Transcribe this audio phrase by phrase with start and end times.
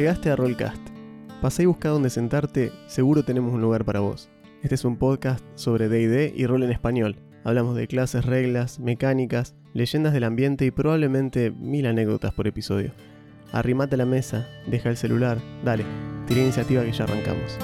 [0.00, 0.80] Llegaste a Rollcast.
[1.42, 4.30] Pasá y busca dónde sentarte, seguro tenemos un lugar para vos.
[4.62, 7.16] Este es un podcast sobre DD y rol en español.
[7.44, 12.92] Hablamos de clases, reglas, mecánicas, leyendas del ambiente y probablemente mil anécdotas por episodio.
[13.52, 15.36] Arrimate a la mesa, deja el celular,
[15.66, 15.84] dale,
[16.26, 17.58] tira iniciativa que ya arrancamos.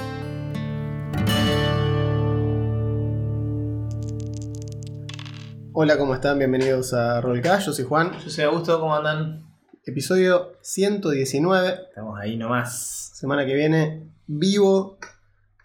[5.72, 6.36] Hola, ¿cómo están?
[6.36, 8.12] Bienvenidos a Rollcast, yo soy Juan.
[8.22, 9.46] Yo soy Augusto, ¿cómo andan?
[9.89, 13.13] Episodio 119, Estamos ahí nomás.
[13.14, 14.99] semana que viene, vivo,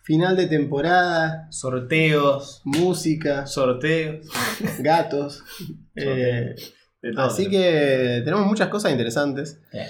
[0.04, 4.28] final de temporada, Sorteos, música, sorteos.
[4.80, 5.44] gatos.
[5.96, 6.54] eh,
[7.02, 7.26] De todo.
[7.26, 9.60] así que tenemos muchas cosas interesantes.
[9.74, 9.88] Eh,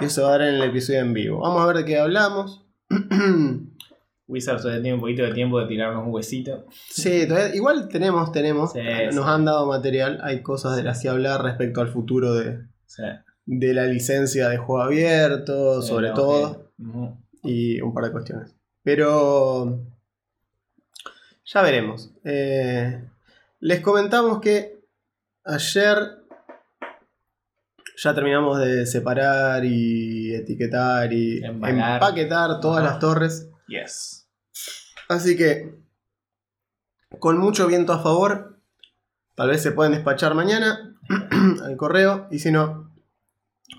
[0.00, 1.40] eso ahora en el episodio en vivo.
[1.40, 2.64] Vamos a ver de qué hablamos.
[4.26, 6.64] Wizards todavía tiene un poquito de tiempo de tirarnos un huesito.
[6.88, 8.72] sí, todavía- igual tenemos, tenemos.
[8.72, 8.78] Sí,
[9.12, 9.30] Nos sí.
[9.30, 10.20] han dado material.
[10.22, 14.56] Hay cosas de las que hablar respecto al futuro de, sea, de la licencia de
[14.56, 16.70] juego abierto, sobre no, todo.
[17.42, 18.54] y un par de cuestiones.
[18.82, 19.80] Pero
[21.44, 22.10] ya veremos.
[22.24, 23.02] Eh,
[23.60, 24.80] les comentamos que
[25.44, 26.18] ayer
[27.96, 31.94] ya terminamos de separar y etiquetar y Embalar.
[32.02, 32.90] empaquetar todas Ajá.
[32.92, 33.48] las torres.
[33.68, 34.26] Yes.
[35.08, 35.74] Así que
[37.18, 38.58] con mucho viento a favor,
[39.34, 40.98] tal vez se pueden despachar mañana
[41.62, 42.83] al correo y si no,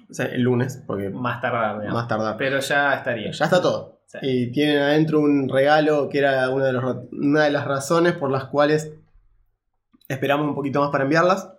[0.10, 1.94] o sea, el lunes, porque Más tardar, digamos.
[2.02, 2.38] más tardar.
[2.38, 3.32] Pero ya estaría.
[3.32, 4.00] Ya está todo.
[4.08, 4.18] Sí.
[4.22, 8.32] Y tienen adentro un regalo que era una de, los una de las razones por
[8.32, 8.94] las cuales
[10.08, 11.50] esperamos un poquito más para enviarlas.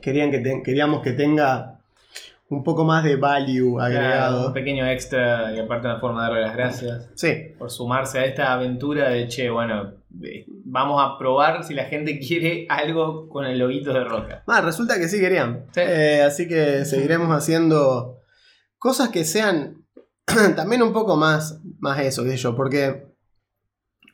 [0.00, 1.80] Querían que te- queríamos que tenga
[2.48, 4.46] un poco más de value Claro, agregado.
[4.48, 8.24] un pequeño extra y aparte una forma de darle las gracias Sí, por sumarse a
[8.24, 9.94] esta aventura de che, bueno,
[10.64, 14.42] vamos a probar si la gente quiere algo con el loguito de Roca.
[14.46, 15.66] Ah, resulta que sí querían.
[15.72, 15.80] Sí.
[15.80, 18.20] Eh, así que seguiremos haciendo
[18.78, 19.84] cosas que sean
[20.56, 23.06] también un poco más, más eso, sé yo, porque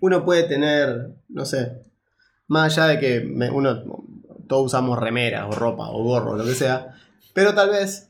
[0.01, 1.81] uno puede tener, no sé,
[2.49, 3.83] más allá de que me- uno,
[4.49, 6.95] todos usamos remeras o ropa o gorro, lo que sea,
[7.35, 8.09] pero tal vez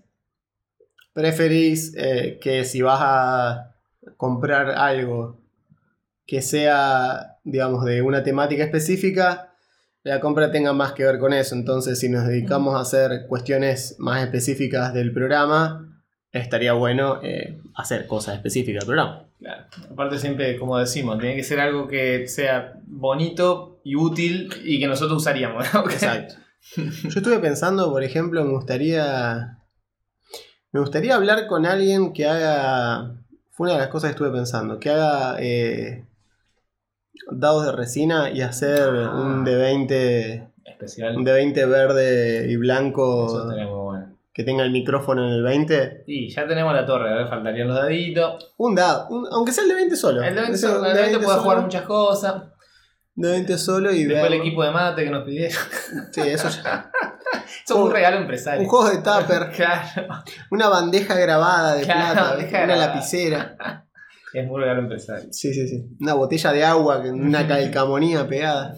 [1.13, 3.75] preferís eh, que si vas a
[4.17, 5.39] comprar algo
[6.27, 9.53] que sea, digamos, de una temática específica,
[10.05, 11.55] la compra tenga más que ver con eso.
[11.55, 16.03] Entonces, si nos dedicamos a hacer cuestiones más específicas del programa,
[16.33, 19.29] estaría bueno eh, hacer cosas específicas del programa.
[19.39, 19.65] Claro.
[19.91, 24.87] Aparte siempre, como decimos, tiene que ser algo que sea bonito y útil y que
[24.87, 25.67] nosotros usaríamos.
[25.91, 26.35] Exacto.
[26.77, 29.59] Yo estuve pensando, por ejemplo, me gustaría.
[30.71, 33.19] Me gustaría hablar con alguien que haga.
[33.51, 34.79] Fue una de las cosas que estuve pensando.
[34.79, 36.07] Que haga eh,
[37.31, 39.15] dados de resina y hacer Ah.
[39.15, 40.49] un de 20.
[40.65, 41.17] Especial.
[41.17, 43.43] Un de 20 verde y Eso blanco.
[43.43, 44.17] estaría muy bueno.
[44.35, 46.05] Que tenga el micrófono en el 20.
[46.07, 48.53] Y ya tenemos la torre, ahora faltarían los daditos.
[48.57, 49.07] Un dado.
[49.11, 50.23] un- aunque sea el de 20 solo.
[50.23, 52.35] El de 20, Ese, un el de de 20 puede solo, jugar muchas cosas.
[53.15, 55.59] De 20 solo y Después el ver- equipo de mate que nos pidieron.
[56.13, 56.91] Sí, eso ya.
[57.65, 58.63] Eso es un Un- regalo empresario.
[58.63, 59.51] Un juego de tupper.
[59.55, 60.09] Claro.
[60.51, 62.35] Una bandeja grabada de Claro, plata.
[62.39, 62.87] Una grabada.
[62.87, 63.57] lapicera.
[64.33, 65.29] Es un regalo empresario.
[65.33, 65.97] Sí, sí, sí.
[66.01, 68.75] Una botella de agua, una calcamonía pegada.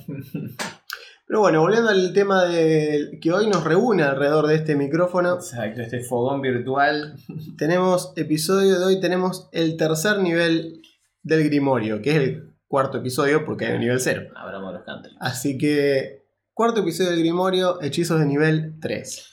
[1.27, 5.81] Pero bueno, volviendo al tema de que hoy nos reúne alrededor de este micrófono, Exacto,
[5.81, 7.17] este fogón virtual.
[7.57, 10.83] tenemos episodio de hoy, tenemos el tercer nivel
[11.23, 14.29] del Grimorio, que es el cuarto episodio porque hay un nivel cero.
[14.37, 15.17] Abramos los country.
[15.19, 19.31] Así que, cuarto episodio del Grimorio, hechizos de nivel 3.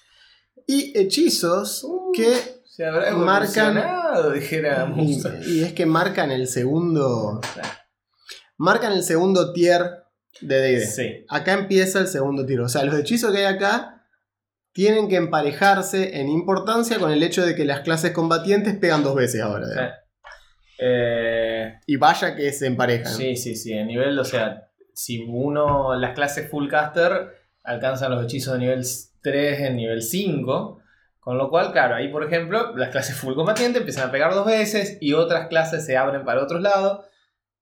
[0.68, 2.61] Y hechizos que...
[2.82, 3.76] Se habrá Marcan-
[5.46, 7.40] Y, es que marcan el segundo...
[8.58, 9.82] Marcan el segundo tier
[10.42, 10.86] de D&D.
[10.88, 11.26] Sí.
[11.30, 12.66] Acá empieza el segundo tiro.
[12.66, 14.04] O sea, los hechizos que hay acá
[14.74, 19.14] tienen que emparejarse en importancia con el hecho de que las clases combatientes pegan dos
[19.14, 20.00] veces ahora.
[20.80, 23.14] Eh, Y vaya que se emparejan.
[23.14, 23.78] Sí, sí, sí.
[23.78, 27.30] A nivel, o sea, si uno, las clases full caster
[27.64, 28.84] alcanzan los hechizos de nivel
[29.22, 30.81] 3 en nivel 5.
[31.22, 34.46] Con lo cual, claro, ahí por ejemplo, las clases full combatiente empiezan a pegar dos
[34.46, 37.06] veces y otras clases se abren para otros lados.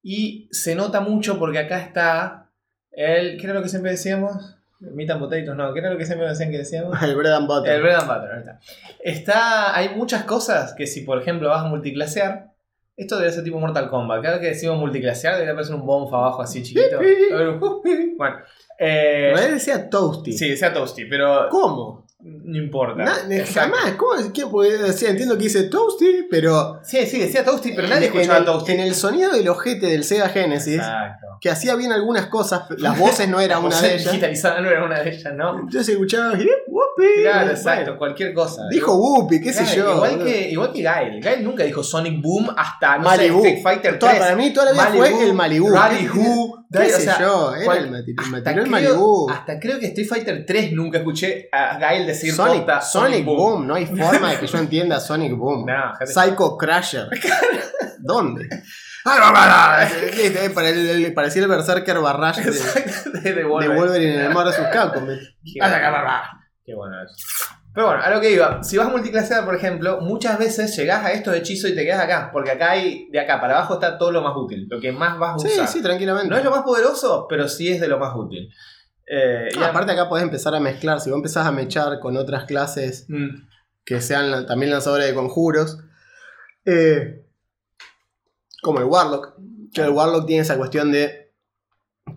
[0.02, 2.50] Y se nota mucho porque acá está
[2.92, 3.38] el.
[3.38, 4.56] ¿Qué era lo que siempre decíamos?
[4.80, 6.98] Meat and potatoes, no, ¿qué era lo que siempre decían que decíamos?
[7.04, 7.74] El bread and butter.
[7.74, 8.60] El bread and butter, ahí está.
[9.04, 9.78] está.
[9.78, 12.54] Hay muchas cosas que si por ejemplo vas a multiclasear,
[12.96, 14.22] esto debe ser tipo Mortal Kombat.
[14.22, 16.98] Cada vez que decimos multiclasear debería aparecer un bonf abajo así chiquito.
[18.18, 18.38] bueno,
[18.78, 20.32] eh, realidad decía toasty.
[20.32, 22.08] sí, sea toasty, pero ¿Cómo?
[22.22, 23.04] No importa.
[23.04, 23.76] Na- Exacto.
[23.78, 23.94] jamás.
[23.96, 25.10] ¿Cómo que porque decía?
[25.10, 26.80] Entiendo que dice toasty, pero.
[26.84, 28.72] Sí, sí, decía toasty, pero nadie en, escuchaba el, toasty.
[28.74, 31.28] en el sonido del ojete del Sega Genesis Exacto.
[31.42, 34.06] Que hacía bien algunas cosas, las voces no era una de ellas.
[34.12, 35.60] digitalizada no era una de ellas, ¿no?
[35.60, 37.22] Entonces escuchaba, "Hip, whoopee".
[37.22, 38.64] Claro, Bueno, exacto, cualquier cosa.
[38.70, 39.96] Dijo Whoopi, qué sé yo.
[39.96, 41.22] Igual que, igual que Gael.
[41.22, 43.42] Gael nunca dijo Sonic Boom hasta no Malibu.
[43.42, 44.00] sé, Street Fighter 3.
[44.00, 45.70] Toda- para mí toda la vida fue el Malibu.
[45.70, 46.56] Malibu.
[46.72, 47.56] ¿Qué o sé sea, yo?
[47.56, 49.30] Era cual- el, creo- Malibu.
[49.32, 53.66] Hasta creo que Street Fighter 3 nunca escuché a Gael decir Sonic, Boom.
[53.66, 55.66] no hay forma de que yo entienda Sonic Boom.
[55.66, 57.08] No, Psycho Crusher.
[58.00, 58.48] ¿Dónde?
[59.06, 64.16] Ah, Listo, eh, para el- Parecía Berserker Barrage de, de, de de Wolverine.
[64.16, 65.08] En el mar de sus Capcom.
[65.08, 66.22] Qué bueno.
[66.66, 67.16] Qué bueno eso.
[67.74, 68.64] Pero bueno, a lo que iba.
[68.64, 72.02] Si vas a multiclasear, por ejemplo, muchas veces llegás a estos hechizos y te quedas
[72.02, 72.30] acá.
[72.32, 74.68] Porque acá hay, de acá para abajo está todo lo más útil.
[74.70, 75.68] Lo que más vas a Sí, usar.
[75.68, 76.30] sí, tranquilamente.
[76.30, 78.50] No es lo más poderoso, pero sí es de lo más útil.
[79.08, 82.16] Eh, y No, aparte acá podés empezar a mezclar, si vos empezás a mechar con
[82.18, 83.48] otras clases Mm,
[83.86, 85.80] que sean también lanzadores de conjuros,
[86.66, 87.26] eh,
[88.62, 89.36] como el Warlock,
[89.74, 91.34] que el Warlock tiene esa cuestión de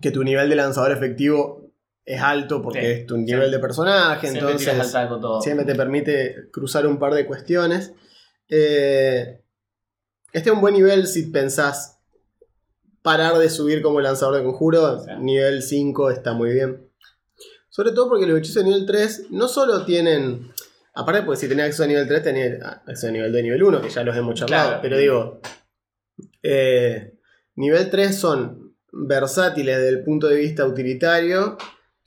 [0.01, 1.71] que tu nivel de lanzador efectivo
[2.05, 4.91] es alto porque Sí, es tu nivel de personaje, siempre entonces
[5.21, 5.41] todo.
[5.41, 7.93] siempre te permite cruzar un par de cuestiones.
[8.49, 9.41] Eh,
[10.33, 11.99] este es un buen nivel si pensás
[13.01, 14.99] parar de subir como lanzador de conjuro.
[14.99, 15.11] Sí.
[15.19, 16.89] Nivel 5 está muy bien.
[17.69, 20.51] Sobre todo porque los hechizos de nivel 3 no solo tienen.
[20.95, 23.63] Aparte, porque si tenés acceso a nivel 3, tenés acceso a nivel 2 y nivel
[23.63, 24.67] 1, que ya los hemos charlado.
[24.67, 24.81] Claro.
[24.83, 25.41] Pero digo,
[26.43, 27.13] eh,
[27.55, 31.57] nivel 3 son versátiles desde el punto de vista utilitario.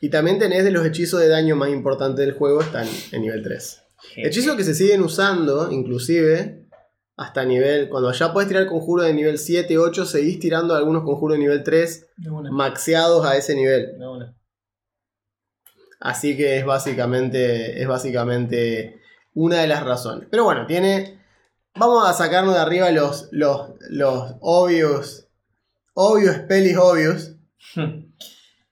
[0.00, 3.42] Y también tenés de los hechizos de daño más importantes del juego, están en nivel
[3.42, 3.82] 3.
[4.16, 6.68] Hechizos que se siguen usando, inclusive,
[7.16, 7.88] hasta nivel.
[7.88, 11.62] Cuando ya podés tirar conjuros de nivel 7, 8, seguís tirando algunos conjuros de nivel
[11.62, 13.98] 3 De una, maxeados a ese nivel.
[13.98, 14.36] de una.
[15.98, 19.00] Así que es básicamente, es básicamente
[19.34, 20.28] una de las razones.
[20.30, 21.24] Pero bueno, tiene.
[21.78, 25.28] Vamos a sacarnos de arriba los, los, los obvios.
[25.94, 27.32] Obvios, pelis obvios.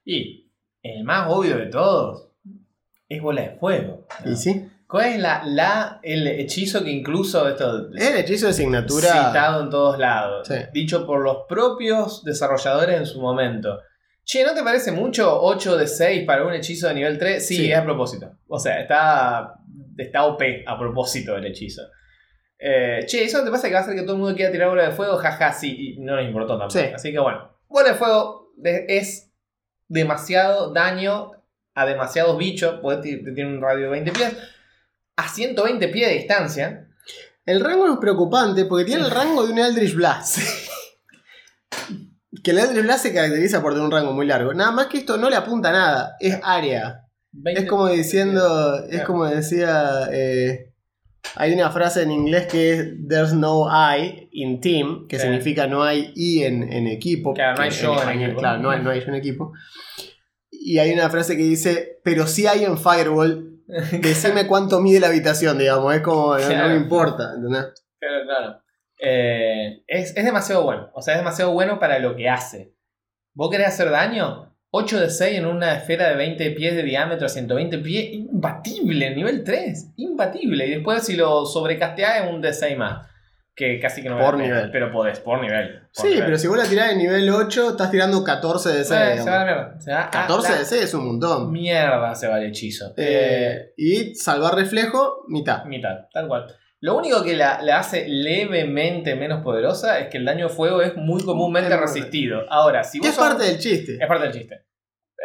[0.07, 0.51] Y
[0.83, 2.27] el más obvio de todos
[3.09, 4.05] es bola de fuego.
[4.23, 4.31] ¿no?
[4.31, 4.69] Y sí.
[4.87, 9.07] ¿Cuál es la, la, el hechizo que incluso esto Es el hechizo de asignatura.
[9.27, 10.47] citado en todos lados?
[10.47, 10.53] Sí.
[10.73, 13.79] Dicho por los propios desarrolladores en su momento.
[14.23, 17.47] Che, ¿no te parece mucho 8 de 6 para un hechizo de nivel 3?
[17.47, 17.71] Sí, Sí.
[17.71, 18.29] es a propósito.
[18.47, 19.55] O sea, está,
[19.97, 21.81] está OP a propósito el hechizo.
[22.57, 24.69] Eh, che, ¿eso te pasa que va a hacer que todo el mundo quiera tirar
[24.69, 25.17] bola de fuego?
[25.17, 26.79] Jaja, sí, y no les importó tampoco.
[26.79, 26.85] Sí.
[26.93, 29.31] Así que bueno, bola de fuego es
[29.87, 31.31] demasiado daño
[31.73, 32.79] a demasiados bichos.
[33.01, 34.37] Tiene un radio de 20 pies.
[35.17, 36.87] A 120 pies de distancia.
[37.45, 40.39] El rango es preocupante porque tiene el rango de un Eldritch Blast.
[42.43, 44.53] que el Eldritch Blast se caracteriza por tener un rango muy largo.
[44.53, 47.05] Nada más que esto no le apunta a nada, es área.
[47.31, 50.73] 20 Es como diciendo, es como decía, eh,
[51.35, 55.23] hay una frase en inglés que es There's no I in team, que Sí.
[55.23, 57.33] significa no hay I en, en equipo.
[57.33, 58.39] Claro, no hay yo en español, equipo.
[58.39, 59.53] Claro, no hay, no hay yo en equipo.
[60.51, 63.61] Y hay una frase que dice, pero sí hay en Firewall,
[64.01, 67.65] decime cuánto mide la habitación, digamos, es como, no- no, me importa, ¿entendés?
[67.99, 68.61] Claro, claro.
[68.99, 70.89] Eh, es, es demasiado bueno.
[70.93, 72.73] O sea, es demasiado bueno para lo que hace.
[73.33, 74.54] ¿Vos querés hacer daño?
[74.77, 78.09] 8 de 6 en una esfera de 20 pies de diámetro a 120 pies.
[78.11, 79.93] Imbatible, nivel 3.
[79.95, 80.67] Imbatible.
[80.67, 83.07] Y después si lo sobrecasteás es un D6 más.
[83.55, 84.71] Que casi que no Por pena, nivel.
[84.71, 85.79] Pero podés, por nivel.
[85.79, 86.25] por Sí, nivel.
[86.25, 88.91] pero si vos la tirás en nivel 8, estás tirando 14 de 6.
[88.91, 89.79] Eh, se va a la mierda.
[89.79, 91.51] Se va a 14 la de 6 es un montón.
[91.53, 92.93] Mierda se va el hechizo.
[92.97, 95.63] Eh, y salvar reflejo, mitad.
[95.63, 96.47] Mitad, tal cual.
[96.85, 100.81] Lo único que la, la hace levemente menos poderosa es que el daño de fuego
[100.83, 102.41] es muy comúnmente resistido.
[102.49, 103.97] Ahora, si vos es sos- parte del chiste.
[103.99, 104.61] es parte del chiste.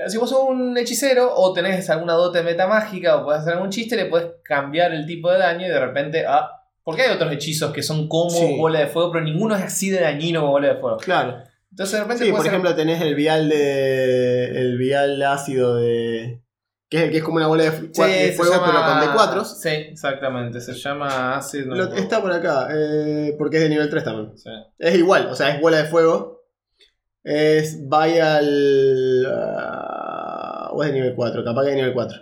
[0.07, 3.97] Si vos sos un hechicero o tenés alguna dote metamágica o podés hacer algún chiste,
[3.97, 6.25] le podés cambiar el tipo de daño y de repente.
[6.27, 6.49] Ah,
[6.83, 8.57] porque hay otros hechizos que son como Sí.
[8.57, 10.97] bola de fuego, pero ninguno es así de dañino como bola de fuego.
[10.97, 11.43] Claro.
[11.71, 14.47] Entonces de repente Sí, por ser- ejemplo, tenés el vial de.
[14.63, 16.41] El vial ácido de.
[16.91, 19.45] Que es el que es como una bola de, Sí, fuego, llama- pero con D4.
[19.45, 20.61] Sí, exactamente.
[20.61, 21.65] Se llama Acid.
[21.67, 24.37] no Lo- está por acá, eh, porque es de nivel 3 también.
[24.37, 24.51] Sí.
[24.77, 26.43] Es igual, o sea, es bola de fuego.
[27.23, 29.27] Es Vial.
[29.33, 32.19] ah, o es de nivel 4, capaz que es de nivel 4.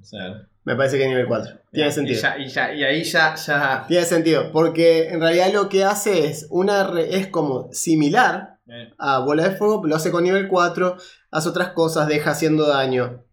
[0.00, 1.54] O sea, Me parece que es nivel 4.
[1.72, 2.20] Tiene y sentido.
[2.20, 3.84] ya- Y, ya, y ahí ya, ya.
[3.88, 8.92] Tiene sentido, porque en realidad lo que hace es una re- es como similar eh,
[8.98, 10.96] a bola de fuego, lo hace con nivel 4,
[11.30, 13.24] hace otras cosas, deja haciendo daño.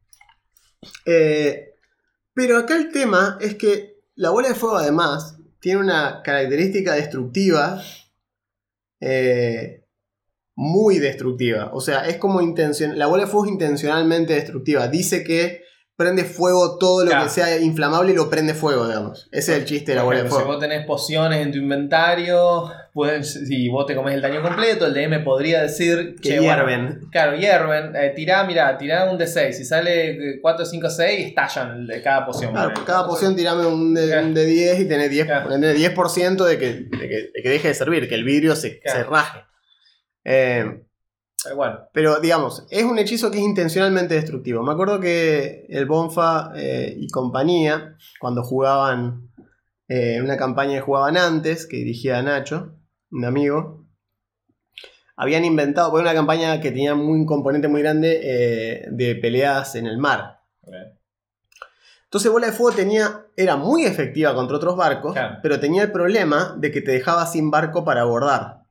[1.05, 1.75] Eh,
[2.33, 7.81] pero acá el tema es que la bola de fuego además tiene una característica destructiva
[8.99, 9.85] eh,
[10.55, 11.71] muy destructiva.
[11.73, 14.87] O sea, es como intención, la bola de fuego es intencionalmente destructiva.
[14.87, 15.66] Dice que
[15.97, 17.23] prende fuego todo lo Claro.
[17.25, 19.27] que sea inflamable y lo prende fuego, digamos.
[19.31, 20.59] Ese es el chiste de la bola de ejemplo, Si fuego.
[20.59, 24.93] vos tenés pociones en tu inventario, pueden, si vos te comes el daño completo, el
[24.93, 26.99] DM podría decir Que "Che, bueno, hierven.
[27.11, 27.95] claro, hierven.
[27.95, 29.57] Eh, tirá, mirá, tirá un D6.
[29.57, 32.51] Si sale 4, 5, 6, estallan de cada poción.
[32.53, 34.27] Claro, cada poción tirame un de, Claro.
[34.27, 35.49] un de 10 y tenés 10%, Claro.
[35.49, 35.93] ponele 10
[36.47, 39.39] de, que, de, que, de que deje de servir, que el vidrio se, se raje.
[40.23, 40.83] Eh,
[41.93, 44.63] Pero digamos, es un hechizo que es intencionalmente destructivo.
[44.63, 49.29] Me acuerdo que el Bonfa eh, y compañía, cuando jugaban
[49.87, 52.73] eh, una campaña que jugaban antes, que dirigía Nacho,
[53.11, 53.85] un amigo,
[55.15, 59.87] habían inventado, una campaña que tenía muy- un componente muy grande eh, de peleas en
[59.87, 60.41] el mar.
[62.03, 65.37] Entonces Bola de Fuego tenía, era muy efectiva contra otros barcos, Claro.
[65.41, 68.61] pero tenía el problema de que te dejaba sin barco para abordar.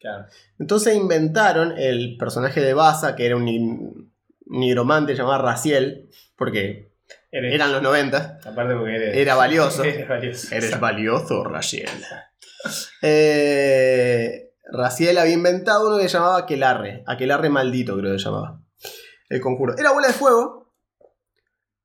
[0.00, 0.26] Claro.
[0.58, 4.08] Entonces inventaron el personaje de Baza, que era un ni-
[4.46, 6.90] nigromante llamado Raciel, porque
[7.30, 9.84] Eres, eran los 90, aparte porque eres, era valioso.
[9.84, 10.54] eres valioso.
[10.54, 11.88] Eres valioso, Raciel.
[13.02, 17.02] Eh, Raciel había inventado uno que se llamaba Aquelarre.
[17.06, 18.60] Aquelarre maldito, creo que llamaba.
[19.28, 19.76] El conjuro.
[19.78, 20.72] Era bola de fuego,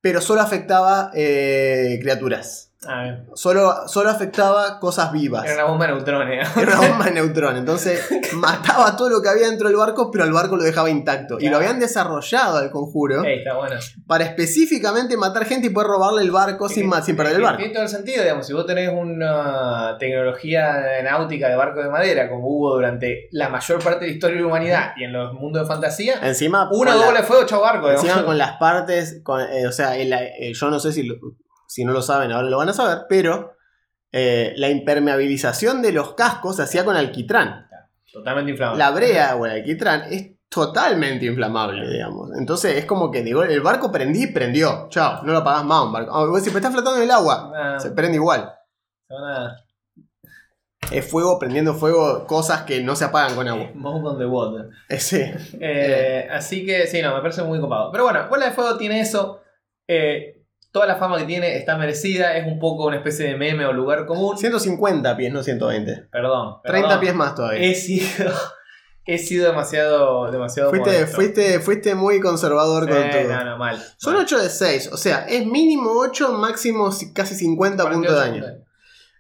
[0.01, 2.73] pero solo afectaba eh, criaturas.
[2.87, 3.17] Ah.
[3.33, 5.45] Solo, solo afectaba cosas vivas.
[5.45, 6.47] Era una bomba de neutrones.
[6.57, 7.57] Era una bomba de neutrón.
[7.57, 11.37] Entonces mataba todo lo que había dentro del barco, pero el barco lo dejaba intacto.
[11.39, 13.75] Y lo habían desarrollado al conjuro Ey, está bueno.
[14.07, 17.57] para específicamente matar gente y poder robarle el barco sin, ma- sin perder el barco.
[17.57, 18.45] Tiene todo el sentido, digamos.
[18.47, 23.83] Si vos tenés una tecnología náutica de barco de madera, como hubo durante la mayor
[23.83, 26.95] parte de la historia de la humanidad y en los mundos de fantasía, Encima, una
[26.95, 27.87] la- doble de fuego, chau barco.
[27.87, 28.03] digamos.
[28.05, 31.15] Encima con las partes, con- eh, o sea, el- eh, yo no sé si, lo-
[31.75, 33.51] si no lo saben, ahora lo van a saber, pero
[34.13, 37.67] eh, la impermeabilización de los cascos se hacía con alquitrán.
[38.13, 38.79] Totalmente inflamable.
[38.81, 42.29] La brea o el alquitrán es totalmente inflamable, digamos.
[42.39, 44.87] Entonces es como que digo, el barco prendí y prendió.
[44.89, 46.15] Chao, no lo apagás más un barco.
[46.15, 47.51] Ah, vos pero está flotando en el agua.
[47.53, 48.53] Ah, Se prende igual.
[50.91, 53.69] Es fuego prendiendo fuego, cosas que no se apagan con agua.
[53.73, 54.69] Mouth on the water.
[54.87, 55.21] Eh, sí.
[55.59, 57.91] Eh, así que sí, no, me parece muy copado.
[57.91, 59.41] Pero bueno, Bola de Fuego tiene eso.
[59.89, 60.34] eh,
[60.75, 62.35] toda la fama que tiene está merecida.
[62.35, 64.37] Es un poco una especie de meme o lugar común.
[64.37, 66.09] 150 pies, no 120.
[66.11, 66.57] Perdón.
[66.65, 66.99] 30 perdón.
[66.99, 67.61] pies más todavía.
[67.65, 68.29] He sido,
[69.05, 73.33] he sido demasiado, demasiado Fuiste, fuiste, fuiste muy conservador con Eh, todo.
[73.37, 73.81] no, no, mal.
[73.95, 74.23] Son Mal.
[74.23, 78.65] 8 de 6, o sea, es mínimo 8, máximo casi 50 puntos de 48 daño.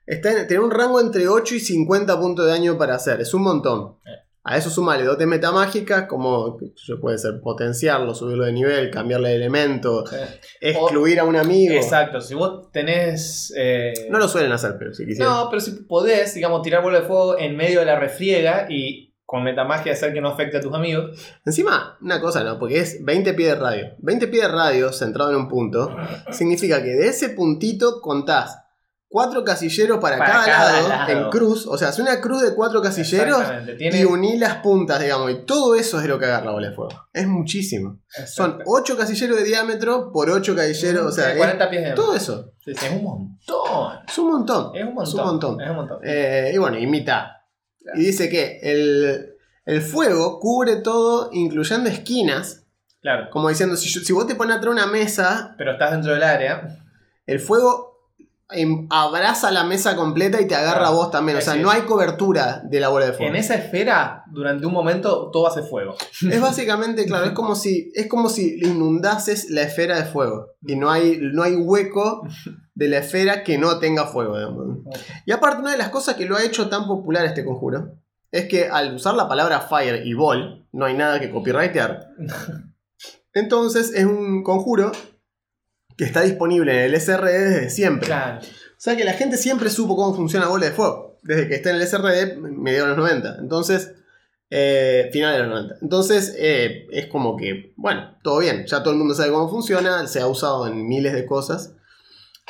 [0.05, 3.33] Está en, tiene un rango entre 8 y 50 puntos de daño para hacer, es
[3.33, 3.95] un montón.
[4.05, 4.24] Eh.
[4.47, 8.91] A eso sumale dotes metamágicas, como qué sé yo, puede ser potenciarlo, subirlo de nivel,
[8.91, 10.15] cambiarle de elemento, Sí.
[10.61, 11.73] excluir a un amigo.
[11.73, 13.51] Exacto, si vos tenés.
[13.57, 15.33] eh, No lo suelen hacer, pero si quisieran.
[15.33, 19.13] No, pero si podés, digamos, tirar bola de fuego en medio de la refriega y
[19.25, 21.19] con metamagia hacer que no afecte a tus amigos.
[21.43, 22.59] Encima, una cosa, ¿no?
[22.59, 23.87] Porque es 20 pies de radio.
[23.97, 25.95] 20 pies de radio centrado en un punto
[26.31, 28.59] significa que de ese puntito contás
[29.07, 31.11] cuatro casilleros para, Para cada, cada lado, lado.
[31.25, 31.65] en cruz.
[31.67, 33.43] O sea, es una cruz de cuatro casilleros.
[33.77, 35.31] Tiene, y uní las puntas, digamos.
[35.31, 36.91] Y todo eso es lo que agarra la bola de fuego.
[37.13, 37.99] Es muchísimo.
[38.27, 38.59] Son.
[38.65, 41.05] 8 casilleros de diámetro por 8 casilleros.
[41.05, 42.51] O sea, Tiene es 40 pies de todo eso.
[42.63, 43.99] Sí, sí, es un montón.
[44.07, 44.71] Es un montón.
[44.75, 45.07] Es un montón.
[45.07, 45.61] Es un montón.
[45.61, 45.99] Es un montón.
[46.03, 47.25] Eh, y bueno, y mitad.
[47.93, 49.35] Y dice que el,
[49.65, 52.63] el fuego cubre todo, incluyendo esquinas.
[53.01, 53.29] claro.
[53.31, 56.13] Como diciendo, si, yo- si vos te pones atrás de una mesa, Pero estás dentro
[56.13, 56.67] del área.
[57.27, 57.94] el fuego
[58.89, 61.37] abraza la mesa completa y te agarra a vos también.
[61.37, 63.31] O sea, no hay cobertura de la bola de fuego.
[63.31, 65.95] En esa esfera, durante un momento, todo hace fuego.
[66.29, 70.51] Es básicamente, claro, es como si, es como si inundases la esfera de fuego.
[70.65, 72.27] Y no hay, no hay hueco
[72.75, 74.37] de la esfera que no tenga fuego.
[74.37, 74.79] digamos.
[75.25, 77.97] Y aparte, una de las cosas que lo ha hecho tan popular este conjuro
[78.31, 82.09] es que al usar la palabra fire y ball, no hay nada que copyrightear.
[83.33, 84.91] Entonces es un conjuro
[85.97, 88.07] que está disponible en el SRD desde siempre.
[88.07, 88.39] Claro.
[88.41, 91.19] O sea que la gente siempre supo cómo funciona bola de fuego.
[91.23, 93.37] Desde que está en el SRD, mediados de los 90.
[93.39, 93.93] Entonces,
[94.49, 95.75] eh, finales de los 90.
[95.81, 98.65] Entonces, eh, es como que, bueno, todo bien.
[98.67, 100.05] Ya todo el mundo sabe cómo funciona.
[100.07, 101.73] Se ha usado en miles de cosas.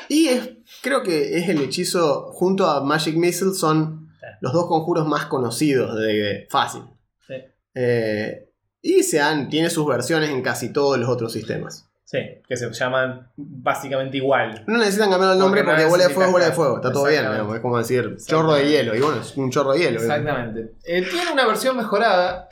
[0.10, 0.50] Y es,
[0.82, 4.28] creo que es el hechizo, junto a Magic Missile, son Sí.
[4.42, 6.82] los dos conjuros más conocidos de, de fácil.
[7.28, 7.36] Sí.
[7.76, 8.50] Eh,
[8.82, 11.88] y se han, tiene sus versiones en casi todos los otros sistemas.
[12.08, 14.64] Sí, que se llaman básicamente igual.
[14.68, 16.76] No necesitan cambiar el nombre Porque bola de fuego es bola de fuego.
[16.76, 17.26] Está todo bien.
[17.26, 18.96] Es como decir chorro de hielo.
[18.96, 20.00] Y bueno, es un chorro de hielo.
[20.00, 20.76] Exactamente.
[20.86, 22.48] Eh, tiene una versión mejorada,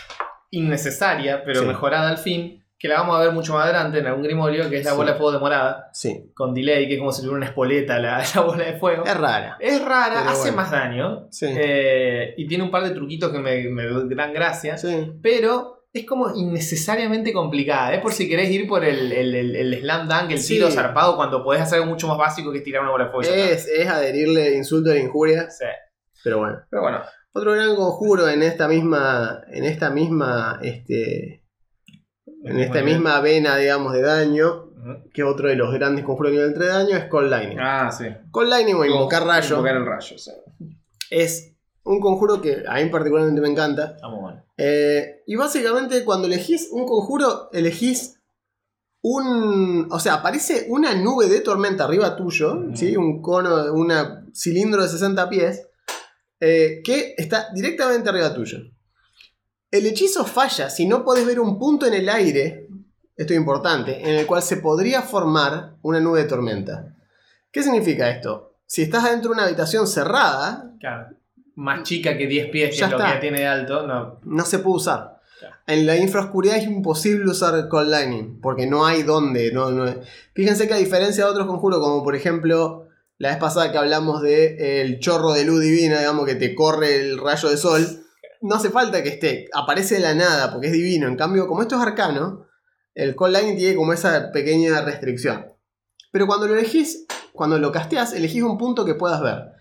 [0.49, 1.65] innecesaria, pero Sí.
[1.67, 4.79] mejorada al fin, que la vamos a ver mucho más adelante en algún grimorio, que
[4.79, 4.97] es la Sí.
[4.97, 6.31] bola de fuego demorada, Sí.
[6.33, 9.03] con delay, que es como si tuviera una espoleta la, la bola de fuego.
[9.05, 9.57] Es rara.
[9.59, 10.57] Es rara, Pero hace bueno.
[10.57, 11.27] más daño.
[11.31, 11.45] Sí.
[11.49, 14.77] eh, y tiene un par de truquitos que me, me dan gracia.
[14.77, 15.13] Sí.
[15.21, 17.93] Pero es como innecesariamente complicada.
[17.93, 20.55] Es por si querés ir por el, el, el- el slam dunk, el Sí.
[20.55, 23.31] tiro zarpado, cuando podés hacer algo mucho más básico que tirar una bola de fuego.
[23.33, 25.65] Es, es adherirle insulto la injuria, Sí.
[26.23, 26.57] pero bueno.
[26.69, 27.01] Pero bueno,
[27.35, 29.41] Otro gran conjuro en esta misma.
[29.51, 30.59] En esta misma.
[30.61, 31.43] Este.
[32.45, 34.65] En esta misma vena, digamos, de daño.
[34.65, 35.09] Ujú.
[35.13, 37.57] Que otro de los grandes conjuros de nivel 3 de daño es Cold Lightning.
[37.59, 38.05] Ah, sí.
[38.31, 40.31] Cold Lightning o invocar rayo Invocar el rayo, sí.
[41.09, 41.52] es
[41.85, 43.93] un conjuro que a mí particularmente me encanta.
[43.95, 44.43] Está muy bueno.
[44.57, 48.19] Eh, y básicamente cuando elegís un conjuro, elegís
[49.01, 49.87] un...
[49.91, 52.63] O sea, aparece una nube de tormenta arriba tuyo.
[52.73, 52.95] ¿sí?
[52.95, 53.91] Un cono, un
[54.33, 55.67] cilindro de 60 pies,
[56.39, 58.59] eh, que está directamente arriba tuyo.
[59.69, 62.67] El hechizo falla si no podés ver un punto en el aire,
[63.15, 66.95] esto es importante, en el cual se podría formar una nube de tormenta.
[67.51, 68.55] ¿Qué significa esto?
[68.65, 71.15] Si estás dentro de una habitación cerrada, Claro.
[71.55, 74.19] Más chica que 10 pies, que Ya es lo que tiene de alto, no.
[74.23, 75.19] no se puede usar.
[75.67, 79.51] En la infraoscuridad es imposible usar Cold Lightning, porque no hay dónde.
[79.51, 79.93] No, no-
[80.33, 84.21] Fíjense que a diferencia de otros conjuros, como por ejemplo la vez pasada que hablamos
[84.21, 87.85] de el chorro de luz divina, digamos que te corre el rayo de sol,
[88.41, 91.07] no hace falta que esté, aparece de la nada, porque es divino.
[91.07, 92.45] En cambio, como esto es arcano,
[92.95, 95.45] el Cold Lightning tiene como esa pequeña restricción.
[96.11, 99.51] Pero cuando lo elegís, cuando lo casteas, elegís un punto que puedas ver.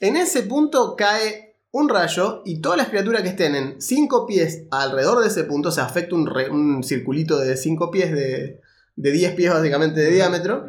[0.00, 4.64] En ese punto cae un rayo y todas las criaturas que estén en 5 pies
[4.70, 8.60] alrededor de ese punto, se afecta un, re- un circulito de 5 pies, de,
[8.96, 10.66] de 10 pies básicamente de diámetro,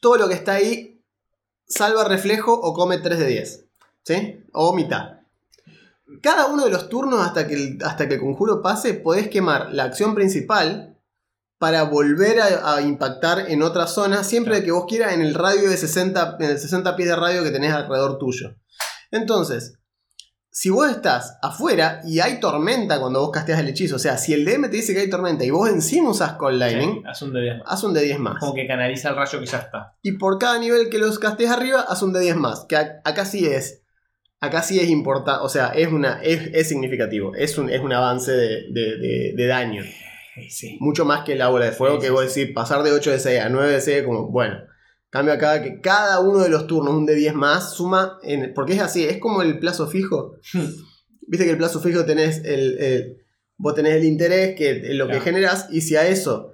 [0.00, 1.02] todo lo que está ahí
[1.66, 3.64] salva reflejo o come 3 de 10.
[4.04, 4.40] ¿Sí?
[4.52, 5.20] O mitad.
[6.22, 9.72] Cada uno de los turnos hasta que el, hasta que el conjuro pase, podés quemar
[9.74, 10.95] la acción principal
[11.58, 15.70] para volver a, a impactar en otra zona, siempre que vos quieras, en el radio
[15.70, 18.56] de 60, en el 60 pies de radio que tenés alrededor tuyo.
[19.10, 19.78] Entonces,
[20.50, 24.32] si vos estás afuera y hay tormenta cuando vos casteas el hechizo, o sea, si
[24.32, 27.22] el DM te dice que hay tormenta y vos encima usas Cold Lightning, Sí, haz
[27.22, 27.66] un de 10 más.
[27.72, 28.38] haz un de 10 más.
[28.40, 29.94] Como que canaliza el rayo que ya está.
[30.02, 32.64] Y por cada nivel que los castes arriba, haz un de 10 más.
[32.68, 33.82] Que acá sí es.
[34.40, 35.40] Acá sí es importante.
[35.44, 37.34] O sea, es, una, es, es significativo.
[37.34, 39.82] Es un, es un avance de, de- de- de daño.
[40.50, 40.76] Sí.
[40.80, 41.96] Mucho más que la bola de fuego.
[41.96, 44.28] Sí, que sí, vos decís, pasar de 8 de 6 a 9 de 6, como,
[44.30, 44.56] bueno.
[45.10, 48.18] Cambio acá que cada uno de los turnos, un de 10 más, suma.
[48.22, 50.34] En, porque es así, es como el plazo fijo.
[51.28, 52.78] Viste que el plazo fijo tenés el.
[52.78, 53.16] el-
[53.58, 55.24] vos tenés el interés, que es lo que Claro.
[55.24, 56.52] generás, y si a eso,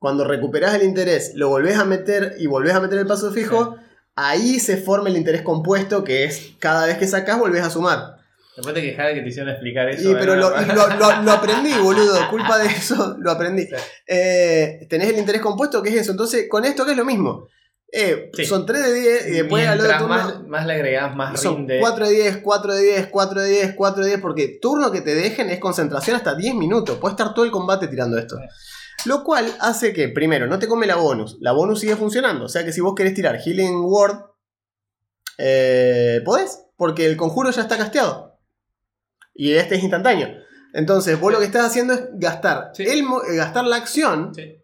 [0.00, 3.76] cuando recuperás el interés, lo volvés a meter y volvés a meter el plazo fijo,
[4.16, 8.16] ahí se forma el interés compuesto, que es cada vez que sacás volvés a sumar.
[8.60, 10.10] Después te quejas de que te hicieron explicar eso.
[10.10, 12.28] Y, pero lo, lo- lo- lo aprendí, boludo.
[12.30, 13.64] Culpa de eso, lo aprendí.
[13.66, 13.74] Sí.
[14.06, 16.12] Eh, tenés el interés compuesto, que es eso.
[16.12, 17.46] Entonces, con esto, que es lo mismo?
[17.92, 18.44] Eh, Sí.
[18.44, 20.08] Son 3 de 10 y después al otro turno.
[20.08, 21.78] más, más le agregás, más Son rinde.
[21.80, 25.00] 4 de 10, 4 de 10, 4 de 10, 4 de 10, porque turno que
[25.00, 26.98] te dejen es concentración hasta 10 minutos.
[27.00, 28.36] Puedes estar todo el combate tirando esto.
[29.06, 31.38] Lo cual hace que, primero, no te come la bonus.
[31.40, 32.44] La bonus sigue funcionando.
[32.44, 34.16] O sea que si vos querés tirar Healing Word,
[35.38, 38.29] eh, podés, porque el conjuro ya está casteado.
[39.34, 40.28] Y este es instantáneo.
[40.72, 42.84] Entonces, vos lo que estás haciendo es gastar, Sí.
[42.84, 44.56] el eh, gastar la acción Sí.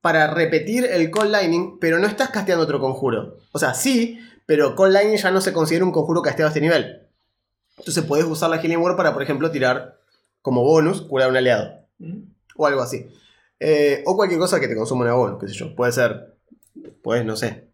[0.00, 3.38] para repetir el Cold Lightning, pero no estás casteando otro conjuro.
[3.52, 6.60] O sea, sí, pero Cold Lightning ya no se considera un conjuro casteado a este
[6.60, 7.08] nivel.
[7.78, 9.98] Entonces puedes usar la Healing Word para, por ejemplo, tirar
[10.42, 11.80] como bonus, curar a un aliado.
[12.56, 13.06] O algo así.
[13.58, 15.74] Eh, o cualquier cosa que te consuma una bonus, qué sé yo.
[15.74, 16.36] Puede ser,
[17.02, 17.68] pues, no sé.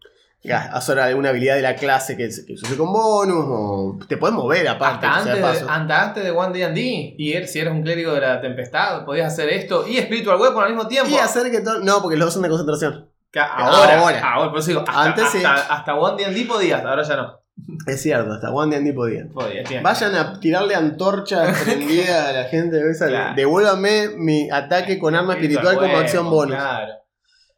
[0.72, 4.66] Hacer alguna habilidad de la clase que, que se con bonus, o te puedes mover
[4.68, 5.06] aparte.
[5.06, 7.82] Hasta o sea, antes, de hasta antes de One D&D, y er- si eres un
[7.82, 11.10] clérigo de la tempestad, podías hacer esto y Spiritual Weapon al mismo tiempo.
[11.10, 11.80] Y hacer que todo.
[11.80, 13.10] No, porque los dos son de concentración.
[13.36, 14.32] Ahora, Ahora.
[14.32, 15.38] ahora, por eso digo, hasta, Antes sí.
[15.44, 17.38] hasta, hasta One D&D podías, ahora ya no.
[17.86, 19.26] Es cierto, hasta One D&D podía.
[19.32, 19.82] Podías, bien.
[19.82, 22.80] Vayan a tirarle antorcha prendida a la gente.
[22.98, 23.34] Claro.
[23.36, 26.56] Devuélvame mi ataque con arma espiritual como acción bonus.
[26.56, 26.92] Claro.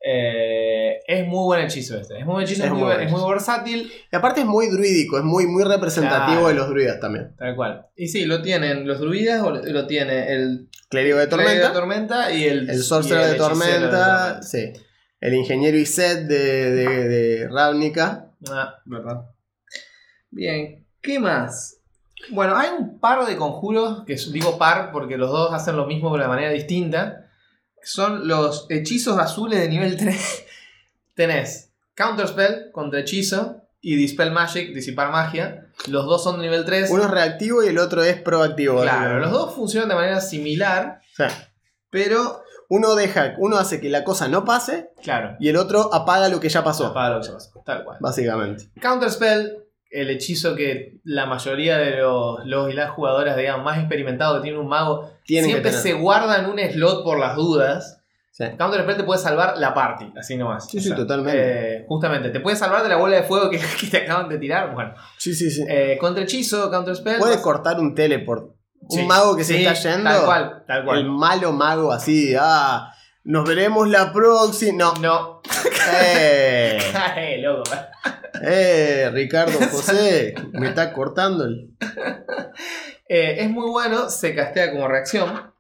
[0.05, 2.19] Eh, es muy buen hechizo este.
[2.19, 3.93] Es muy buen hechizo, Es es, muy, es versátil.
[4.11, 6.49] Y aparte es muy druídico, es muy, muy representativo Claro.
[6.49, 7.35] de los druidas también.
[7.37, 7.87] Tal cual.
[7.95, 11.75] Y sí, lo tienen los druidas, o lo, tiene el Clérigo de Clérigo tormenta, de
[11.75, 14.73] tormenta y el, el sorcerer de tormenta, sí.
[15.21, 18.33] El ingeniero Iset de, de, de Ravnica.
[18.51, 19.27] Ah, verdad.
[20.31, 21.79] Bien, ¿qué más?
[22.31, 26.11] Bueno, hay un par de conjuros, que digo par porque los dos hacen lo mismo
[26.11, 27.29] pero de manera distinta.
[27.83, 30.45] Son los hechizos azules de nivel 3.
[31.15, 35.67] Tenés Counterspell contra hechizo y Dispel Magic, disipar magia.
[35.89, 36.91] Los dos son de nivel 3.
[36.91, 38.81] Uno es reactivo y el otro es proactivo.
[38.83, 41.51] claro, los dos funcionan de manera similar, sea,
[41.91, 46.29] pero uno deja, uno hace que la cosa no pase claro, y el otro apaga
[46.29, 46.87] lo que ya pasó.
[46.87, 47.99] apaga lo que ya pasó, tal cual.
[48.01, 48.71] Básicamente.
[48.81, 49.62] Counterspell
[49.93, 54.43] el hechizo que la mayoría de los, los y las jugadoras, digamos, más experimentados que
[54.45, 57.99] tienen un mago, Tienen siempre se guardan un slot por las dudas.
[58.31, 58.45] Sí.
[58.57, 60.67] Counter Spell te puede salvar la party, así nomás.
[60.71, 61.77] Sí, sí, totalmente.
[61.81, 64.39] eh, justamente, te puede salvar de la bola de fuego que, que te acaban de
[64.39, 64.73] tirar.
[64.75, 65.63] Bueno, Sí, sí, sí.
[65.69, 67.19] eh, contra hechizo, Counter Spell.
[67.19, 68.55] Puede vas- cortar un teleport.
[68.89, 70.11] Sí, un mago que se está yendo.
[70.11, 70.99] Tal cual, tal cual.
[71.01, 72.91] El malo mago así, ah,
[73.25, 74.79] nos veremos la próxima.
[74.79, 74.95] No.
[75.01, 75.43] No.
[76.05, 77.71] Eh, loco.
[78.43, 81.71] eh, Ricardo José, me está cortando el.
[83.09, 85.53] Eh, es muy bueno, se castea como reacción.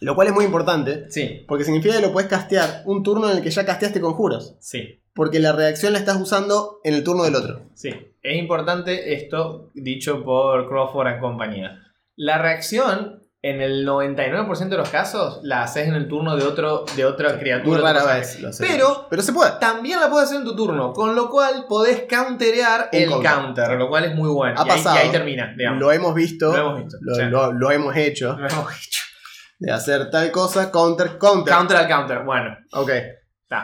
[0.00, 3.36] Lo cual es muy importante, Sí, porque significa que lo puedes castear un turno en
[3.36, 4.56] el que ya casteaste conjuros.
[4.58, 7.62] sí, Porque la reacción la estás usando en el turno del otro.
[7.74, 7.90] sí.
[8.24, 11.80] Es importante esto dicho por Crawford y compañía.
[12.14, 16.84] La reacción, en el 99% de los casos, la haces en el turno de, otro,
[16.94, 17.68] de otra criatura.
[17.76, 18.64] Muy rara vez lo haces.
[18.66, 19.50] Pero- Pero se puede.
[19.60, 23.32] También la puedes hacer en tu turno, con lo cual podés counterear Un el counter.
[23.32, 24.54] counter, lo cual es muy bueno.
[24.60, 24.96] Ha y, ahí, pasado.
[24.96, 25.80] y ahí termina, digamos.
[25.80, 26.52] Lo hemos visto.
[26.52, 26.96] Lo hemos visto.
[27.00, 27.22] Lo, sí.
[27.24, 28.36] lo- lo hemos hecho.
[28.38, 29.00] Lo hemos hecho.
[29.58, 31.52] De hacer tal cosa, counter, counter.
[31.54, 32.56] Counter al counter, bueno.
[32.72, 32.90] Ok.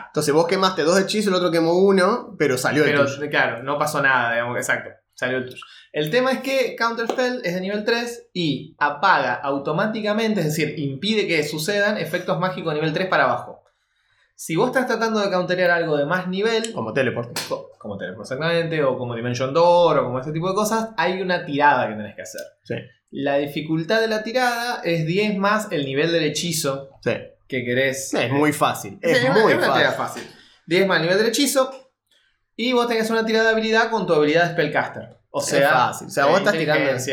[0.07, 3.27] Entonces vos quemaste dos hechizos, el otro quemó uno, pero salió el Pero tuyo.
[3.29, 4.91] claro, no pasó nada, digamos, exacto.
[5.19, 5.61] Salió el tuyo.
[5.91, 11.27] El tema es que Counterspell es de nivel 3 y apaga automáticamente, es decir, impide
[11.27, 13.63] que sucedan efectos mágicos de nivel 3 para abajo.
[14.35, 17.37] Si vos estás tratando de counterear algo de más nivel, Como teleport.
[17.49, 21.21] co- como Teleport exactamente, o como Dimension Door, o como ese tipo de cosas, hay
[21.21, 22.41] una tirada que tenés que hacer.
[22.63, 22.75] Sí.
[23.11, 27.11] La dificultad de la tirada es 10 más el nivel del hechizo Sí.
[27.47, 28.13] que querés.
[28.13, 28.97] Es muy fácil.
[29.01, 29.87] Es muy una fácil.
[29.97, 30.23] fácil.
[30.67, 31.88] 10 más el nivel del hechizo.
[32.61, 35.17] Y vos tenés una tirada de habilidad con tu habilidad de Spellcaster.
[35.29, 36.07] O Es sea, fácil.
[36.07, 37.11] O sea, vos estás tirando- Si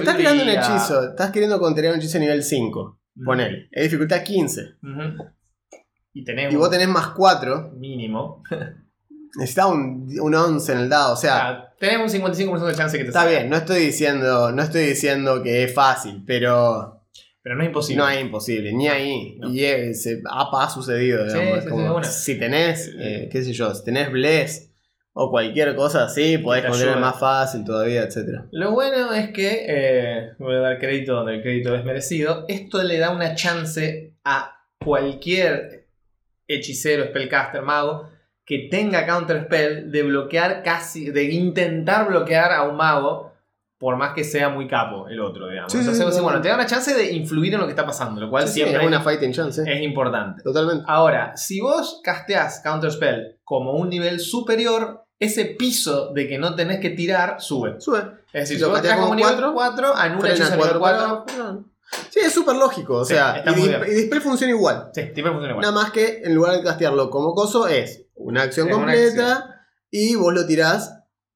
[0.00, 3.24] estás tirando un hechizo, estás queriendo contener un hechizo nivel 5, Ujú.
[3.24, 3.68] ponele.
[3.70, 4.62] Es dificultad 15.
[4.82, 5.24] Ujú.
[6.12, 8.42] Y tenemos Y vos tenés más 4, mínimo.
[9.36, 11.12] necesitas un, un 11 en el dado.
[11.12, 13.38] O sea, Ah, tenemos un 55% de chance que te está salga.
[13.38, 17.04] bien, no estoy diciendo, no estoy diciendo que es fácil, pero
[17.42, 18.02] Pero no es imposible.
[18.02, 19.36] no es imposible, ni ahí.
[19.38, 19.50] No.
[19.50, 21.62] Y es- ha, ha sucedido, Sí, digamos.
[21.62, 24.69] sí, como si tenés, eh, qué sé yo, si tenés Bless
[25.12, 26.96] o cualquier cosa así, podés ayuda.
[26.96, 28.44] más fácil todavía, etc.
[28.52, 32.82] Lo bueno es que, eh, voy a dar crédito donde el crédito es merecido, esto
[32.82, 35.88] le da una chance a cualquier
[36.46, 38.08] hechicero, spellcaster, mago,
[38.44, 43.30] que tenga counter spell de bloquear casi, de intentar bloquear a un mago,
[43.78, 45.72] por más que sea muy capo el otro, digamos.
[45.72, 47.86] Sí, Entonces, sí, sí, bueno, te da una chance de influir en lo que está
[47.86, 50.42] pasando, lo cual Sí, sí, siempre es una fighting chance, es importante.
[50.42, 50.84] totalmente.
[50.86, 56.80] Ahora, si vos casteás Counterspell como un nivel superior, ese piso de que no tenés
[56.80, 57.80] que tirar sube.
[57.80, 58.00] Sube.
[58.32, 61.24] Es decir, Si lo casteás como como nivel cuatro, 4, anula cuatro 4.
[61.26, 61.58] para-
[62.08, 62.98] Sí, es súper lógico.
[62.98, 63.82] O Sí, sea, y, muy Dis- bien.
[63.88, 64.90] y Dispel funciona igual.
[64.94, 65.60] Sí, siempre funciona igual.
[65.62, 69.66] Nada más que en lugar de castearlo como coso, es una acción Es una completa
[69.90, 70.94] y vos lo tirás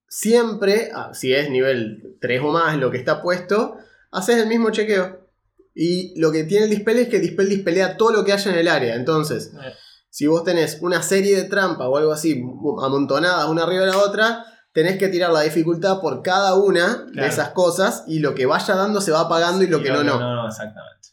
[0.08, 3.76] siempre, ah, si es nivel 3 o más lo que está puesto,
[4.12, 5.28] haces el mismo chequeo.
[5.74, 8.58] Y lo que tiene el Dispel es que Dispel dispelea todo lo que haya en
[8.58, 8.94] el área.
[8.94, 9.72] Entonces, Eh,
[10.14, 12.40] si vos tenés una serie de trampas o algo así
[12.84, 17.26] amontonadas una arriba de la otra, tenés que tirar la dificultad por cada una de
[17.26, 20.04] esas cosas y lo que vaya dando se va apagando y lo y que no,
[20.04, 20.20] no.
[20.20, 21.08] No, no, exactamente.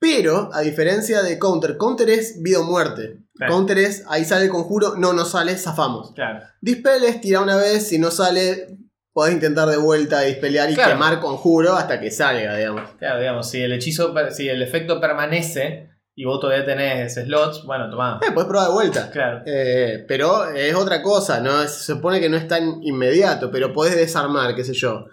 [0.00, 3.20] Pero, a diferencia de Counter, Counter es vida o muerte.
[3.36, 3.52] Claro.
[3.52, 6.10] Counter es, ahí sale el conjuro, no, no sale, zafamos.
[6.12, 6.44] Claro.
[6.60, 8.76] Dispel es tirar una vez, si no sale,
[9.12, 10.94] podés intentar de vuelta dispelear y Claro.
[10.94, 12.90] quemar conjuro hasta que salga, digamos.
[12.98, 17.88] Claro, digamos, si el hechizo, si el efecto permanece y vos todavía tenés slots, bueno,
[17.90, 18.18] tomá.
[18.26, 19.10] Eh, podés probar de vuelta.
[19.12, 19.42] Claro.
[19.46, 21.62] Eh, pero es otra cosa, ¿no?
[21.68, 25.06] Se supone que no es tan inmediato, pero podés desarmar, qué sé yo.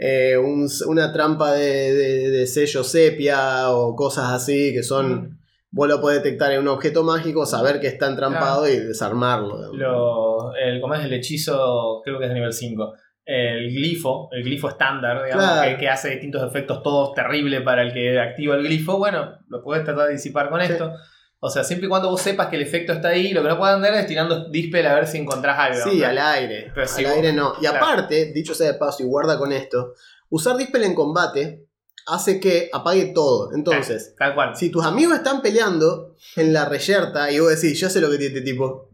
[0.00, 5.38] eh, un- una trampa de, de- de sello sepia o cosas así que son.
[5.70, 9.72] Vos lo podés detectar en un objeto mágico, saber que está entrampado y desarmarlo.
[9.74, 12.94] Lo, el, como es el hechizo, creo que es de nivel 5.
[13.30, 15.70] El glifo, el glifo estándar, digamos, Claro.
[15.70, 18.96] que, que hace distintos efectos todos terribles para el que activa el glifo.
[18.96, 20.72] Bueno, lo puedes tratar de disipar con Sí.
[20.72, 20.92] esto.
[21.40, 23.58] O sea, siempre y cuando vos sepas que el efecto está ahí, lo que no
[23.58, 25.90] puedes andar es tirando dispel a ver si encontrás algo.
[25.90, 26.06] Sí, ¿no?
[26.06, 26.70] al aire.
[26.74, 27.52] Pero al si vos- aire no.
[27.58, 27.76] Y Claro.
[27.76, 29.92] aparte, dicho sea de paso y guarda con esto,
[30.30, 31.66] usar Dispel en combate
[32.06, 33.50] hace que apague todo.
[33.54, 34.56] Entonces, Tal cual.
[34.56, 38.16] si tus amigos están peleando en la reyerta y vos decís, yo sé lo que
[38.16, 38.88] tiene este tipo.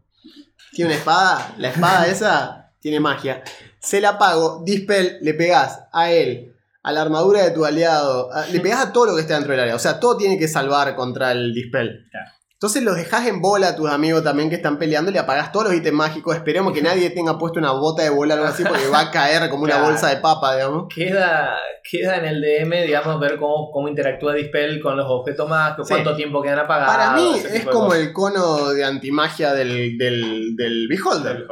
[0.73, 3.41] Tiene una espada, la espada esa tiene magia.
[3.79, 8.45] Se la apago, Dispel, le pegás a él, a la armadura de tu aliado, a-
[8.45, 9.75] le pegás a todo lo que esté dentro del área.
[9.75, 12.05] O sea, todo tiene que salvar contra el Dispel.
[12.11, 12.29] Claro.
[12.53, 15.65] Entonces los dejás en bola a tus amigos también que están peleando, le apagás todos
[15.65, 16.35] los ítems mágicos.
[16.35, 19.11] Esperemos que nadie tenga puesto una bota de bola o algo así porque va a
[19.11, 20.85] caer como una bolsa de papa, digamos.
[20.93, 21.55] Queda,
[21.89, 25.93] queda en el DM, digamos, ver cómo, cómo interactúa Dispel con los objetos mágicos, Sí.
[25.95, 26.95] cuánto tiempo quedan apagados.
[26.95, 31.37] Para mí es como el cono de antimagia del, del, del Beholder.
[31.39, 31.47] Del.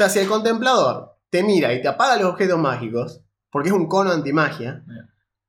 [0.00, 3.74] O sea, si el contemplador te mira y te apaga los objetos mágicos, porque es
[3.74, 4.82] un cono antimagia.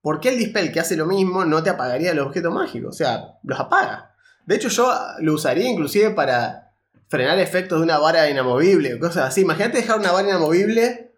[0.02, 2.96] ¿por qué el Dispel que hace lo mismo no te apagaría los objetos mágicos?
[2.96, 4.14] O sea, los apaga.
[4.46, 6.74] De hecho, yo lo usaría inclusive para
[7.08, 9.42] frenar efectos de una vara inamovible, cosas así.
[9.42, 11.14] Imagínate dejar una vara inamovible,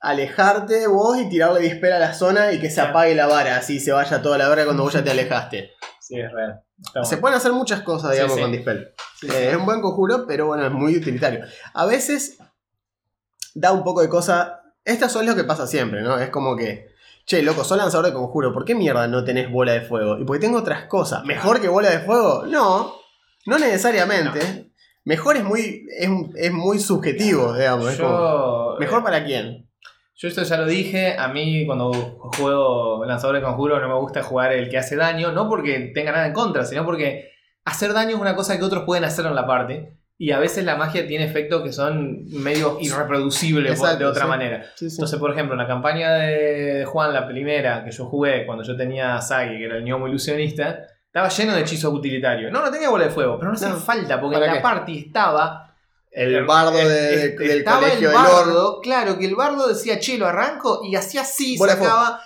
[0.00, 3.80] alejarte vos y tirarle Dispel a la zona y que se apague la vara, así
[3.80, 5.70] se vaya toda la vara cuando vos ya te alejaste.
[6.00, 6.60] Sí, es real.
[7.04, 8.42] Se pueden hacer muchas cosas, digamos, sí.
[8.42, 8.92] con Dispel.
[9.18, 11.44] Sí, Eh, es un buen conjuro, pero bueno, es muy utilitario.
[11.74, 12.38] A veces
[13.54, 14.62] da un poco de cosa.
[14.84, 16.18] Estas son lo que pasa siempre, ¿no?
[16.18, 16.88] Es como que,
[17.26, 20.18] che, loco, sos lanzador de conjuro, ¿por qué mierda no tenés bola de fuego?
[20.18, 21.24] Y porque tengo otras cosas.
[21.24, 22.44] ¿Mejor que bola de fuego?
[22.46, 22.94] No,
[23.46, 24.72] no necesariamente.
[25.04, 27.90] Mejor es muy, es, es muy subjetivo, digamos.
[27.90, 29.70] es como, Yo, ¿Mejor eh, para quién?
[30.14, 31.92] Yo esto ya lo dije, a mí cuando
[32.36, 36.12] juego lanzador de conjuro no me gusta jugar el que hace daño, no porque tenga
[36.12, 37.30] nada en contra, sino porque
[37.64, 40.66] hacer daño es una cosa que otros pueden hacer en la parte y a veces
[40.66, 44.28] la magia tiene efectos que son medio irreproducibles Exacto, de otra sí.
[44.28, 44.64] manera.
[44.74, 44.96] Sí, sí.
[44.96, 48.76] Entonces, por ejemplo, en la campaña de Juan, la primera que yo jugué cuando yo
[48.76, 52.52] tenía a Sagi, que era el gnomo ilusionista, estaba lleno de hechizos utilitarios.
[52.52, 53.76] No, no tenía bola de fuego, pero no hacía No.
[53.78, 54.62] falta porque en ¿Para la qué?
[54.62, 55.74] party estaba
[56.12, 60.18] el bardo de- eh, del estaba colegio el bardo, claro, que el bardo decía, che,
[60.18, 62.20] lo arranco, y hacía así, sacaba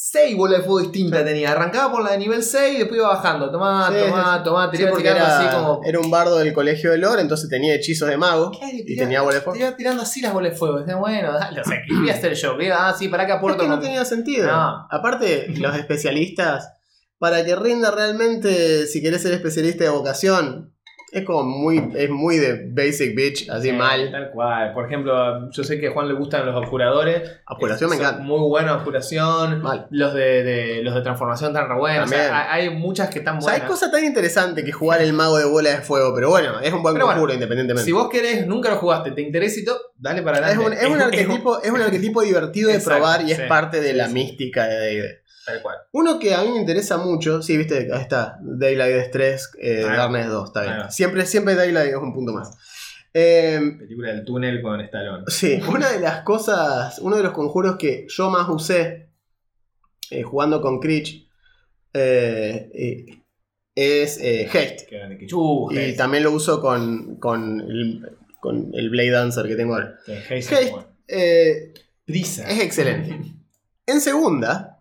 [0.00, 1.50] seis bolas de fuego distintas tenía.
[1.50, 3.50] Arrancaba por la de nivel 6 y después iba bajando.
[3.50, 5.80] Tomá, Sí, tomá, tomá, Sí, porque era, así como.
[5.84, 8.52] era un bardo del colegio de Lore, entonces tenía hechizos de mago.
[8.52, 9.56] Claro, y tiraba- tenía bola de fuego.
[9.58, 10.78] tiraba tirando así las bolas de fuego.
[10.78, 12.56] Decía, bueno, dale, o sea, ¿qué voy a hacer yo?
[12.72, 13.58] Ah, sí, para que Es aporto.
[13.64, 14.46] que no tenía sentido.
[14.46, 14.86] No.
[14.88, 16.74] Aparte, los especialistas,
[17.18, 20.74] para que rinda realmente, si querés ser especialista de vocación,
[21.12, 24.10] es como muy, es muy de basic bitch, así Eh, mal.
[24.10, 24.72] Tal cual.
[24.74, 27.22] Por ejemplo, yo sé que a Juan le gustan los objuradores.
[27.46, 28.24] Apuración me Son encanta.
[28.24, 29.62] Muy buenos objuración.
[29.62, 29.86] Mal.
[29.90, 32.04] Los de, de- los de transformación tan re buenos.
[32.06, 33.70] O sea, hay muchas que están O sea, hay buenas.
[33.76, 36.82] cosas tan interesantes que jugar el mago de bola de fuego, pero bueno, es un
[36.82, 37.84] buen Pero conjuro bueno, independientemente.
[37.86, 40.66] Si vos querés, nunca lo jugaste, te interesa y todo, dale para es, adelante.
[40.66, 43.90] un, es, un arquetipo, es un arquetipo divertido de Exacto, probar y es parte de
[43.92, 44.14] Sí, la sí.
[44.14, 45.22] mística de D&D.
[45.48, 45.78] Tal cual.
[45.92, 49.84] Uno que a mí me interesa mucho, sí, viste, ahí está, Daylight es 3, eh,
[49.88, 50.90] Ah, Darkness 2, está bien.
[50.90, 52.54] Siempre, siempre Daylight es un punto más.
[53.14, 55.24] Eh, Película del túnel con Stallone.
[55.28, 59.08] Sí, una de las cosas, uno de los conjuros que yo más usé
[60.10, 61.26] eh, jugando con Critch
[61.94, 63.22] eh,
[63.74, 64.86] es eh, Haste.
[64.90, 69.74] De uh, Y también lo uso con, con, el, con el Blade Dancer que tengo
[69.74, 69.94] ahora.
[70.06, 70.86] Es Haste bueno.
[72.04, 72.48] Prisa.
[72.48, 73.18] es excelente.
[73.86, 74.77] En segunda,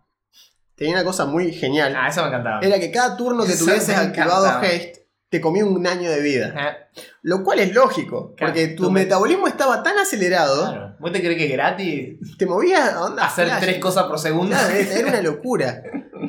[0.77, 1.93] tenía una cosa muy genial.
[1.97, 2.59] Ah, eso me encantaba.
[2.61, 4.45] Era que cada turno que Eso tuvieses activado.
[4.47, 4.93] Haste
[5.29, 6.87] te comía un año de vida.
[7.21, 10.95] Lo cual es lógico, Claro, porque tu me- metabolismo estaba tan acelerado, claro.
[10.99, 13.59] ¿Vos te crees que es gratis te movías a onda hacer flash.
[13.59, 14.55] tres cosas por segundo?
[14.55, 15.83] Claro, era era una locura.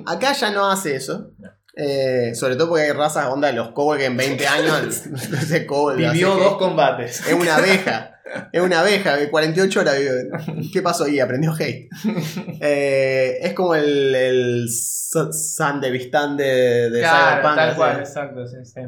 [0.05, 1.31] Acá ya no hace eso.
[1.39, 1.49] No.
[1.81, 5.03] Eh, sobre todo porque hay razas, onda, los kobolds que en 20 años
[5.43, 7.25] ese kobold Vivió dos combates.
[7.27, 8.15] Es una abeja.
[8.53, 10.29] Es una abeja, de 48 horas vive.
[10.71, 11.19] ¿Qué pasó ahí?
[11.19, 11.89] Aprendió hate.
[12.61, 17.57] Eh, es como el, el Sa- San de de, Claro, Cyberpunk.
[17.57, 18.81] tal cual, exacto, sí, sí.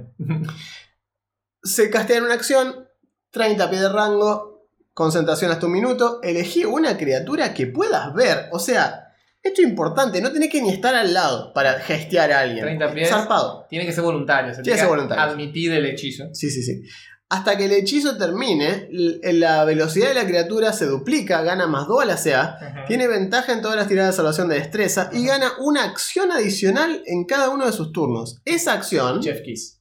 [1.62, 2.86] Se castea en una acción,
[3.30, 6.20] 30 pies de rango, concentración hasta un minuto.
[6.22, 8.48] Elegí una criatura que puedas ver.
[8.52, 9.09] O sea,
[9.42, 12.62] esto es importante, no tenés que ni estar al lado para gestear a alguien.
[12.62, 13.08] 30 pies.
[13.08, 13.66] Zarpado.
[13.68, 14.54] Tiene que ser voluntario.
[14.54, 15.22] Se Tiene que ser voluntario.
[15.24, 16.28] Admitir el hechizo.
[16.32, 16.82] Sí, sí, sí.
[17.30, 22.02] Hasta que el hechizo termine, la velocidad de la criatura se duplica, gana más 2
[22.02, 25.52] a la CA, tiene ventaja en todas las tiradas de salvación de destreza y gana
[25.60, 28.40] una acción adicional en cada uno de sus turnos.
[28.44, 29.79] Esa acción Chef Kiss.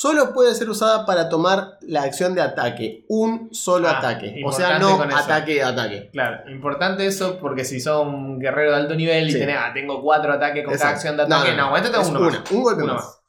[0.00, 4.40] Solo puede ser usada para tomar la acción de ataque, un solo Ah, ataque.
[4.46, 6.10] O sea, no ataque, ataque.
[6.12, 10.00] Claro, importante eso porque si sos un guerrero de alto nivel y tenés, ah, tengo
[10.00, 12.50] cuatro ataques con cada acción de ataque, no, tengo es uno una, más.
[12.52, 13.20] un golpe Uno más.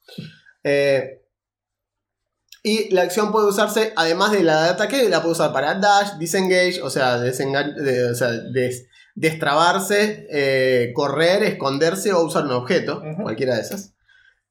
[0.64, 1.22] Eh,
[2.62, 6.18] y la acción puede usarse, además de la de ataque, la puede usar para dash,
[6.20, 13.02] disengage, o sea, de- o sea, des- destrabarse, eh, correr, esconderse o usar un objeto,
[13.24, 13.96] cualquiera de esas.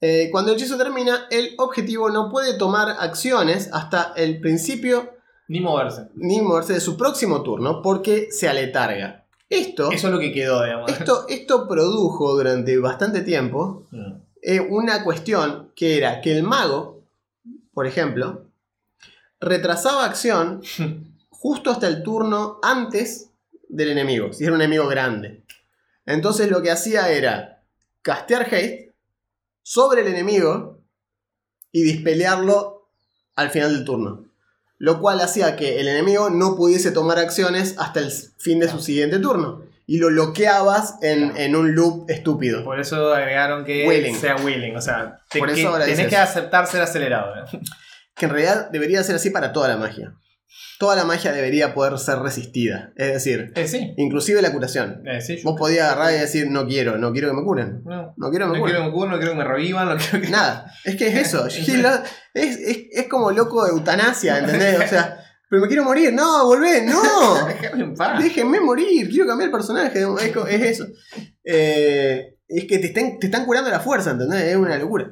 [0.00, 5.10] Eh, cuando el hechizo termina, el objetivo no puede tomar acciones hasta el principio
[5.48, 6.08] Ni moverse.
[6.14, 9.24] ni moverse de su próximo turno porque se aletarga.
[9.48, 10.90] Esto, Eso es lo que quedó, digamos.
[10.92, 14.12] esto, esto produjo durante bastante tiempo Mm.
[14.42, 17.02] eh, una cuestión que era que el mago,
[17.72, 18.44] por ejemplo,
[19.40, 20.62] retrasaba acción
[21.30, 23.30] justo hasta el turno antes
[23.68, 25.42] del enemigo, si era un enemigo grande.
[26.06, 27.62] Entonces lo que hacía era
[28.02, 28.87] castear haste
[29.70, 30.80] sobre el enemigo
[31.72, 32.88] y dispelearlo
[33.36, 34.24] al final del turno.
[34.78, 38.78] Lo cual hacía que el enemigo no pudiese tomar acciones hasta el fin de su
[38.80, 39.62] siguiente turno.
[39.86, 42.64] Y lo bloqueabas en, en un loop estúpido.
[42.64, 44.16] Por eso agregaron que Willing.
[44.16, 44.74] sea willing.
[44.76, 47.34] O sea, te- Por eso que ahora tenés dices- que aceptar ser acelerado.
[47.36, 47.60] ¿eh?
[48.14, 50.14] que en realidad debería ser así para toda la magia.
[50.78, 52.92] Toda la magia debería poder ser resistida.
[52.96, 53.94] Es decir, Eh, sí.
[53.96, 55.02] inclusive la curación.
[55.06, 57.82] Eh, sí, Vos podías agarrar y decir, no quiero, no quiero que me curen.
[57.84, 58.76] No, No quiero que no me quiero curen.
[58.76, 60.30] que me cubran, no quiero que me revivan, no quiero que.
[60.30, 61.46] Nada, es que es eso.
[61.46, 61.58] Es,
[62.34, 64.78] es, es como loco de eutanasia, ¿entendés?
[64.78, 65.18] O sea,
[65.50, 66.12] pero me quiero morir.
[66.12, 67.46] No, volvé, no.
[67.60, 68.22] Déjame en paz.
[68.22, 70.00] Déjenme morir, quiero cambiar el personaje.
[70.50, 70.86] Es eso.
[71.44, 74.42] Eh, es que te están, te están curando la fuerza, ¿entendés?
[74.44, 75.10] Es una locura.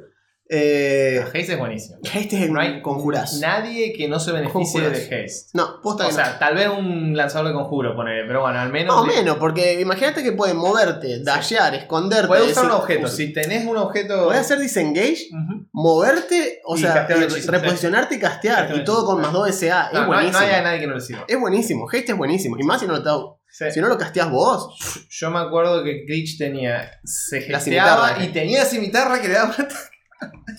[0.48, 1.98] Eh, Haste es buenísimo.
[2.14, 3.40] este es No hay un conjurazo.
[3.40, 4.92] nadie que no se beneficie Conjuras.
[5.10, 5.48] de Haste.
[5.54, 6.14] No, posta O no.
[6.14, 8.94] sea, tal vez un lanzador de conjuro, ponele, pero bueno, al menos.
[8.94, 12.28] Más o menos, porque imagínate que puedes moverte, dashear, esconderte.
[12.28, 13.08] Puedes usar un objeto.
[13.08, 14.24] Si tenés un objeto.
[14.26, 15.28] Podés hacer disengage,
[15.72, 18.72] moverte, o Y sea, un y reposicionarte y castear.
[18.72, 19.82] Un Y todo con más 2 SA.
[19.82, 20.40] No, Es no hay, buenísimo.
[20.40, 21.24] no hay a nadie que no le sirva.
[21.26, 21.86] Es buenísimo.
[21.92, 22.56] Haste es buenísimo.
[22.58, 23.64] Y más si no lo, Sí.
[23.72, 24.76] si no lo casteás vos.
[25.10, 26.90] Yo me acuerdo que Glitch tenía.
[27.04, 29.56] Se gesteaba y tenía cimitarra que le daba.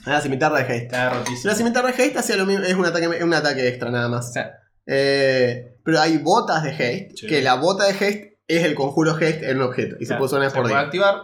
[0.06, 1.10] La cimitarra de Haste.
[1.10, 1.52] Rotísimo.
[1.52, 2.64] La cimitarra de Haste hacía lo mismo.
[2.64, 4.32] Es un ataque, es un ataque extra nada más.
[4.86, 7.12] Eh, pero hay botas de Haste.
[7.16, 7.28] Sí.
[7.28, 9.98] Que la bota de Haste es el conjuro Haste en un objeto.
[10.00, 10.80] Y se puede usar una vez se por día.
[10.80, 11.16] activar.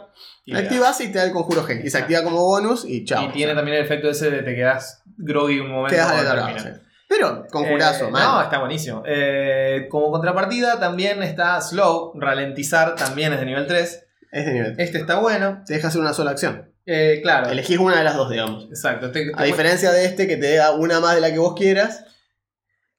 [0.45, 0.55] y.
[0.55, 1.81] Activas y te da el conjuro Haste.
[1.85, 3.25] Y se activa como bonus y chao.
[3.29, 5.95] Y tiene también el efecto ese de te quedas groggy un momento.
[5.95, 6.69] Quedas aletargado, sí.
[7.07, 8.11] Pero conjurazo, Eh.
[8.11, 9.03] No, está buenísimo.
[9.05, 14.05] Eh, como contrapartida también está Slow, ralentizar, también es de nivel 3.
[14.31, 14.75] Es de nivel.
[14.79, 15.61] Este está bueno.
[15.65, 16.72] Te deja hacer una sola acción.
[16.85, 17.49] Eh, claro.
[17.49, 18.65] Elegís una de las dos, digamos.
[18.65, 19.11] Exacto.
[19.11, 21.53] te- te- A diferencia de este que te da una más de la que vos
[21.55, 22.05] quieras,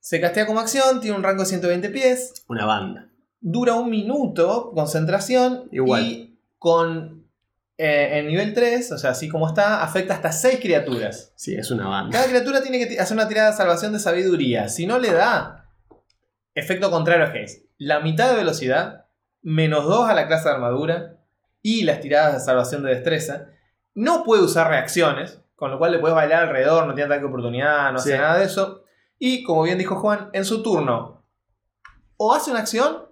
[0.00, 3.08] se castea como acción, tiene un rango de 120 pies, una banda.
[3.40, 5.68] dura un minuto, concentración.
[5.70, 6.02] Igual.
[6.02, 7.24] Y con
[7.76, 11.32] eh, en nivel 3, o sea, así como está, afecta hasta 6 criaturas.
[11.36, 12.10] Sí, es una banda.
[12.16, 14.68] Cada criatura tiene que hacer una tirada de salvación de sabiduría.
[14.68, 15.68] Si no le da,
[16.54, 17.66] efecto contrario a Haze.
[17.76, 19.06] La mitad de velocidad,
[19.42, 21.18] menos 2 a la clase de armadura
[21.62, 23.48] y las tiradas de salvación de destreza.
[23.94, 27.28] No puede usar reacciones, con lo cual le puedes bailar alrededor, no tiene ataque de
[27.28, 28.10] oportunidad, no Sí.
[28.12, 28.84] hace nada de eso.
[29.18, 31.24] Y como bien dijo Juan, en su turno,
[32.16, 33.04] o hace una acción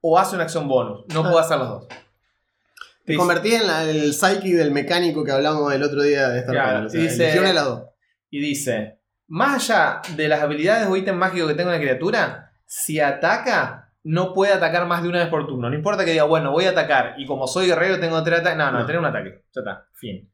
[0.00, 1.04] o hace una acción bonus.
[1.12, 1.30] No Ah.
[1.30, 1.88] puede hacer los dos.
[1.88, 6.40] Te Dice- convertí en la- el psychic del mecánico que hablamos el otro día de
[6.40, 6.86] Star Claro, Wars.
[6.86, 7.82] O sea, dice- elegí una de las dos.
[8.30, 13.00] Y dice, más allá de las habilidades o ítem mágico que tenga una criatura, si
[13.00, 15.68] ataca, no puede atacar más de una vez por turno.
[15.68, 18.58] No importa que diga, bueno, voy a atacar y como soy guerrero tengo tres ataques.
[18.58, 18.86] No, no, No.
[18.86, 19.42] tener un ataque.
[19.54, 20.30] Ya está, fin.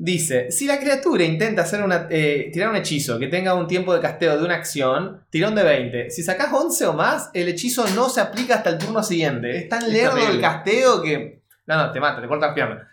[0.00, 3.92] Dice, si la criatura intenta hacer una, eh, tirar un hechizo que tenga un tiempo
[3.92, 6.10] de casteo de una acción, tirón de 20.
[6.10, 9.56] Si sacás 11 o más, el hechizo no se aplica hasta el turno siguiente.
[9.58, 11.42] Es tan lerdo el casteo que...
[11.66, 12.86] No, no, te mata, te corta las piernas.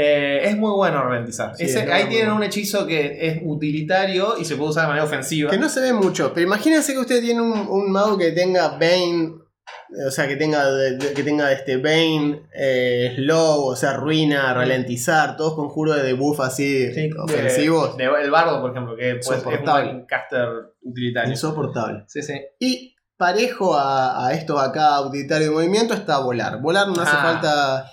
[0.00, 1.56] Eh, es muy bueno ralentizar.
[1.56, 4.88] Sí, Ese- es ahí tienen un hechizo que es utilitario y se puede usar de
[4.88, 5.50] manera ofensiva.
[5.50, 8.68] Que no se ve mucho, pero imagínense que usted tiene un, un mago que tenga
[8.78, 9.32] Bane,
[10.06, 10.62] o sea, que tenga,
[11.16, 16.92] que tenga este Bane, eh, Slow, o sea, Ruina, Ralentizar, todos conjuros de debuff así
[16.94, 17.96] Sí, ofensivos.
[17.96, 20.48] de- de- el bardo, por ejemplo, que pues, es un caster
[20.82, 21.30] utilitario.
[21.32, 22.04] Insoportable.
[22.06, 22.34] Sí, sí.
[22.60, 26.60] Y parejo a, a estos acá, utilitario de movimiento, está volar.
[26.60, 27.22] Volar no hace Ah.
[27.22, 27.90] falta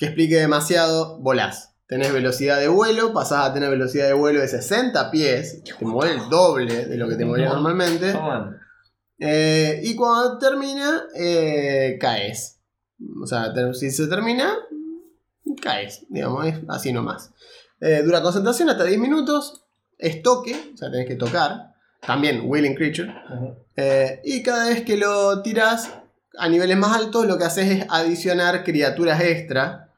[0.00, 1.74] que explique demasiado, volás.
[1.86, 6.14] Tenés velocidad de vuelo, pasás a tener velocidad de vuelo de 60 pies, te mueve
[6.14, 8.14] el doble de lo que te normalmente.
[9.18, 12.60] Eh, y cuando termina, eh, caes.
[13.22, 14.56] O sea, si se termina,
[15.60, 17.32] caes, digamos, es así nomás.
[17.78, 19.66] Eh, dura concentración hasta 10 minutos,
[19.98, 21.74] es toque, o sea, tenés que tocar.
[22.00, 23.12] También Willing Creature.
[23.76, 25.90] Eh, y cada vez que lo tiras
[26.38, 29.88] a niveles más altos, lo que haces es adicionar criaturas extra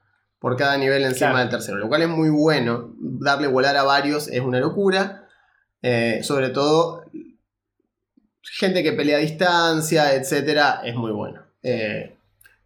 [0.43, 1.39] por cada nivel encima Claro.
[1.39, 2.95] del tercero, lo cual es muy bueno.
[3.01, 5.29] Darle volar a varios es una locura.
[5.81, 7.05] Eh, sobre todo,
[8.43, 11.43] gente que pelea a distancia, etcétera, es muy bueno.
[11.63, 12.17] Eh,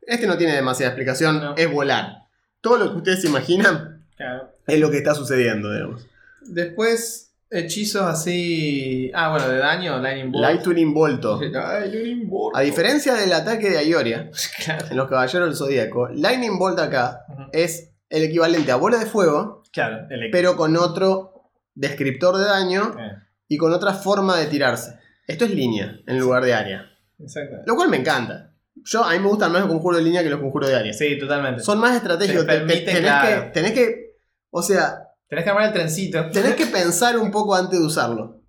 [0.02, 1.54] este no tiene demasiada explicación, No.
[1.56, 2.24] es volar.
[2.62, 4.50] Todo lo que ustedes se imaginan Claro.
[4.66, 6.06] es lo que está sucediendo, digamos.
[6.40, 9.10] Después, hechizos así.
[9.14, 10.42] Ah, bueno, de daño, Lightning Bolt.
[10.44, 11.40] Lightning Bolto.
[11.42, 12.56] Lightning Bolt.
[12.56, 14.30] A diferencia del ataque de Ayoria,
[14.64, 14.86] Claro.
[14.90, 19.62] en los Caballeros del Zodíaco, Lightning Bolt acá es el equivalente a bola de fuego,
[19.72, 23.12] Claro, el pero con otro descriptor de daño Eh,
[23.48, 24.98] y con otra forma de tirarse.
[25.26, 26.86] Esto es línea en lugar de área.
[27.18, 27.56] Exacto.
[27.66, 28.52] Lo cual me encanta.
[28.84, 30.92] Yo, a mí me gustan más los conjuros de línea que los conjuros de área.
[30.92, 31.62] Sí, totalmente.
[31.62, 32.46] Son más estratégicos.
[32.46, 33.44] Te te- te- permite, tenés, claro.
[33.44, 34.16] que, tenés que.
[34.50, 36.30] O sea, Tenés que armar el trencito.
[36.30, 38.40] tenés que pensar un poco antes de usarlo.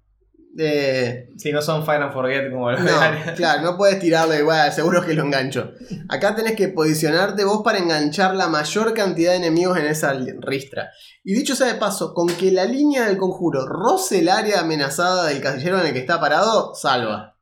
[0.59, 2.99] Eh, Si no son Fire and Forget como los de no,
[3.35, 5.71] claro, no puedes tirarle igual, seguro que lo engancho.
[6.09, 10.89] Acá tenés que posicionarte vos para enganchar la mayor cantidad de enemigos en esa ristra.
[11.23, 15.27] Y dicho sea de paso, con que la línea del conjuro roce el área amenazada
[15.27, 17.35] del casillero en el que está parado, salva.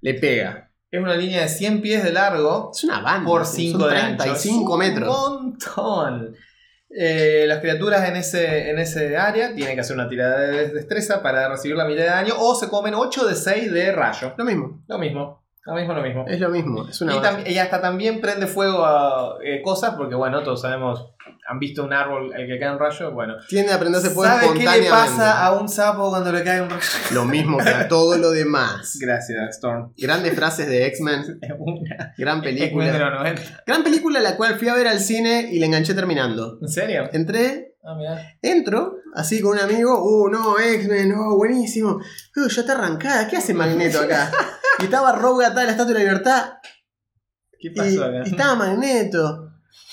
[0.00, 0.70] Le pega.
[0.90, 3.26] Es una línea de 100 pies de largo Es una banda.
[3.28, 4.22] por son 5 de ancho.
[4.24, 5.18] 35 Es metros.
[5.28, 6.34] Un montón.
[6.90, 11.22] Eh, las criaturas en ese, en ese área tienen que hacer una tirada de destreza
[11.22, 14.34] para recibir la mitad de daño o se comen 8 de 6 de rayo.
[14.36, 14.82] Lo mismo.
[14.86, 15.42] Lo mismo.
[15.66, 16.24] Lo mismo, lo mismo.
[16.26, 16.88] Es lo mismo.
[16.88, 20.62] Es una Y, tam- y hasta también prende fuego a eh, cosas, porque bueno, todos
[20.62, 21.10] sabemos,
[21.46, 23.34] han visto un árbol el que cae un rayo, bueno.
[23.48, 26.70] Tiende a prenderse fuego ¿Sabes qué le pasa a un sapo cuando le cae un
[26.70, 26.82] rayo?
[27.12, 28.96] Lo mismo que a todo lo demás.
[29.00, 29.92] Gracias, Storm.
[29.98, 31.38] Grandes frases de X-Men.
[31.42, 32.98] Es una Gran X-Men de película.
[33.10, 33.42] los 90.
[33.66, 36.58] Gran película la cual fui a ver al cine y la enganché terminando.
[36.62, 37.10] ¿En serio?
[37.12, 38.20] Entré, Ah, mirá.
[38.42, 40.02] entro, así con un amigo.
[40.04, 42.00] Uh, no, X-Men, no, buenísimo.
[42.36, 43.26] Uh, ya está arrancada.
[43.28, 44.30] ¿Qué hace Magneto acá?
[44.80, 46.52] Y estaba Rogue atada la Estatua de la Libertad.
[47.58, 48.22] ¿Qué Y, pasó acá?
[48.26, 49.52] y estaba Magneto.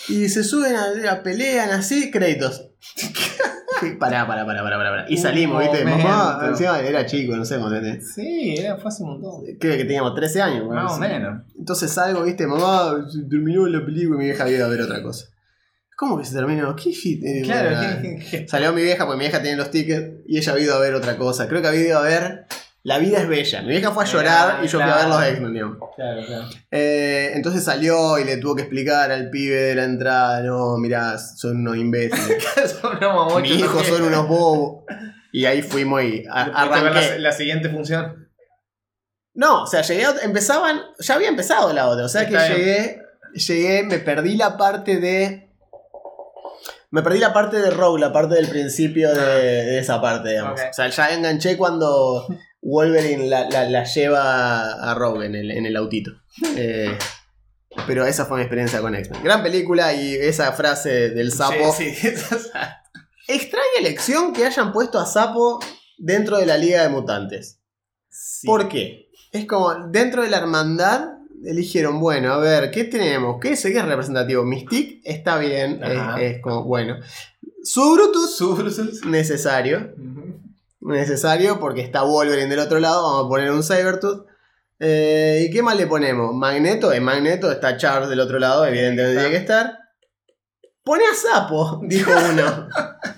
[0.10, 2.70] Y se suben a, a pelean así, créditos.
[4.00, 5.06] Pará, pará, pará, pará, pará.
[5.10, 5.84] Y salimos, ¿viste?
[5.84, 6.08] momento.
[6.08, 9.44] Mamá, encima era chico, no sé, se- Sí, era, fue hace un montón.
[9.60, 10.68] creo que teníamos 13 años.
[10.70, 11.44] Más o menos.
[11.58, 12.48] Entonces salgo, ¿viste?
[12.48, 15.26] Mamá, terminó la película y mi vieja había ido a ver otra cosa.
[15.98, 16.76] ¿Cómo que se terminó?
[16.76, 16.90] ¿Qué?
[16.92, 18.48] Eh, Claro, bueno, ¿qué- qué- qué?
[18.48, 20.94] Salió mi vieja, porque mi vieja tenía los tickets y ella había ido a ver
[20.94, 21.48] otra cosa.
[21.48, 22.46] Creo que había ido a ver
[22.84, 23.62] La vida es bella.
[23.64, 25.78] Mi vieja fue a llorar y yo fui a ver los X-Men, digamos.
[25.96, 26.46] Claro, claro.
[26.70, 31.18] Eh, entonces salió y le tuvo que explicar al pibe de la entrada, no, mirá,
[31.18, 32.44] son unos imbéciles.
[32.82, 33.96] Son unos hijos ¿no?
[33.96, 34.84] son unos bobos.
[35.32, 36.94] Y ahí fuimos y a- ver.
[36.94, 38.30] La, la siguiente función.
[39.34, 42.54] No, o sea, llegué, a- empezaban, ya había empezado la otra, o sea que bien.
[42.54, 43.02] llegué,
[43.34, 45.45] llegué, me perdí la parte de...
[46.96, 50.60] Me perdí la parte de Rogue, la parte del principio de, de esa parte, digamos.
[50.60, 52.26] O sea, ya enganché cuando
[52.62, 56.12] Wolverine la, la- la lleva a Rogue en el, en el autito.
[56.56, 56.98] Eh,
[57.86, 59.24] pero esa fue mi experiencia con X-Men.
[59.24, 61.74] Gran película y esa frase del sapo.
[61.78, 62.08] Sí, sí.
[63.28, 65.60] Extraña elección que hayan puesto a Sapo
[65.98, 67.60] dentro de la Liga de Mutantes.
[68.10, 68.48] Sí.
[68.48, 69.10] ¿Por qué?
[69.32, 71.10] Es como dentro de la hermandad
[71.44, 73.38] eligieron, bueno, a ver, ¿qué tenemos?
[73.42, 74.44] ¿Qué es, qué es representativo?
[74.44, 76.98] Mystique está bien, es, es como, bueno.
[77.64, 79.94] Subrutus, necesario.
[80.80, 84.28] Necesario porque está Wolverine del otro lado, vamos a poner un Sabertooth.
[84.80, 86.34] Eh, ¿Y qué más le ponemos?
[86.34, 89.80] Magneto, en Magneto está Charles del otro lado, evidentemente tiene que estar.
[90.84, 92.68] Pone a Sapo, dijo uno.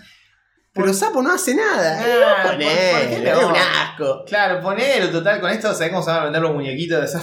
[0.78, 2.00] Pero Sapo no hace nada.
[2.00, 3.48] Ah, ¿por- Poné, por qué es no?
[3.50, 4.24] un asco.
[4.26, 7.22] Claro, ponelo, total, con esto, ¿sabes cómo se van a vender los muñequitos de esa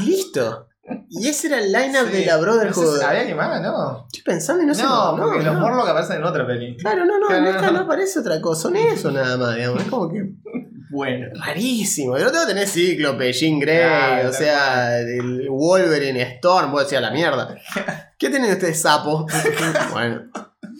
[0.00, 0.68] Y listo.
[1.08, 2.18] Y ese era el line-up Sí.
[2.18, 3.00] de la Brotherhood.
[3.00, 3.62] No ¿Había más?
[3.62, 4.04] No.
[4.06, 4.82] Estoy pensando y no sé.
[4.82, 5.60] No, porque los no.
[5.60, 6.76] Morlocks aparecen en otra peli.
[6.76, 7.72] Claro, no, no, Claro, en esta no.
[7.72, 8.62] no aparece otra cosa.
[8.62, 9.80] Son eso nada más, digamos.
[9.82, 10.22] Es como que.
[10.90, 11.26] Bueno.
[11.42, 12.12] Rarísimo.
[12.12, 17.10] Otro lado tenés Cíclope, Jean Grey, Claro, o sea, el Wolverine, Storm, vos decías la
[17.10, 17.56] mierda.
[18.18, 19.26] ¿Qué tienen ustedes, sapo?
[19.92, 20.22] bueno.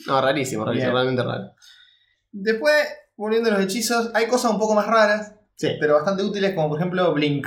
[0.07, 0.93] No, rarísimo, rarísimo, Bien.
[0.93, 1.55] realmente raro.
[2.37, 2.75] Después,
[3.17, 5.69] volviendo a los hechizos, hay cosas un poco más raras, Sí.
[5.79, 7.47] pero bastante útiles, como por ejemplo Blink.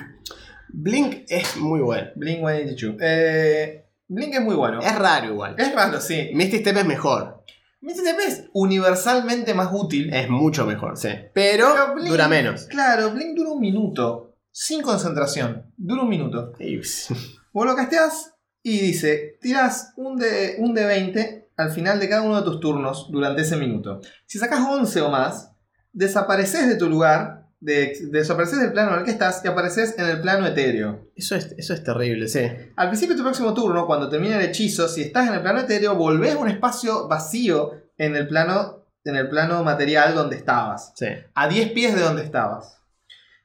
[0.69, 2.07] Blink es muy bueno.
[2.15, 2.95] Blink 182.
[3.01, 4.79] Eh, Blink es muy bueno.
[4.81, 5.55] Es raro igual.
[5.57, 6.29] Es raro, sí.
[6.33, 7.43] Misty Step es mejor.
[7.81, 10.13] MTTP es universalmente más útil.
[10.13, 11.09] Es mucho mejor, sí.
[11.33, 12.63] Pero, Pero Blink- dura menos.
[12.65, 14.35] Claro, Blink dura un minuto.
[14.51, 15.71] Sin concentración.
[15.77, 16.53] Dura un minuto.
[17.53, 18.33] Vos lo casteás
[18.63, 22.59] y dice, tiras un de, un de 20 al final de cada uno de tus
[22.59, 23.99] turnos durante ese minuto.
[24.25, 25.51] Si sacas 11 o más,
[25.91, 30.05] desapareces de tu lugar, de, desapareces del plano en el que estás y apareces en
[30.05, 31.09] el plano etéreo.
[31.15, 32.41] Eso es, eso es terrible, sí.
[32.75, 35.61] Al principio de tu próximo turno, cuando termine el hechizo, si estás en el plano
[35.61, 40.93] etéreo, volvés a un espacio vacío en el plano, en el plano material donde estabas.
[40.95, 41.07] Sí.
[41.33, 42.77] A 10 pies de donde estabas.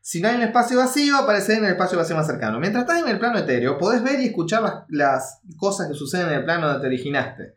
[0.03, 2.59] Si no hay un espacio vacío, aparecer en el espacio vacío más cercano.
[2.59, 6.29] Mientras estás en el plano etéreo, podés ver y escuchar las, las cosas que suceden
[6.29, 7.55] en el plano donde te originaste.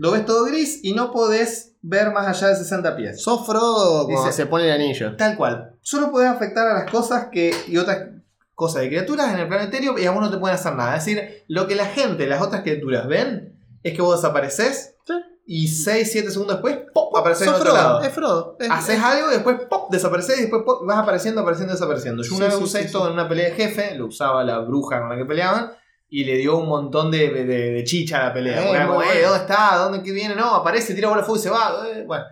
[0.00, 3.22] Lo ves todo gris y no podés ver más allá de 60 pies.
[3.22, 5.14] Sos Frodo cuando Dice- se pone el anillo.
[5.16, 5.74] Tal cual.
[5.82, 8.08] Solo podés afectar a las cosas que, y otras
[8.54, 10.96] cosas de criaturas en el plano etéreo y a vos no te pueden hacer nada.
[10.96, 15.14] Es decir, lo que la gente, las otras criaturas ven es que vos desapareces Sí.
[15.46, 17.14] y 6, 7 segundos después, ¡pop!
[17.16, 18.00] apareces en otro Frodo, lado.
[18.02, 18.56] es Frodo.
[18.58, 19.90] Es- Haces es- algo y después ¡pop!
[19.90, 20.86] desapareces y después ¡pop!
[20.86, 22.22] vas apareciendo, apareciendo, desapareciendo.
[22.22, 24.60] Yo una Sí, vez sí, usé esto en una pelea de jefe, lo usaba la
[24.60, 25.72] bruja con la que peleaban
[26.10, 28.60] y le dio un montón de, de- chicha a la pelea.
[28.62, 29.12] Eh, como, bueno.
[29.12, 29.76] "Eh, ¿dónde está?
[29.76, 30.34] ¿Dónde que viene?
[30.34, 31.88] No, aparece, tira bola de fuego y se va.
[31.94, 32.24] Eh, Bueno,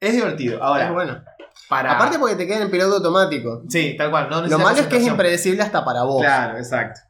[0.00, 0.62] es divertido.
[0.62, 1.22] Ahora, es bueno.
[1.68, 1.92] para.
[1.96, 3.62] Aparte porque te queda en piloto automático.
[3.68, 4.30] Sí, tal cual.
[4.30, 6.22] No Lo malo es que es impredecible hasta para vos.
[6.22, 7.00] Claro, exacto.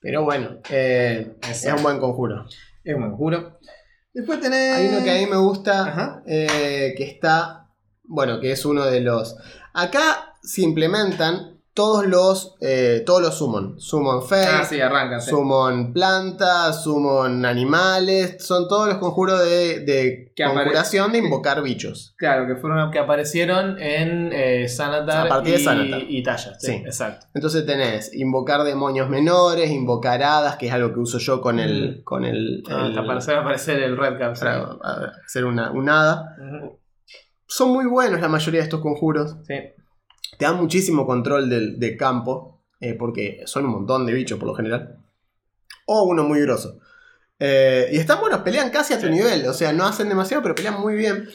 [0.00, 2.46] Pero bueno, eh, es un buen conjuro.
[2.84, 3.58] Es un juro.
[4.14, 4.76] Después tenés.
[4.76, 7.66] Hay uno que a mí me gusta, eh, que está,
[8.04, 9.36] bueno, que es uno de los...
[9.74, 13.78] Acá se implementan todos los, eh, todos los summon.
[13.78, 15.20] Summon Fey, Ah, sí, arrancan.
[15.22, 15.30] sí.
[15.30, 18.44] summon plantas, summon animales.
[18.44, 22.16] Son todos los conjuros de, de Que conjuración de invocar bichos.
[22.18, 26.02] Claro, que fueron que aparecieron en eh, Sanatar A partir de y, Sanatar.
[26.08, 26.54] y Talla.
[26.58, 26.72] Sí, Sí.
[26.84, 27.26] exacto.
[27.32, 32.02] Entonces tenés invocar demonios menores, invocar hadas, que es algo que uso yo con el.
[32.02, 34.34] Con el, Ah, el- hasta aparecer, aparecer el Red Cap.
[34.34, 34.40] sí.
[34.44, 36.34] para hacer una, un hada.
[37.46, 39.36] Son muy buenos la mayoría de estos conjuros.
[39.46, 39.54] Sí.
[40.38, 44.48] Te dan muchísimo control del, de campo, eh, porque son un montón de bichos por
[44.48, 44.98] lo general.
[45.86, 46.78] O uno muy grosso.
[47.40, 49.46] Eh, y están buenos, pelean casi a tu nivel.
[49.46, 51.28] O sea, no hacen demasiado, pero pelean muy bien.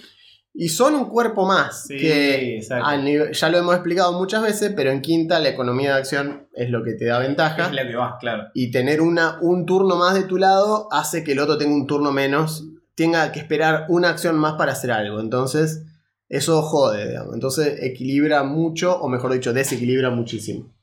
[0.55, 1.85] Y son un cuerpo más.
[1.87, 2.61] Sí, que
[2.97, 6.69] nivel- ya lo hemos explicado muchas veces, pero en quinta la economía de acción es
[6.69, 7.65] lo que te da ventaja.
[7.67, 8.43] Es la que va, claro.
[8.53, 11.87] Y tener una, un turno más de tu lado hace que el otro tenga un
[11.87, 12.65] turno menos.
[12.95, 15.19] Tenga que esperar una acción más para hacer algo.
[15.19, 15.81] Entonces,
[16.35, 17.33] eso jode, digamos.
[17.33, 20.73] Entonces, equilibra mucho, o mejor dicho, desequilibra muchísimo.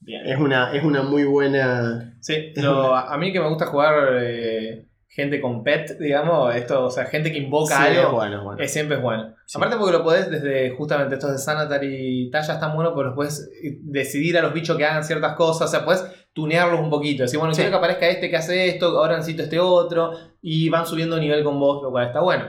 [0.00, 0.26] Bien.
[0.26, 2.16] Es una, es una muy buena.
[2.20, 6.90] Sí, lo- a mí que me gusta jugar eh, gente con pet, digamos, esto, o
[6.90, 8.62] sea, gente que invoca Sí, algo, bueno, es bueno.
[8.62, 9.34] es- siempre es bueno.
[9.46, 9.56] Sí.
[9.56, 13.14] Aparte porque lo podés desde justamente estos de Sanatar y Talla están buenos, porque los
[13.14, 13.50] puedes
[13.82, 17.38] decidir a los bichos que hagan ciertas cosas, o sea, puedes tunearlos un poquito, decir,
[17.38, 17.60] bueno, Sí.
[17.62, 20.10] quiero que aparezca este que hace esto, ahora necesito este otro,
[20.42, 22.44] y van subiendo nivel con vos, lo cual está bueno.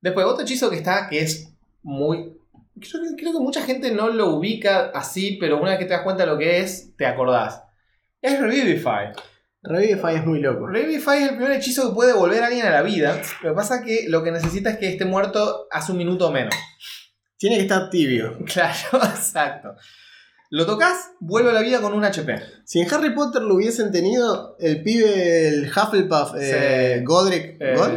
[0.00, 2.36] Después, otro hechizo que está, que es muy...
[2.80, 5.94] Creo que, creo que mucha gente no lo ubica así, pero una vez que te
[5.94, 7.62] das cuenta de lo que es, te acordás.
[8.22, 9.12] Es Revivify.
[9.62, 10.66] Revivify es muy loco.
[10.66, 13.20] Revivify es el primer hechizo que puede volver a alguien a la vida.
[13.42, 16.28] Lo que pasa es que lo que necesita es que esté muerto hace un minuto
[16.28, 16.54] o menos.
[17.36, 18.38] Tiene que estar tibio.
[18.46, 19.74] Claro, exacto.
[20.50, 22.34] Lo tocas, vuelve a la vida con un HP.
[22.64, 27.02] Si en Harry Potter lo hubiesen tenido, el pibe, el Hufflepuff, eh.
[27.04, 27.90] Godric, Eh, ¿God?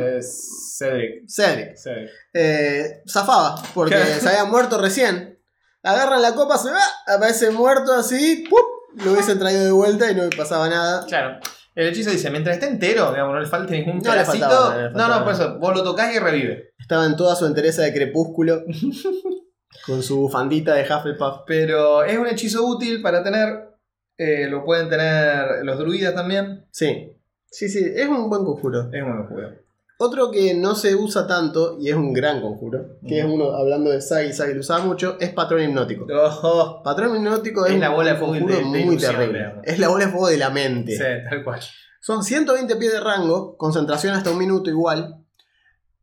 [0.77, 1.29] Cedric.
[1.29, 2.09] Cedric, Cedric.
[2.33, 5.39] eh, zafaba, porque se había muerto recién.
[5.83, 8.59] Agarran la copa, se va, aparece muerto así, ¡pup!
[9.05, 11.05] lo hubiesen traído de vuelta y no pasaba nada.
[11.05, 11.39] Claro.
[11.73, 14.45] El hechizo dice, mientras esté entero, digamos, no le falte ningún No le pedacito.
[14.45, 16.73] faltaba, no le no, no, por eso, vos lo tocas y revive.
[16.77, 18.63] Estaba en toda su entereza de crepúsculo,
[19.85, 21.41] con su bufandita de Hufflepuff.
[21.47, 23.69] Pero es un hechizo útil para tener.
[24.17, 26.65] eh, lo pueden tener los druidas también.
[26.71, 27.11] Sí,
[27.49, 28.89] sí, sí, es un buen conjuro.
[28.93, 29.49] Es un buen juego.
[29.97, 33.91] Otro que no se usa tanto, y es un gran conjuro, que es uno, hablando
[33.91, 36.07] de Sagi, Sagi lo usaba mucho, es patrón hipnótico.
[36.11, 36.81] Ojo.
[36.83, 39.37] Patrón hipnótico es, Es la un de fuego conjuro de- de muy ilusión, terrible.
[39.39, 39.63] digamos.
[39.67, 40.91] Es la bola de fuego de la mente.
[40.97, 41.59] Sí, tal cual.
[41.99, 45.17] Son 120 pies de rango, concentración hasta un minuto igual.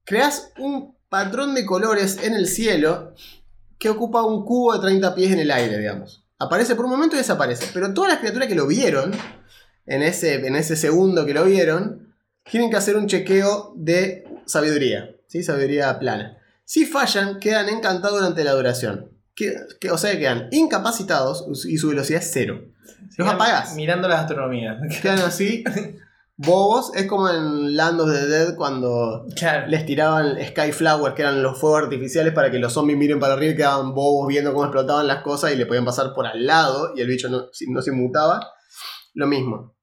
[0.05, 3.15] Creas un patrón de colores en el cielo
[3.79, 6.25] que ocupa un cubo de 30 pies en el aire, digamos.
[6.39, 7.67] Aparece por un momento y desaparece.
[7.73, 9.13] Pero todas las criaturas que lo vieron,
[9.87, 12.15] en ese, en ese segundo que lo vieron,
[12.49, 15.11] tienen que hacer un chequeo de sabiduría.
[15.27, 15.43] ¿sí?
[15.43, 16.39] Sabiduría plana.
[16.65, 19.11] Si fallan, quedan encantados durante la duración.
[19.35, 22.65] Que, que- o sea, que quedan incapacitados y su velocidad es cero.
[23.17, 23.75] Los apagás.
[23.75, 24.77] Mirando las astronomías.
[25.03, 25.65] Quedan así,
[26.39, 26.93] bobos.
[26.95, 29.67] Es como en Land of the Dead cuando Claro.
[29.67, 33.53] les tiraban Skyflowers, que eran los fuegos artificiales para que los zombies miren para arriba
[33.53, 36.93] y quedaban bobos viendo cómo explotaban las cosas y le podían pasar por al lado
[36.97, 38.41] y el bicho no, se mutaba.
[39.15, 39.77] Lo mismo.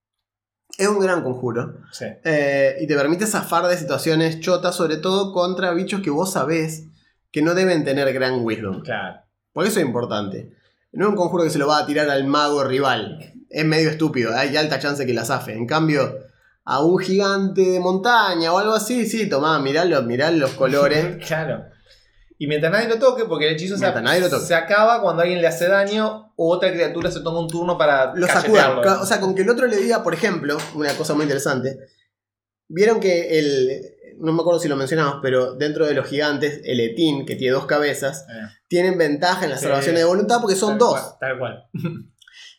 [0.78, 1.82] Es un gran conjuro.
[1.92, 2.06] Sí.
[2.24, 6.88] Eh, y te permite zafar de situaciones chotas, sobre todo contra bichos que vos sabés
[7.32, 8.82] que no deben tener gran wisdom.
[8.82, 9.20] Claro.
[9.54, 10.52] Por eso es importante.
[10.92, 13.34] No es un conjuro que se lo va a tirar al mago rival.
[13.50, 15.54] Es medio estúpido, hay alta chance que la zafe.
[15.54, 16.14] En cambio,
[16.66, 21.18] a un gigante de montaña o algo así, sí, tomá, miralo, mirá los colores.
[21.28, 21.66] Claro.
[22.38, 23.86] Y mientras nadie lo toque, porque el hechizo se,
[24.56, 28.28] acaba cuando alguien le hace daño o otra criatura se toma un turno para Lo
[28.28, 28.80] sacudan.
[28.80, 31.78] O sea, con que el otro le diga, por ejemplo, una cosa muy interesante.
[32.68, 33.82] Vieron que el.
[34.18, 37.54] No me acuerdo si lo mencionamos, pero dentro de los gigantes, el Etín, que tiene
[37.54, 39.68] dos cabezas, Eh, tienen ventaja en las Sí.
[39.68, 41.00] salvaciones de voluntad porque son tal dos.
[41.00, 41.66] cual, tal cual.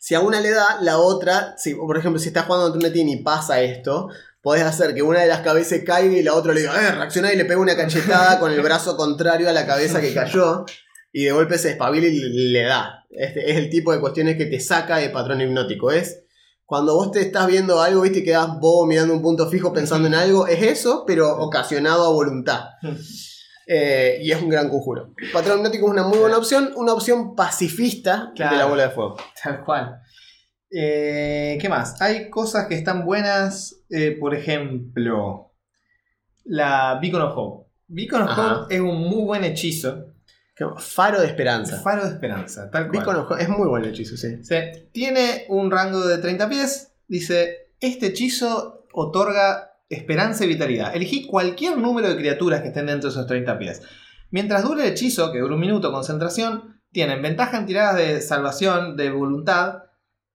[0.06, 3.08] Si a una le da, la otra, si, por ejemplo, si estás jugando un Etín
[3.08, 4.08] y pasa esto,
[4.40, 7.32] podés hacer que una de las cabezas caiga y la otra le diga, eh, reacciona
[7.32, 10.64] y le pega una cachetada con el brazo contrario a la cabeza que cayó.
[11.12, 12.20] Y de golpe se espabila y
[12.52, 13.04] le, da.
[13.10, 15.90] Este es el tipo de cuestiones que te saca de patrón hipnótico.
[15.90, 16.22] Es
[16.64, 20.06] cuando vos te estás viendo algo, viste, y quedás bobo mirando un punto fijo pensando
[20.06, 20.46] en algo.
[20.46, 22.60] Es eso, pero ocasionado a voluntad.
[23.66, 25.12] Eh, y es un gran conjuro.
[25.32, 29.16] Patrón hipnótico es una muy buena opción, una opción pacifista de la bola de fuego.
[29.42, 30.00] Tal cual.
[30.70, 32.00] Eh, ¿Qué más?
[32.00, 33.84] Hay cosas que están buenas.
[33.90, 35.52] eh, por ejemplo,
[36.44, 37.70] la Beacon of Hope.
[37.88, 38.56] Beacon of Ajá.
[38.62, 40.12] Hope es un muy buen hechizo.
[40.78, 41.80] Faro de esperanza.
[41.82, 42.98] Faro de esperanza, tal cual.
[42.98, 44.42] Beacon of Hope es muy buen hechizo, sí.
[44.42, 44.54] Sí,
[44.92, 46.92] Tiene un rango de 30 pies.
[47.08, 50.94] Dice, este hechizo otorga esperanza y vitalidad.
[50.94, 53.82] Elegí cualquier número de criaturas que estén dentro de esos 30 pies.
[54.30, 58.96] Mientras dure el hechizo, que dura un minuto, concentración, tienen ventaja en tiradas de salvación,
[58.96, 59.82] de voluntad,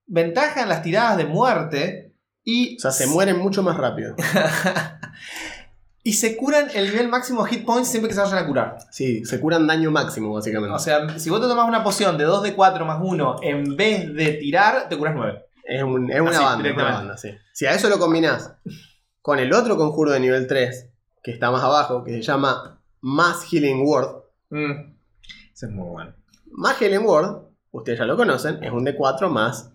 [0.05, 2.77] ventaja en las tiradas de muerte y.
[2.77, 4.15] O sea, se mueren mucho más rápido.
[6.03, 8.77] y se curan el nivel máximo hit points siempre que se vayan a curar.
[8.91, 10.73] Sí, se curan daño máximo, básicamente.
[10.75, 13.75] O sea, si vos te tomás una poción de 2 de 4 más 1, en
[13.75, 15.45] vez de tirar, te curas 9.
[15.63, 17.29] es, un- es una Así, banda, una banda, sí.
[17.53, 18.53] Si a eso lo combinás
[19.21, 20.89] con el otro conjuro de nivel 3,
[21.23, 24.23] que está más abajo, que se llama Mass Healing Word.
[24.49, 24.95] Mm.
[25.53, 26.13] Eso es muy bueno.
[26.51, 29.71] Mass Healing Word, ustedes ya lo conocen, es un D4 más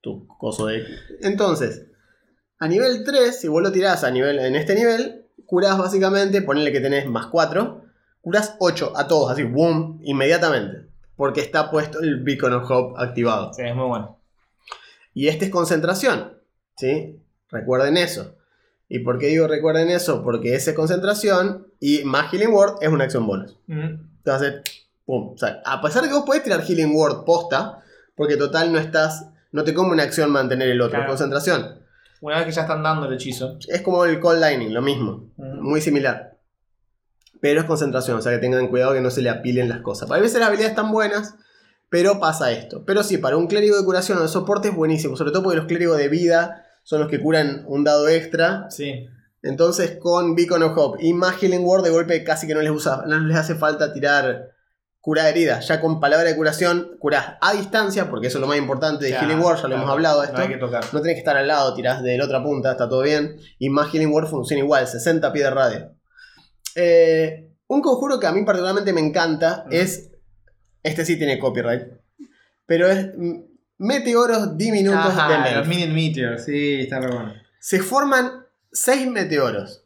[0.00, 0.84] tu coso de...
[1.22, 1.86] Entonces,
[2.58, 6.72] a nivel 3, si vos lo tirás a nivel, en este nivel, curás básicamente, ponele
[6.72, 7.82] que tenés más 4,
[8.20, 10.88] curás 8 a todos, así, boom, inmediatamente.
[11.16, 13.52] Porque está puesto el Beacon of Hope activado.
[13.52, 14.20] Sí, es muy bueno.
[15.14, 16.38] Y este es concentración,
[16.76, 17.20] ¿sí?
[17.48, 18.36] Recuerden eso.
[18.88, 20.22] ¿Y por qué digo recuerden eso?
[20.22, 23.58] Porque esa es concentración y más Healing Word es una acción bonus.
[23.68, 24.62] Entonces,
[25.04, 25.32] pum.
[25.34, 27.82] O sea, a pesar de que vos podés tirar Healing Word posta,
[28.16, 31.08] porque total no estás, no te come una acción mantener el otro, Claro.
[31.08, 31.80] concentración.
[32.20, 33.58] Una vez que ya están dando el hechizo.
[33.68, 36.36] Es como el Cold Lightning, lo mismo, muy similar.
[37.40, 40.10] Pero es concentración, o sea que tengan cuidado que no se le apilen las cosas.
[40.10, 41.36] A veces las habilidades están buenas,
[41.90, 42.84] pero pasa esto.
[42.84, 45.58] Pero sí, para un clérigo de curación o de soporte es buenísimo, sobre todo porque
[45.58, 48.70] los clérigos de vida son los que curan un dado extra.
[48.70, 49.06] Sí.
[49.42, 52.70] Entonces con Beacon of Hope y más Healing Word de golpe casi que no les,
[52.70, 54.52] usa, no les hace falta tirar
[54.98, 55.60] cura herida.
[55.60, 59.10] Ya con palabra de curación curás a distancia, porque eso es lo más importante de
[59.10, 59.82] Ya, Healing Word, ya lo claro.
[59.82, 60.38] hemos hablado de esto.
[60.38, 60.84] No hay que tocar.
[60.94, 63.36] No tenés que estar al lado, tirás de la otra punta, está todo bien.
[63.58, 65.92] Y más Healing Word funciona igual, 60 pies de radio.
[66.74, 69.72] Eh, un conjuro que a mí particularmente me encanta Mm.
[69.72, 70.10] es.
[70.82, 71.82] Este sí tiene copyright.
[72.64, 73.08] Pero es
[73.78, 75.56] meteoros diminutos Ajá, de Melf.
[75.58, 76.44] los Minute Meteors.
[76.44, 77.32] Sí, está re bueno.
[77.60, 79.84] Se forman 6 meteoros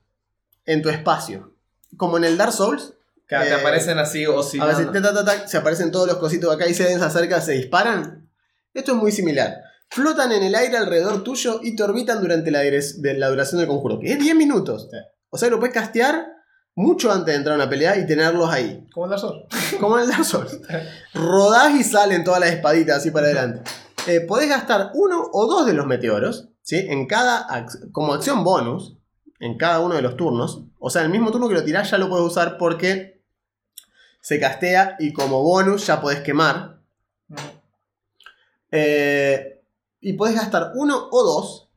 [0.67, 1.53] en tu espacio.
[1.97, 2.95] Como en el Dark Souls.
[3.29, 4.77] Que te Eh, aparecen así A oscilando.
[4.77, 6.99] veces ta, ta, ta, ta, se aparecen todos los cositos de acá y se ven,
[6.99, 8.29] se acercan, se disparan.
[8.75, 9.57] Esto es muy similar.
[9.89, 13.59] Flotan en el aire alrededor tuyo y te orbitan durante la, direc- de la duración
[13.61, 14.89] del conjuro, que es 10 minutos.
[14.91, 14.97] Sí.
[15.31, 16.27] O sea, lo puedes castear
[16.75, 18.87] mucho antes de entrar a una pelea y tenerlos ahí.
[18.93, 19.45] Como el Dark Souls.
[19.81, 20.59] Como en el Dark Souls.
[21.15, 23.71] Rodás y salen todas las espaditas así para adelante.
[24.07, 26.77] Eh, podés gastar uno o dos de los meteoros, ¿sí?
[26.89, 28.97] En cada ac- como acción bonus,
[29.39, 30.63] en cada uno de los turnos.
[30.79, 33.23] O sea, el mismo turno que lo tirás ya lo puedes usar porque
[34.21, 36.81] se castea y como bonus ya podés quemar.
[38.71, 39.63] Eh,
[40.01, 41.69] y podés gastar uno o dos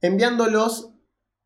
[0.00, 0.90] enviándolos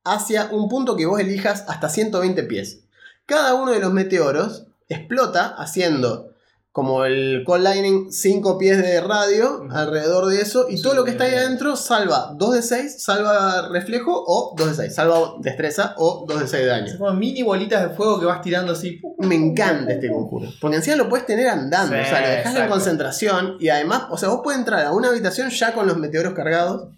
[0.04, 2.83] hacia un punto que vos elijas hasta 120 pies.
[3.26, 6.30] Cada uno de los meteoros explota haciendo
[6.72, 11.04] como el Cold Lightning 5 pies de radio alrededor de eso y Sí, todo lo
[11.04, 15.34] que está ahí adentro salva 2 de 6, salva reflejo o 2 de 6, salva
[15.40, 16.98] destreza o 2 de 6 de Son daño.
[16.98, 19.00] como mini bolitas de fuego que vas tirando así.
[19.18, 20.48] Me encanta este conjuro.
[20.60, 21.94] Porque encima lo puedes tener andando.
[21.94, 23.56] Sí, o sea, lo dejas en concentración.
[23.60, 26.88] Y además, o sea, vos puedes entrar a una habitación ya con los meteoros cargados.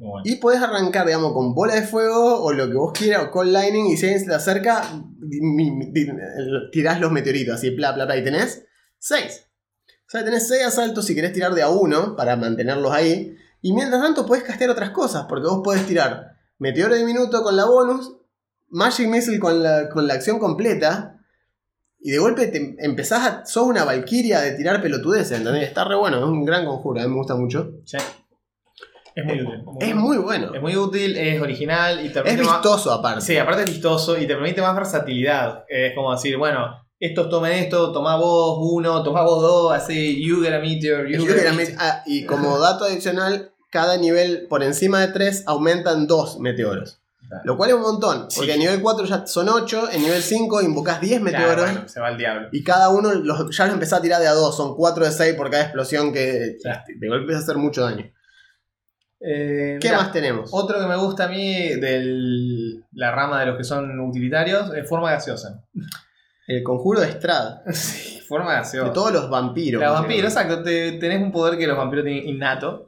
[0.00, 0.22] Bueno.
[0.24, 3.52] Y podés arrancar, digamos, con bola de fuego o lo que vos quieras, o Cold
[3.52, 3.86] Lightning.
[3.86, 4.82] Y si alguien se te acerca,
[6.72, 8.16] tirás los meteoritos, así, bla, bla, bla.
[8.16, 8.64] Y tenés
[8.98, 9.46] 6.
[10.06, 13.36] O sea, tenés 6 asaltos si querés tirar de a uno para mantenerlos ahí.
[13.60, 17.56] Y mientras tanto podés castear otras cosas, porque vos podés tirar Meteoro de minuto con
[17.56, 18.16] la bonus,
[18.68, 21.18] Magic Missile con la, con la acción completa.
[22.00, 23.44] Y de golpe te empezás a.
[23.44, 25.68] sos una valquiria de tirar pelotudeces, ¿entendés?
[25.68, 27.80] Está re bueno, es un gran conjuro, a mí me gusta mucho.
[27.84, 27.98] Sí.
[29.14, 29.64] Es muy útil.
[29.80, 30.54] Es muy bueno.
[30.54, 33.20] Es muy útil, es original y te Es permite más- vistoso aparte.
[33.22, 35.64] Sí, aparte es vistoso y te permite más versatilidad.
[35.68, 36.66] Es como decir, bueno,
[36.98, 41.18] estos tomen esto, toma vos uno, toma vos dos, así, you get a meteor, you
[41.24, 41.76] Yo get a meteor.
[41.76, 46.98] met- ah, y como dato adicional, cada nivel por encima de 3 aumentan 2 meteoros.
[47.28, 47.42] Claro.
[47.44, 48.38] Lo cual es un montón, Sí.
[48.38, 51.64] porque a nivel 4 ya son 8, en nivel 5 invocás 10 Ya, meteoros.
[51.70, 52.48] bueno, se va al diablo.
[52.50, 55.12] Y cada uno los, ya los empezás a tirar de a 2, son 4 de
[55.12, 56.20] 6 por cada explosión que
[56.58, 58.10] de golpe empieza a hacer mucho daño.
[59.20, 60.50] Eh, ¿Qué mirá, más tenemos?
[60.52, 64.88] Otro que me gusta a mí de la rama de los que son utilitarios es
[64.88, 65.62] forma gaseosa.
[66.46, 68.88] El conjuro de Strad, Sí, forma gaseosa.
[68.88, 69.82] de todos los vampiros.
[69.82, 70.62] Los vampiros, exacto.
[70.62, 72.86] te- tenés un poder que los vampiros tienen innato.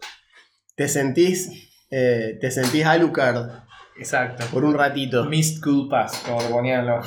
[0.75, 1.51] Te sentís,
[1.91, 3.51] eh, te sentís Alucard
[3.99, 4.47] Exacto.
[4.53, 5.25] por un ratito.
[5.27, 7.07] Mist Cool Pass, como lo ponían los.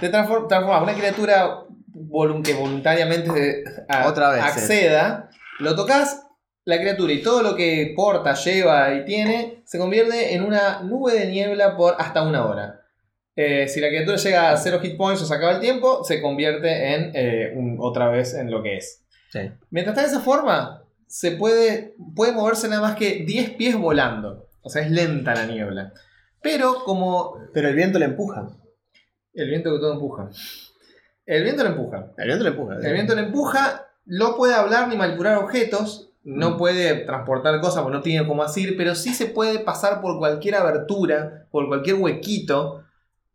[0.00, 1.60] Te transfor- transformas una criatura
[1.94, 6.25] volun- que voluntariamente a- Otra vez, acceda, lo tocas,
[6.66, 11.14] la criatura y todo lo que porta, lleva y tiene se convierte en una nube
[11.14, 12.82] de niebla por hasta una hora.
[13.36, 16.20] Eh, si la criatura llega a 0 hit points o se acaba el tiempo, se
[16.20, 19.04] convierte en eh, un- otra vez en lo que es.
[19.30, 19.40] Sí.
[19.70, 24.48] Mientras está de esa forma, se puede, puede moverse nada más que 10 pies volando.
[24.62, 25.92] O sea, es lenta la niebla.
[26.42, 28.48] Pero como Pero el viento le empuja.
[29.34, 30.30] el viento que todo empuja.
[31.26, 32.12] El viento lo empuja.
[32.16, 32.74] El viento le empuja.
[32.82, 36.56] El viento lo empuja no puede hablar ni manipular objetos, no Mm.
[36.58, 40.56] puede transportar cosas porque no tiene cómo así, pero sí se puede pasar por cualquier
[40.56, 42.82] abertura, por cualquier huequito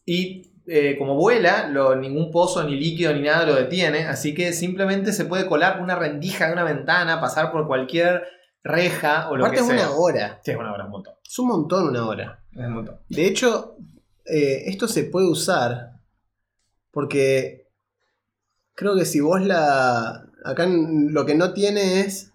[0.06, 4.54] y eh, como vuela, lo- ningún pozo, ni líquido, ni nada lo detiene, así que
[4.54, 8.24] simplemente se puede colar por una rendija de una ventana, pasar por cualquier
[8.64, 9.88] reja o lo Aparte que es sea.
[9.90, 10.40] una hora.
[10.46, 11.14] Sí, es una hora, es un montón.
[11.26, 12.44] Es un montón una hora.
[12.52, 13.00] Es un montón.
[13.10, 13.76] De hecho,
[14.26, 15.94] eh, esto se puede usar
[16.92, 17.68] porque
[18.76, 20.26] creo que si vos la...
[20.46, 22.31] Acá lo que no tiene es...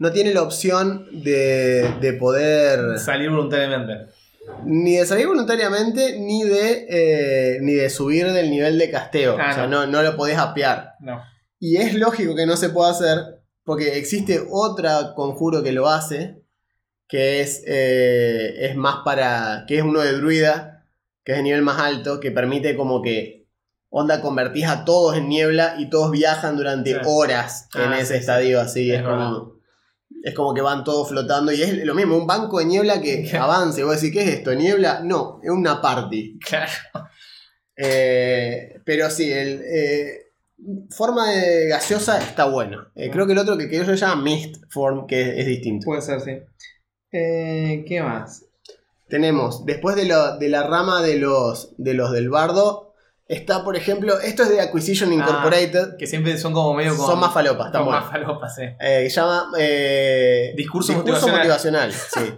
[0.00, 2.98] No tiene la opción de, de poder...
[2.98, 4.06] Salir voluntariamente.
[4.64, 9.36] Ni de salir voluntariamente, ni de, eh, ni de subir del nivel de casteo.
[9.38, 9.86] Ah, o sea, no.
[9.86, 10.94] no, no lo podés apear.
[11.00, 11.22] No.
[11.58, 13.18] Y es lógico que no se pueda hacer,
[13.62, 16.42] porque existe otra conjuro que lo hace,
[17.06, 19.64] que es, eh, es más para.
[19.68, 20.86] que es uno de druida,
[21.24, 23.46] que es de nivel más alto, que permite como que.
[23.90, 27.00] Onda, convertís a todos en niebla y todos viajan durante Sí.
[27.06, 28.18] horas en Ah, ese sí, sí.
[28.20, 28.90] estadio así.
[28.92, 29.59] Es Es, como.
[30.22, 33.30] Es como que van todos flotando y es lo mismo, un banco de niebla que
[33.38, 33.80] avance.
[33.80, 34.54] Y vos decís, ¿qué es esto?
[34.54, 35.00] ¿Niebla?
[35.02, 36.38] No, es una party.
[36.38, 36.70] Claro.
[37.76, 40.32] Eh, pero sí, el, eh,
[40.90, 42.88] forma de gaseosa está bueno.
[42.94, 45.84] Eh, creo que el otro que, que yo llamo Mist Form, que es, es distinto.
[45.86, 46.32] Puede ser, sí.
[47.12, 48.44] Eh, ¿Qué más?
[49.08, 52.89] Tenemos, después de, lo- de la rama de los, de los del bardo,
[53.30, 55.96] está, por ejemplo, esto es de Acquisition Incorporated.
[55.96, 58.62] Que siempre son como medio con, son más falopas, están son más falopas, sí.
[58.80, 61.92] Eh, se llama eh, Discurso motivacional.
[61.92, 62.32] sí.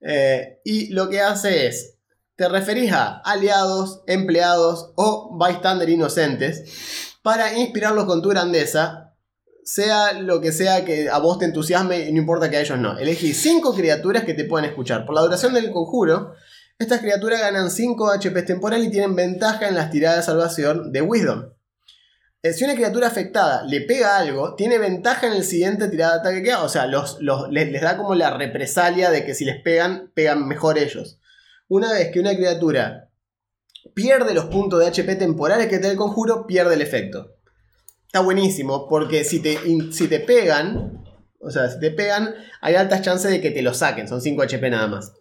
[0.00, 1.98] Eh, y lo que hace es,
[2.36, 9.14] te referís a aliados, empleados o bystander inocentes para inspirarlos con tu grandeza,
[9.62, 12.78] sea lo que sea que a vos te entusiasme y no importa que a ellos
[12.78, 12.98] no.
[12.98, 15.06] Elegí cinco criaturas que te puedan escuchar.
[15.06, 16.34] Por la duración del conjuro,
[16.78, 21.02] estas criaturas ganan 5 HP temporal y tienen ventaja en las tiradas de salvación de
[21.02, 21.50] Wisdom.
[22.42, 26.20] Eh, Si una criatura afectada le pega algo, tiene ventaja en el siguiente tirada de
[26.20, 26.64] ataque que haga.
[26.64, 31.20] O sea, les, da como la represalia de que si les pegan, pegan mejor ellos.
[31.68, 33.08] Una vez que una criatura
[33.94, 37.36] pierde los puntos de HP temporales que te da el conjuro, pierde el efecto.
[38.06, 39.58] Está buenísimo, porque si te,
[39.92, 41.04] si te pegan,
[41.40, 44.42] o sea, si te pegan, hay altas chances de que te lo saquen, son 5
[44.42, 45.12] HP nada más.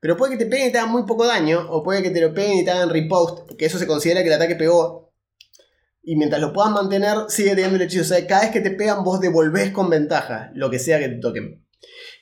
[0.00, 2.20] Pero puede que te peguen y te hagan muy poco daño, o puede que te
[2.20, 5.12] lo peguen y te hagan repost, porque eso se considera que el ataque pegó.
[6.02, 8.02] Y mientras lo puedas mantener, sigue teniendo el hechizo.
[8.02, 11.08] O sea, cada vez que te pegan, vos devolvés con ventaja lo que sea que
[11.10, 11.66] te toquen.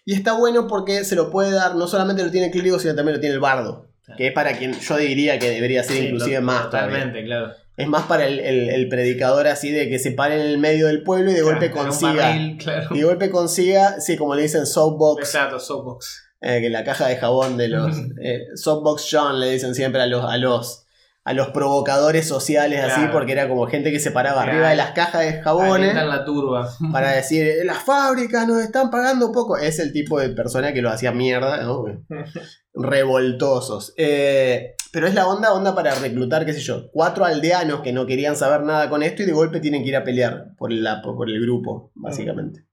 [0.04, 2.94] Y está bueno porque se lo puede dar, no solamente lo tiene el clérigo, sino
[2.96, 3.92] también lo tiene el bardo.
[4.16, 6.94] Que es para quien yo diría que debería ser Sí, inclusive to- más todavía.
[6.94, 7.52] Totalmente, claro.
[7.76, 10.86] Es más para el, el- el predicador así de que se pare en el medio
[10.88, 12.14] del pueblo y de golpe Claro, consiga.
[12.30, 12.88] barril, claro.
[12.92, 16.24] De golpe consiga, sí, como le dicen soapbox, Exacto, soapbox.
[16.40, 17.96] Eh, que la caja de jabón de los.
[18.22, 20.84] eh, soapbox John le dicen siempre a los, a los,
[21.24, 24.52] a los provocadores sociales así, porque era como gente que se paraba Claro.
[24.52, 26.70] arriba de las cajas de jabones la turba.
[26.92, 29.56] para decir, "Eh, las fábricas nos están pagando poco.
[29.58, 31.84] Es el tipo de persona que lo hacía mierda, ¿no?
[32.72, 33.92] revoltosos.
[33.96, 38.06] Eh, pero es la onda, onda para reclutar, qué sé yo, cuatro aldeanos que no
[38.06, 41.02] querían saber nada con esto y de golpe tienen que ir a pelear por, la,
[41.02, 42.64] por el grupo, básicamente.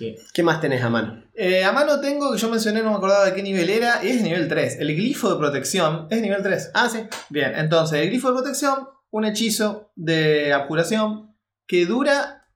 [0.00, 0.16] Sí.
[0.32, 1.22] ¿Qué más tenés a mano?
[1.34, 4.08] Eh, a mano tengo, que yo mencioné, no me acordaba de qué nivel era, y
[4.08, 4.78] es nivel 3.
[4.80, 6.70] El glifo de protección es nivel 3.
[6.72, 7.00] Ah, sí.
[7.28, 11.36] Bien, entonces, el glifo de protección, un hechizo de abjuración
[11.66, 12.46] que dura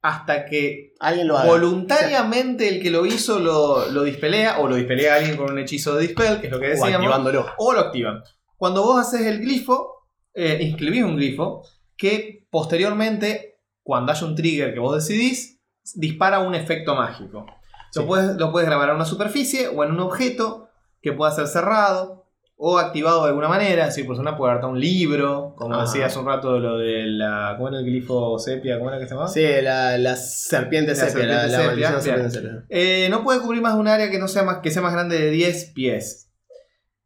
[0.00, 1.50] hasta que Alguien lo haga.
[1.50, 5.58] voluntariamente el que lo hizo lo, lo dispelea, o lo dispelea a alguien con un
[5.58, 6.94] hechizo de dispel, que es lo que O decíamos.
[6.94, 7.46] activándolo.
[7.58, 8.22] o lo activan.
[8.56, 11.62] Cuando vos haces el glifo, eh, inscribís un glifo
[11.96, 15.57] que posteriormente, cuando haya un trigger que vos decidís,
[15.94, 17.46] dispara un efecto mágico.
[17.90, 18.00] Sí.
[18.00, 20.68] Lo, puedes, lo puedes grabar en una superficie o en un objeto
[21.00, 22.26] que pueda ser cerrado
[22.56, 23.90] o activado de alguna manera.
[23.90, 25.84] Si persona puede darte un libro, como Ajá.
[25.84, 27.54] decía hace un rato lo de la.
[27.56, 28.78] ¿Cómo era el glifo sepia?
[28.78, 29.28] ¿Cómo era que se llamaba?
[29.28, 31.24] Sí, la, la serpiente sepia.
[31.24, 32.64] La, serpiente la sepia, serpiente sepia.
[32.68, 34.92] Eh, no puede cubrir más de un área que no sea más, que sea más
[34.92, 36.30] grande de 10 pies.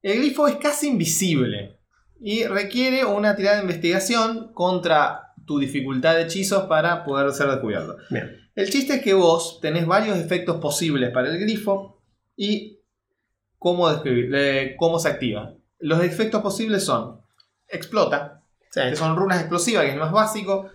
[0.00, 1.78] El glifo es casi invisible
[2.20, 7.96] y requiere una tirada de investigación contra tu dificultad de hechizos para poder ser descubierto.
[8.10, 8.41] Bien.
[8.54, 12.00] El chiste es que vos tenés varios efectos posibles para el grifo
[12.36, 12.78] y
[13.58, 15.54] cómo, describir, eh, cómo se activa.
[15.78, 17.20] Los efectos posibles son
[17.68, 18.80] explota, Sí.
[18.90, 20.68] que son runas explosivas, que es el más básico.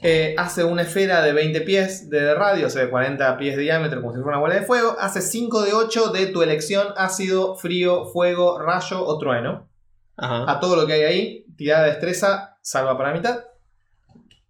[0.00, 3.62] Eh, hace una esfera de 20 pies de radio, o sea, de 40 pies de
[3.62, 4.96] diámetro, como si fuera una bola de fuego.
[4.98, 9.68] Hace 5 de 8 de tu elección: ácido, frío, fuego, rayo o trueno.
[10.16, 10.50] Ajá.
[10.50, 13.40] A todo lo que hay ahí, tirada de destreza, salva para mitad.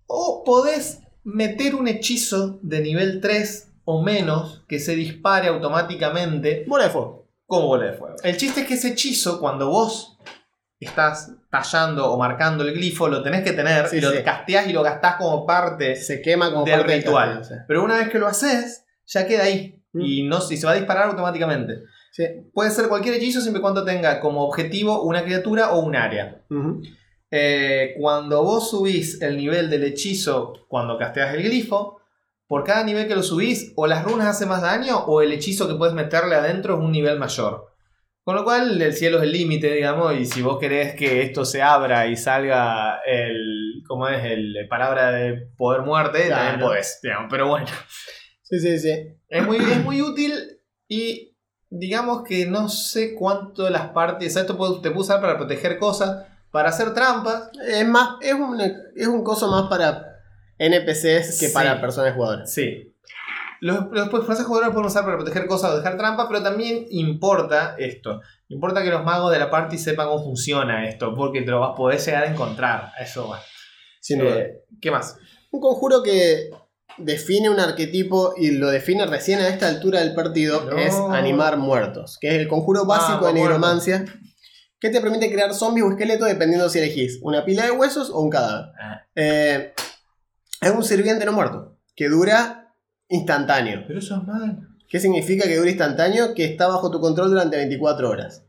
[0.07, 1.01] O podés
[1.35, 7.29] meter un hechizo de nivel 3 o menos que se dispare automáticamente Bola de fuego.
[7.47, 8.17] como bola de fuego.
[8.23, 10.19] El chiste es que ese hechizo, cuando vos
[10.81, 14.19] estás tallando o marcando el glifo, lo tenés que tener Sí, y lo sí.
[14.25, 17.45] casteás y lo gastás como parte Se quema como del parte del ritual.
[17.45, 17.55] sí.
[17.67, 19.83] Pero una vez que lo haces, ya queda ahí.
[19.93, 20.01] Mm.
[20.03, 21.75] Y, no, y se va a disparar automáticamente.
[22.53, 26.43] Puede ser cualquier hechizo siempre y cuando tenga como objetivo una criatura o un área.
[27.31, 32.01] Eh, cuando vos subís el nivel del hechizo cuando casteas el glifo,
[32.47, 35.69] por cada nivel que lo subís, o las runas hacen más daño, o el hechizo
[35.69, 37.67] que puedes meterle adentro es un nivel mayor.
[38.25, 41.45] Con lo cual, el cielo es el límite, digamos, y si vos querés que esto
[41.45, 43.83] se abra y salga el.
[43.87, 44.23] ¿Cómo es?
[44.25, 46.43] El palabra de poder muerte, Claro.
[46.51, 47.29] también podés, digamos.
[47.31, 47.67] Pero bueno,
[48.43, 48.93] Sí, sí, sí.
[49.29, 50.33] es muy, es muy útil
[50.89, 51.35] y.
[51.71, 54.37] Digamos que no sé cuánto de las partes.
[54.37, 57.51] Esto puede- te puede usar para proteger cosas, para hacer trampas.
[57.67, 60.05] Es más, es un, es un coso más para
[60.59, 61.55] NPCs que Sí.
[61.55, 62.53] para personas jugadoras.
[62.53, 62.95] Sí.
[63.61, 67.75] Los, los personajes jugadores pueden usar para proteger cosas o dejar trampas, pero también importa
[67.79, 68.21] esto.
[68.49, 71.71] Importa que los magos de la party sepan cómo funciona esto, porque te lo vas
[71.73, 72.93] a poder llegar a encontrar.
[73.01, 73.41] Eso va.
[74.01, 74.39] Sin duda.
[74.39, 75.17] Eh, ¿Qué más?
[75.51, 76.51] Un conjuro que
[76.99, 80.77] define un arquetipo y lo define recién a esta altura del partido No.
[80.79, 84.05] es animar muertos, que es el conjuro básico Vamos, de nigromancia
[84.81, 88.21] que te permite crear zombies o esqueletos dependiendo si elegís una pila de huesos o
[88.21, 88.73] un cadáver.
[88.81, 89.07] Ah.
[89.15, 89.73] Eh,
[90.61, 92.75] es un sirviente no muerto que dura
[93.09, 93.85] instantáneo.
[93.87, 94.69] Pero eso es mal.
[94.89, 96.35] ¿Qué significa que dura instantáneo?
[96.35, 98.45] Que está bajo tu control durante 24 horas.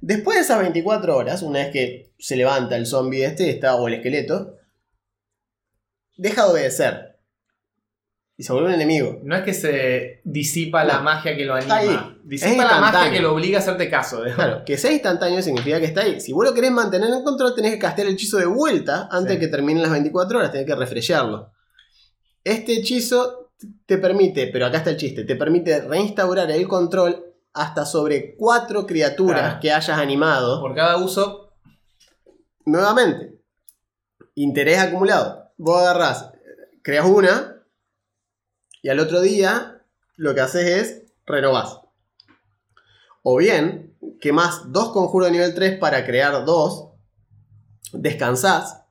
[0.00, 3.88] Después de esas 24 horas, una vez que se levanta el zombie este está, o
[3.88, 4.56] el esqueleto,
[6.16, 7.07] deja de obedecer.
[8.40, 9.18] Y se vuelve un enemigo.
[9.24, 12.06] No es que se disipa la magia que lo Está anima.
[12.14, 12.20] ahí.
[12.22, 14.22] Disipa Es la magia que lo obliga a hacerte caso.
[14.34, 16.20] Claro, que sea instantáneo significa que está ahí.
[16.20, 19.32] Si vos lo querés mantener en control, tenés que castear el hechizo de vuelta antes
[19.32, 19.38] Sí.
[19.38, 21.50] de que terminen las 24 horas, tenés que refreshearlo.
[22.44, 23.50] Este hechizo
[23.86, 27.24] te permite, pero acá está el chiste, te permite reinstaurar el control
[27.54, 29.60] hasta sobre cuatro criaturas Claro.
[29.60, 31.54] que hayas animado Por cada uso,
[32.64, 33.34] nuevamente.
[34.36, 35.50] Interés acumulado.
[35.56, 36.30] Vos agarrás,
[36.82, 37.57] creas una
[38.82, 39.82] y al otro día
[40.16, 41.80] lo que haces es renovás.
[43.22, 46.90] O bien, quemás dos conjuros de nivel 3 para crear dos,
[47.92, 48.82] descansás,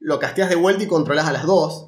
[0.00, 1.86] lo casteas de vuelta y controlás a las dos,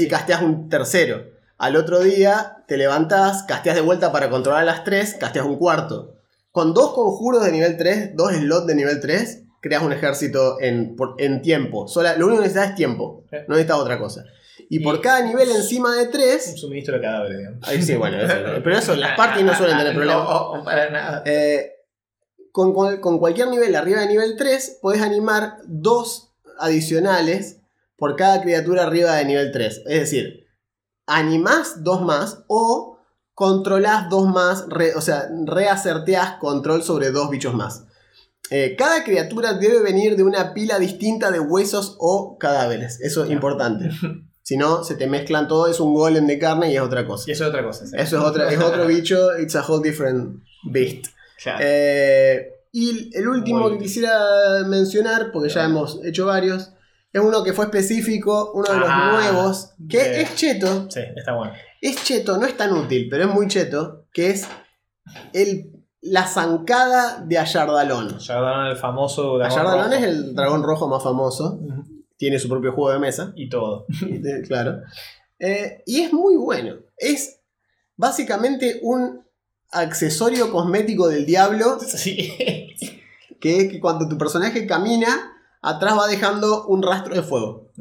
[0.00, 1.24] y y casteas un tercero.
[1.58, 5.56] Al otro día te levantás, casteas de vuelta para controlar a las tres, casteas un
[5.56, 6.14] cuarto.
[6.52, 10.96] Con dos conjuros de nivel 3, dos slots de nivel 3, creas un ejército en,
[10.96, 11.88] por- en tiempo.
[11.88, 14.24] Sola, lo único que necesitas es tiempo, no necesitas otra cosa.
[14.68, 17.68] Y, Y- por cada nivel encima de un 3, suministro de cadáveres, digamos.
[17.68, 18.34] ahí sí, bueno, eso,
[18.64, 20.26] pero eso las parties no suelen tener problemas.
[20.28, 21.22] No, para nada.
[21.26, 21.70] Eh,
[22.52, 27.58] con, cual- con cualquier nivel arriba de nivel 3, podés animar dos adicionales
[27.96, 29.82] por cada criatura arriba de nivel 3.
[29.86, 30.46] Es decir,
[31.06, 32.98] animás dos más o
[33.34, 37.84] controlás dos más, re- o sea, reacerteás control sobre dos bichos más.
[38.50, 43.00] Eh, cada criatura debe venir de una pila distinta de huesos o cadáveres.
[43.00, 43.90] Eso es importante.
[44.46, 47.24] Si no, se te mezclan todo, es un golem de carne y es otra cosa.
[47.26, 47.84] Y eso es otra cosa.
[47.84, 47.96] sí.
[47.98, 51.06] Eso es, otra, es otro bicho, it's a whole different beast.
[51.42, 51.58] Claro.
[51.62, 54.16] Eh, y el último Muy que quisiera
[54.68, 56.70] mencionar, porque ya hemos hecho varios,
[57.12, 60.86] es uno que fue específico, uno de los Ah, nuevos, que de- es cheto.
[60.92, 61.52] Sí, está bueno.
[61.80, 64.46] Es cheto, no es tan útil, pero es muy cheto, que es
[65.32, 65.72] el,
[66.02, 68.18] la zancada de Ayardalón.
[68.20, 69.96] Yardan el famoso dragón Ayardalón rojo.
[69.96, 71.58] es el dragón rojo más famoso.
[72.16, 73.32] Tiene su propio juego de mesa.
[73.36, 73.86] Y todo.
[74.46, 74.82] Claro.
[75.38, 76.76] Eh, y es muy bueno.
[76.96, 77.40] Es
[77.96, 79.24] básicamente un
[79.70, 82.32] accesorio cosmético del diablo Sí.
[83.40, 87.72] que es que cuando tu personaje camina, atrás va dejando un rastro de fuego.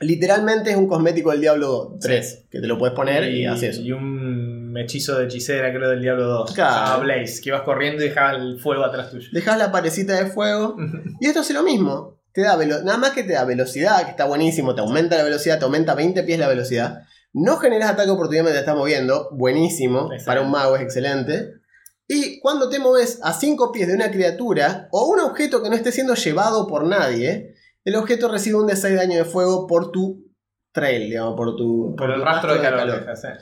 [0.00, 3.82] Literalmente es un cosmético del Diablo 3, que te lo puedes poner y, hace eso.
[3.82, 6.52] Y un hechizo de hechicera, creo, del Diablo 2.
[6.52, 6.86] Claro.
[6.86, 9.28] Llama Blaze, que ibas corriendo y dejabas el fuego atrás tuyo.
[9.32, 10.76] Dejas la parecita de fuego
[11.20, 12.17] y esto hace lo mismo.
[12.32, 15.58] Te da nada más que te da velocidad, que está buenísimo, te aumenta la velocidad,
[15.58, 17.02] te aumenta 20 pies la velocidad.
[17.32, 21.52] No generas ataque de oportunidad mientras te estás moviendo, buenísimo, para un mago es excelente.
[22.06, 25.76] Y cuando te moves a 5 pies de una criatura o un objeto que no
[25.76, 27.54] esté siendo llevado por nadie,
[27.84, 30.24] el objeto recibe un D6 de daño de fuego por tu
[30.72, 33.00] trail, digamos, por tu, Por el tu rastro de calor.
[33.00, 33.36] dejas, eh.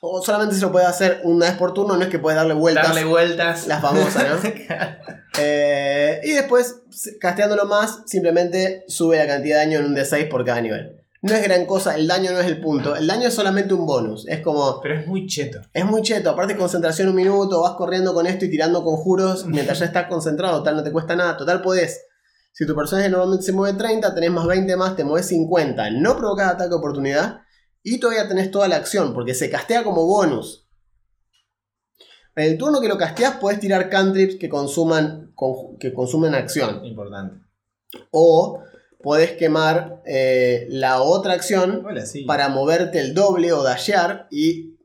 [0.00, 2.54] O solamente se lo puede hacer una vez por turno, no es que puedes darle
[2.54, 2.86] vueltas.
[2.88, 3.66] Darle vueltas.
[3.66, 4.36] La famosa, ¿no?
[5.38, 6.76] Eh, y después,
[7.20, 11.02] casteándolo más, simplemente sube la cantidad de daño en un D6 por cada nivel.
[11.22, 12.94] No es gran cosa, el daño no es el punto.
[12.94, 14.28] El daño es solamente un bonus.
[14.28, 15.60] Es como, Pero es muy cheto.
[15.72, 16.30] es muy cheto.
[16.30, 20.58] Aparte, concentración un minuto, vas corriendo con esto y tirando conjuros mientras ya estás concentrado.
[20.58, 21.36] Total, no te cuesta nada.
[21.36, 22.04] Total, podés.
[22.52, 25.90] Si tu personaje normalmente se mueve 30, tenés más 20 más, te mueves 50.
[25.90, 27.40] No provocas ataque de oportunidad.
[27.82, 30.65] Y todavía tenés toda la acción, porque se castea como bonus.
[32.36, 36.84] En el turno que lo casteás, puedes tirar cantrips que consuman, con- que consumen acción.
[36.84, 37.36] Importante.
[38.10, 38.60] O
[39.02, 42.24] podés quemar eh, la otra acción Hola, sí.
[42.24, 44.76] para moverte el doble o dashear y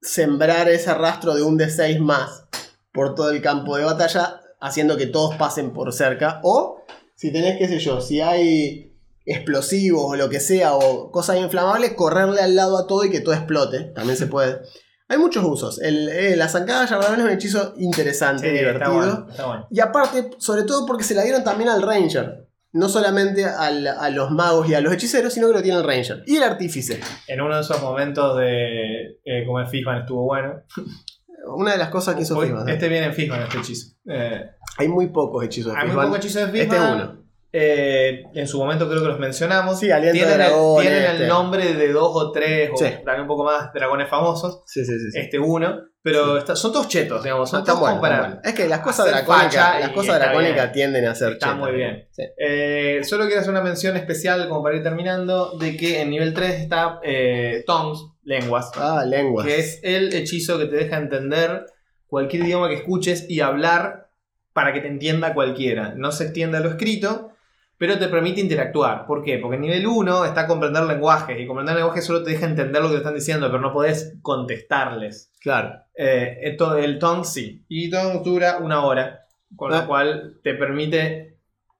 [0.00, 2.44] sembrar ese rastro de un D6 más
[2.92, 6.40] por todo el campo de batalla, haciendo que todos pasen por cerca.
[6.44, 6.82] O
[7.14, 8.92] si tenés, qué sé yo, si hay
[9.24, 13.20] explosivos o lo que sea, o cosas inflamables, correrle al lado a todo y que
[13.20, 13.80] todo explote.
[13.94, 14.60] También se puede.
[15.08, 15.80] Hay muchos usos.
[15.80, 18.84] El, eh, la zancada de es un hechizo interesante, Sí, divertido.
[18.84, 19.66] está bueno, está bueno.
[19.70, 22.44] Y aparte, sobre todo porque se la dieron también al Ranger.
[22.72, 25.84] No solamente al- a los magos y a los hechiceros, sino que lo tiene el
[25.86, 26.22] Ranger.
[26.26, 27.00] Y el artífice.
[27.28, 30.62] En uno de esos momentos de eh, como en Fishman estuvo bueno.
[31.56, 32.66] Una de las cosas que hizo Hoy- Fishman.
[32.66, 32.72] ¿no?
[32.72, 33.94] Este viene en Fishman, este hechizo.
[34.10, 36.06] Eh, Hay muy pocos hechizos de hay muy Fishman.
[36.08, 37.00] pocos hechizos de Este es Fishman.
[37.00, 37.25] uno.
[37.52, 39.78] Eh, en su momento creo que los mencionamos.
[39.80, 41.22] Sí, tienen de el, tienen este.
[41.22, 42.84] el nombre de dos o tres, o Sí.
[43.04, 44.62] también un poco más, dragones famosos.
[44.66, 45.10] Sí, sí, sí.
[45.12, 45.18] sí.
[45.18, 45.80] Este uno.
[46.02, 47.50] Pero está- son todos chetos, digamos.
[47.50, 48.40] Son todos para.
[48.44, 51.58] Es que las cosas dracónicas, las cosas está dracónicas tienden a ser Está chetas.
[51.60, 52.06] muy bien.
[52.12, 52.22] Sí.
[52.38, 56.32] Eh, solo quiero hacer una mención especial, como para ir terminando, de que en nivel
[56.32, 59.46] 3 está eh, Tongues, lenguas, Ah, lenguas.
[59.46, 61.64] que es el hechizo que te deja entender
[62.06, 64.10] cualquier idioma que escuches y hablar
[64.52, 65.94] para que te entienda cualquiera.
[65.96, 67.32] No se extiende a lo escrito,
[67.78, 69.06] pero te permite interactuar.
[69.06, 69.38] ¿Por qué?
[69.38, 72.88] Porque en nivel 1 está comprender lenguajes, y comprender lenguajes solo te deja entender lo
[72.88, 75.30] que te están diciendo, pero no podés contestarles.
[75.40, 75.74] Claro.
[75.94, 77.64] Eh, esto- el Tongue sí.
[77.68, 79.80] Y Tongue dura una hora, con Ah.
[79.82, 81.36] lo cual te permite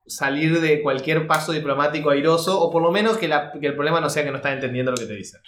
[0.07, 4.01] salir de cualquier paso diplomático airoso, o por lo menos que, la- que el problema
[4.01, 5.41] no sea que no estás entendiendo lo que te dicen.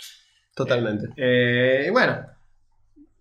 [0.54, 1.06] Totalmente.
[1.16, 2.26] Eh, y bueno,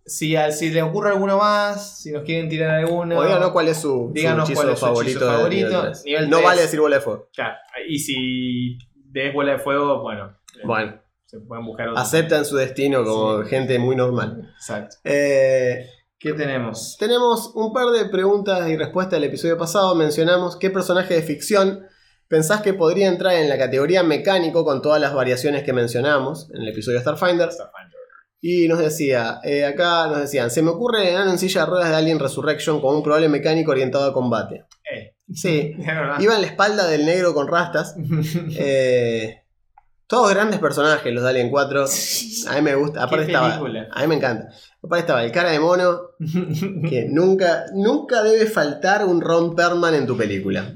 [0.08, 3.18] si, si les ocurre alguno más, si nos quieren tirar alguno.
[3.18, 5.20] O díganos cuál es su, su Díganos hechizo cuál es su favorito.
[5.26, 5.68] favorito.
[5.68, 6.04] nivel tres.
[6.04, 7.28] Nivel no vale decir bola de fuego.
[7.34, 7.56] Claro,
[7.88, 8.78] y si
[9.14, 12.00] es bola de fuego, bueno, eh, Bueno, se pueden buscar otro.
[12.00, 13.50] aceptan su destino como Sí.
[13.50, 14.50] gente muy normal.
[14.56, 14.96] Exacto.
[15.04, 15.88] Eh,
[16.18, 16.96] ¿Qué tenemos?
[16.98, 19.94] Tenemos un par de preguntas y respuestas del episodio pasado.
[19.94, 21.86] Mencionamos qué personaje de ficción
[22.26, 26.62] pensás que podría entrar en la categoría mecánico con todas las variaciones que mencionamos en
[26.62, 27.48] el episodio Starfinder.
[28.40, 31.90] Y nos decía, eh, acá nos decían, se me ocurre enano en silla de ruedas
[31.90, 34.64] de Alien Resurrection con un probable mecánico orientado a combate.
[34.92, 35.76] Eh, Sí,
[36.20, 37.94] iba en la espalda del negro con rastas.
[38.60, 39.42] Eh,
[40.06, 41.84] todos grandes personajes los de Alien 4.
[42.48, 43.56] A mí me gusta, aparte ¿Qué estaba...
[43.56, 44.48] A mí me encanta.
[44.82, 46.00] Aparte estaba el cara de mono,
[46.88, 50.74] que nunca, nunca debe faltar un Ron Perlman en tu película.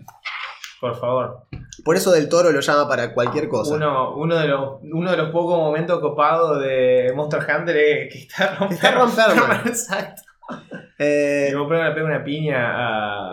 [0.81, 1.47] Por favor.
[1.85, 3.75] Por eso Del Toro lo llama para cualquier cosa.
[3.75, 8.19] Uno, uno, de los, uno de los pocos momentos copados de Monster Hunter es que
[8.21, 9.63] está Ron Está Ron Perlman.
[9.67, 10.23] Exacto.
[10.99, 12.57] Eh, Y Perlman le pega una piña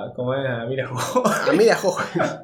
[0.05, 0.13] a.
[0.15, 0.47] ¿Cómo es?
[0.49, 2.03] A Mira a jojo.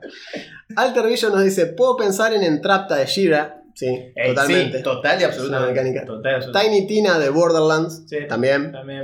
[0.76, 3.62] Alter Vision nos dice: Puedo pensar en Entrapta de Shira.
[3.74, 4.78] Sí, Eh, totalmente.
[4.78, 5.74] Sí, total y absolutamente.
[5.74, 6.06] mecánica.
[6.06, 6.76] Total y absolutamente.
[6.78, 8.04] Tiny Tina de Borderlands.
[8.08, 8.20] Sí.
[8.28, 8.72] También.
[8.72, 9.04] También.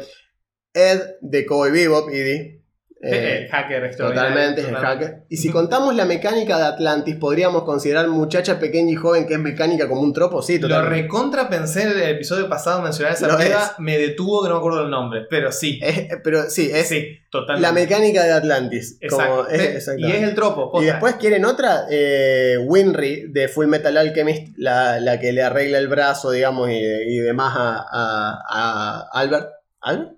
[0.74, 2.61] Ed de Cowboy Bebop, Edie.
[3.04, 3.96] Eh, hacker.
[3.96, 5.24] Totalmente, es el hacker.
[5.28, 9.40] Y si contamos la mecánica de Atlantis, podríamos considerar muchacha pequeña y joven que es
[9.40, 11.02] mecánica como un tropo, sí, Lo totalmente.
[11.04, 13.56] recontra pensé en el episodio pasado mencionar esa Lo es.
[13.80, 15.80] me detuvo que no me acuerdo el nombre, pero sí.
[15.82, 17.68] Es- pero sí, es sí, totalmente.
[17.68, 18.98] la mecánica de Atlantis.
[19.02, 19.36] Exacto.
[19.36, 20.72] como- es- y es el tropo.
[20.80, 25.80] Y después quieren otra, eh, Winry de Full Metal Alchemist, la, la que le arregla
[25.80, 29.50] el brazo, digamos, y, y demás a, a- a Albert.
[29.82, 30.12] ¿Albert?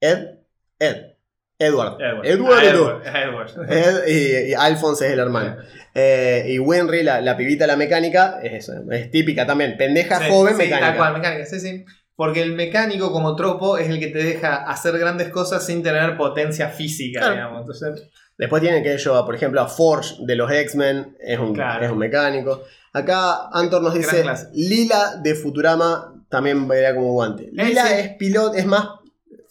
[0.00, 0.18] Ed.
[0.78, 1.13] Ed.
[1.58, 1.96] Edward.
[2.00, 2.26] Edward.
[2.26, 3.02] Eduardo.
[3.06, 3.50] Ah, Edward.
[3.68, 3.72] Edward.
[3.72, 5.56] Ed y, y Alphonse es el hermano.
[5.94, 9.76] Eh, y Winry, la, la pibita la mecánica, es eso, es típica también.
[9.76, 10.88] Pendeja Sí, joven sí, mecánica.
[10.88, 11.84] Tal cual, mecánica, sí, sí.
[12.16, 16.16] Porque el mecánico como tropo es el que te deja hacer grandes cosas sin tener
[16.16, 17.34] potencia física, Claro.
[17.34, 17.60] digamos.
[17.62, 21.84] Entonces, Después tienen que ellos, por ejemplo, a Forge de los X-Men, es un, Claro.
[21.86, 22.64] es un mecánico.
[22.92, 24.24] Acá Antor nos dice.
[24.54, 27.48] Lila de Futurama también vería como guante.
[27.52, 27.94] Lila sí.
[27.96, 28.88] es piloto, es más,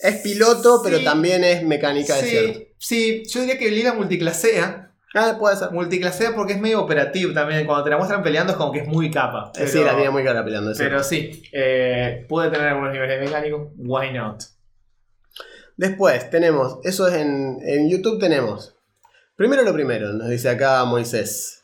[0.03, 1.03] es piloto, pero Sí.
[1.03, 2.59] también es mecánica de cierto.
[2.77, 4.91] sí, sí, yo diría que Lila multiclasea.
[5.15, 5.69] Ah, puede ser.
[5.71, 7.65] Multiclasea porque es medio operativo también.
[7.67, 9.51] Cuando te la muestran peleando es como que es muy capa.
[9.55, 10.71] Eh, sí, la tiene muy cara peleando.
[10.71, 10.93] es cierto.
[10.95, 13.71] Pero sí, eh, puede tener algunos niveles de mecánico.
[13.77, 14.41] Why not?
[15.77, 18.75] Después tenemos, eso es en, en YouTube tenemos.
[19.35, 21.63] Primero lo primero, nos dice acá Moisés.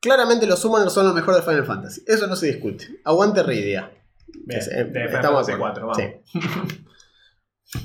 [0.00, 2.02] Claramente los summoners son lo mejor de Final Fantasy.
[2.06, 2.86] Eso no se discute.
[3.04, 3.90] Aguante Ridia.
[4.44, 5.86] Bien, Es- de Final estamos de Fantasy acuerdo.
[5.86, 6.22] 4, vamos.
[6.32, 6.80] Sí.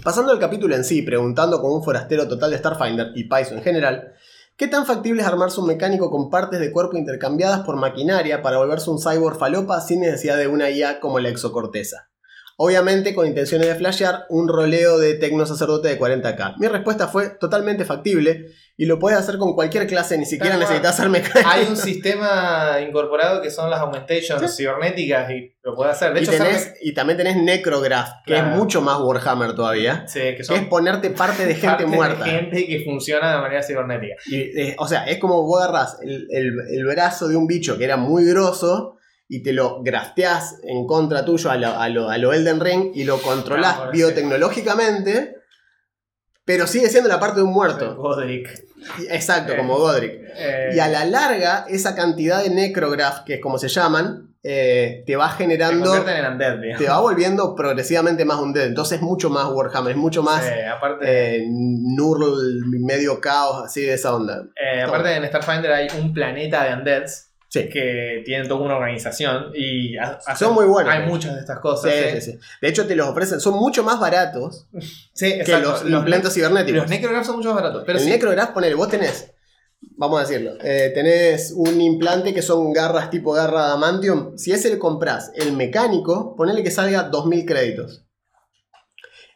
[0.03, 3.61] Pasando al capítulo en sí, preguntando como un forastero total de Starfinder y Paizo en
[3.61, 4.15] general,
[4.57, 8.57] ¿qué tan factible es armarse un mecánico con partes de cuerpo intercambiadas por maquinaria para
[8.57, 12.09] volverse un cyborg falopa sin necesidad de una IA como la exocorteza?
[12.57, 16.55] Obviamente con intenciones de flashear un roleo de tecno sacerdote de 40k.
[16.57, 18.53] Mi respuesta fue totalmente factible.
[18.77, 21.49] Y lo puedes hacer con cualquier clase, ni siquiera necesitas ser mecánico.
[21.49, 26.13] Hay un sistema incorporado que son las augmentations cibernéticas y lo puede hacer.
[26.13, 28.49] De y, hecho, tenés- y también tenés Necrograph, que Claro.
[28.51, 30.05] es mucho más Warhammer todavía.
[30.07, 32.25] sí, que Que son es ponerte parte de gente partes de muerta.
[32.25, 34.15] gente que funciona de manera cibernética.
[34.27, 37.77] Y, eh, o sea, es como vos agarrás el, el- el brazo de un bicho
[37.77, 38.97] que era muy grosso
[39.29, 42.91] y te lo grafteás en contra tuyo a lo, a lo- a lo Elden Ring
[42.93, 43.97] y lo controlás Claro, sí.
[43.97, 45.34] biotecnológicamente,
[46.45, 47.95] pero sigue siendo la parte de un muerto.
[47.95, 48.65] Godric.
[49.09, 50.13] Exacto, Eh, como Godric.
[50.37, 55.03] Eh, Y a la larga, esa cantidad de necrograph, que es como se llaman, eh,
[55.07, 58.67] te va generando, convierten en undead, te va volviendo progresivamente más un dead.
[58.67, 64.13] Entonces es mucho más Warhammer, es mucho más aparte, Nurl, medio caos, así de esa
[64.15, 64.43] onda.
[64.85, 67.31] aparte en Starfinder hay un planeta de undeads
[67.61, 67.69] Sí.
[67.69, 70.93] que tienen toda una organización y hacen- Son muy buenos.
[70.93, 71.91] Hay muchas de estas cosas.
[72.13, 72.39] sí, sí.
[72.61, 74.67] De hecho, te los ofrecen, son mucho más baratos
[75.19, 76.81] que los, implantes cibernéticos.
[76.81, 77.83] los necrographs son mucho más baratos.
[77.85, 79.31] Pero el necrograph, ponele, vos tenés,
[79.97, 84.37] vamos a decirlo, eh, tenés un implante que son garras tipo garra adamantium.
[84.37, 88.05] Si ese le compras el mecánico, ponele que salga 2000 créditos.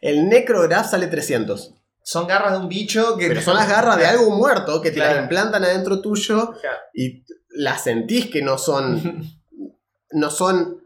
[0.00, 1.74] El necrograph sale 300.
[2.02, 3.28] son garras de un bicho que.
[3.28, 5.14] Pero son las garras de algo muerto que te Claro.
[5.16, 6.76] las implantan adentro tuyo Claro.
[6.94, 9.22] y las sentís que no son.
[10.12, 10.78] no son.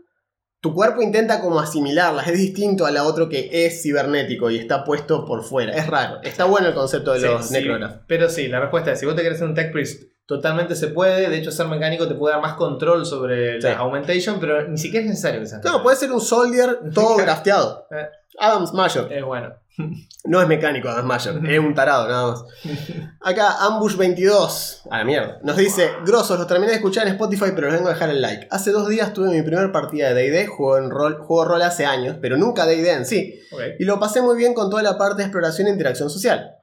[0.61, 4.83] Tu cuerpo intenta como asimilarlas, es distinto a la otro que es cibernético y está
[4.83, 5.75] puesto por fuera.
[5.75, 6.21] Es raro.
[6.23, 7.69] Está bueno el concepto de Sí, los sí.
[8.09, 10.89] Pero sí, la respuesta es: si vos te querés hacer un tech priest, totalmente se
[10.89, 11.29] puede.
[11.29, 13.67] De hecho, ser mecánico te puede dar más control sobre Sí.
[13.69, 15.61] la augmentation, pero ni siquiera es necesario que sea.
[15.65, 17.87] No, puede ser un soldier todo grafteado.
[17.91, 18.09] Eh.
[18.39, 19.13] Adam Smasher.
[19.13, 19.55] Es bueno.
[20.27, 22.45] No es mecánico Adam Smasher, es un tarado nada más.
[23.21, 27.67] Acá Ambush22, a la mierda, nos dice, grosos, los terminé de escuchar en Spotify pero
[27.67, 28.49] les vengo a dejar el like.
[28.51, 31.85] Hace dos días tuve mi primera partida de D&D, juego, en rol, juego rol hace
[31.85, 33.39] años, pero nunca D&D en sí.
[33.79, 36.55] Y lo pasé muy bien con toda la parte de exploración e interacción social.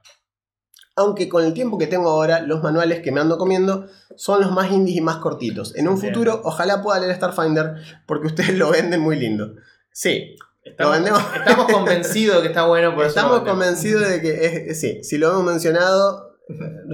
[0.94, 3.86] Aunque con el tiempo que tengo ahora, los manuales que me ando comiendo
[4.16, 5.74] son los más indies y más cortitos.
[5.76, 9.54] En un futuro, ojalá pueda leer Starfinder porque ustedes lo venden muy lindo.
[9.90, 11.20] Sí, Estamos, vendemos.
[11.34, 15.18] estamos convencidos que está bueno, por Estamos lo convencidos de que es, es- sí, si
[15.18, 16.36] lo hemos mencionado,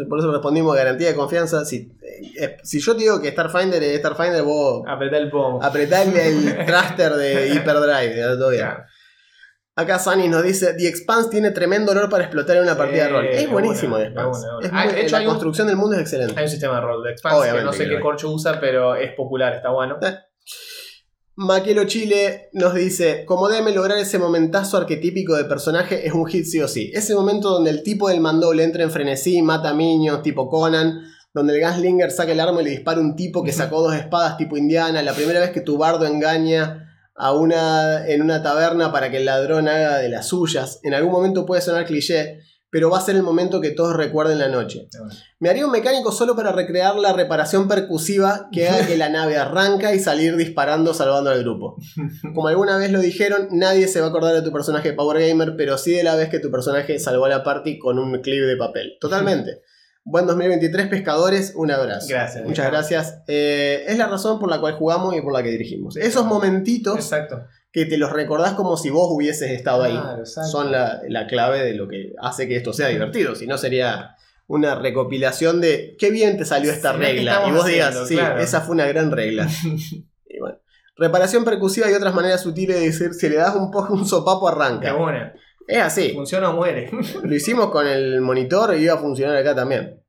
[0.08, 1.64] por eso respondimos garantía de confianza.
[1.64, 1.92] Si,
[2.40, 5.62] eh, si yo te digo que Starfinder es Starfinder, vos Apretá el pomo.
[5.62, 8.66] apretale el thruster de Hyperdrive, todo bien.
[9.76, 13.04] Acá Sunny nos dice, The Expanse tiene tremendo olor para explotar en una Sí, partida
[13.04, 13.26] de rol.
[13.26, 14.46] Es buenísimo The Expanse.
[14.62, 16.34] es muy- Ah, de hecho, la un- construcción del mundo es excelente.
[16.36, 18.58] Hay un sistema de rol de Expanse que Obviamente no sé qué lo corcho usa,
[18.58, 19.98] pero es popular, está bueno.
[21.40, 26.44] Maquielo Chile nos dice, como DM lograr ese momentazo arquetípico de personaje es un hit
[26.44, 26.90] sí o sí.
[26.92, 31.00] Ese momento donde el tipo del mandoble entra en frenesí, mata niños, tipo Conan,
[31.32, 33.94] donde el Gunslinger saca el arma y le dispara a un tipo que sacó dos
[33.94, 38.90] espadas tipo Indiana, la primera vez que tu bardo engaña a una en una taberna
[38.90, 40.80] para que el ladrón haga de las suyas.
[40.82, 42.40] En algún momento puede sonar cliché,
[42.70, 44.88] pero va a ser el momento que todos recuerden la noche.
[45.38, 49.36] Me haría un mecánico solo para recrear la reparación percusiva que haga que la nave
[49.38, 51.76] arranca y salir disparando salvando al grupo.
[52.34, 55.54] Como alguna vez lo dijeron, nadie se va a acordar de tu personaje Power Gamer,
[55.56, 58.44] pero sí de la vez que tu personaje salvó a la party con un clip
[58.44, 58.96] de papel.
[59.00, 59.62] Totalmente.
[60.10, 62.06] Buen 2023, pescadores, un abrazo.
[62.08, 62.42] Gracias.
[62.42, 63.22] Muchas gracias.
[63.26, 65.98] Eh, es la razón por la cual jugamos y por la que dirigimos.
[65.98, 67.42] Esos momentitos Exacto.
[67.72, 71.74] Que te los recordás como si vos hubieses estado ahí son la, la clave de
[71.74, 73.34] lo que hace que esto sea divertido.
[73.34, 74.16] Si no, sería
[74.46, 77.42] una recopilación de qué bien te salió esta Sí, ¿qué regla.
[77.46, 77.68] Y vos haciendo?
[77.90, 78.40] digas, sí, Claro.
[78.40, 79.46] esa fue una gran regla.
[79.64, 80.58] y bueno.
[80.96, 84.48] Reparación percusiva y otras maneras sutiles de decir, si le das un poco un sopapo
[84.48, 84.92] Qué arranca.
[84.94, 85.34] buena.
[85.68, 86.12] Es así.
[86.14, 86.90] Funciona o muere.
[87.22, 90.02] Lo hicimos con el monitor y iba a funcionar acá también.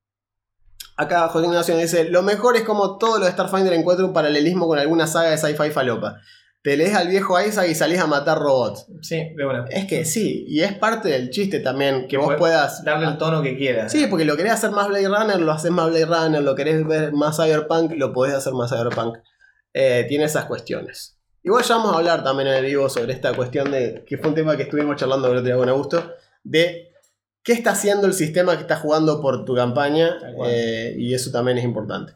[0.96, 4.68] Acá José Ignacio dice, lo mejor es como todo lo de Starfinder encuentra un paralelismo
[4.68, 6.18] con alguna saga de sci-fi falopa.
[6.62, 8.88] Te lees al viejo Isaac y salís a matar robots.
[9.02, 9.66] Sí, de una.
[9.70, 12.84] Es que sí, y es parte del chiste también, que vos puedas...
[12.84, 13.92] Darle el tono que quieras.
[13.92, 16.86] Sí, porque lo querés hacer más Blade Runner, lo haces más Blade Runner, lo querés
[16.86, 19.20] ver más Cyberpunk, lo podés hacer más Cyberpunk.
[19.74, 21.18] Eh, tiene esas cuestiones.
[21.44, 24.30] Igual ya vamos a hablar también en el vivo sobre esta cuestión de, que fue
[24.30, 26.92] un tema que estuvimos charlando el otro día con Augusto, de
[27.44, 31.58] qué está haciendo el sistema que está jugando por tu campaña, eh, y eso también
[31.58, 32.14] es importante.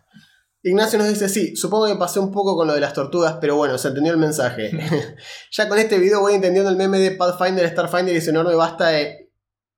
[0.65, 3.55] Ignacio nos dice, sí, supongo que pasé un poco con lo de las tortugas, pero
[3.57, 4.71] bueno, se entendió el mensaje.
[5.51, 8.87] ya con este video voy entendiendo el meme de Pathfinder, Starfinder y su enorme basta
[8.87, 9.29] de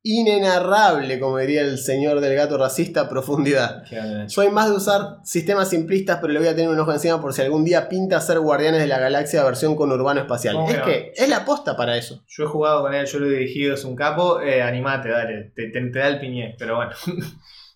[0.08, 3.82] inenarrable, como diría el señor del gato racista, profundidad.
[4.28, 7.34] Soy más de usar sistemas simplistas, pero le voy a tener un ojo encima por
[7.34, 10.56] si algún día pinta ser Guardianes de la Galaxia versión con urbano espacial.
[10.56, 10.86] ¿Cómo Es que no?
[10.86, 12.24] que es la aposta para eso.
[12.28, 14.40] Yo he jugado con él, yo lo he dirigido, es un capo.
[14.42, 15.52] Eh, animate, dale.
[15.56, 16.92] Te, te- te da el piñé, pero bueno.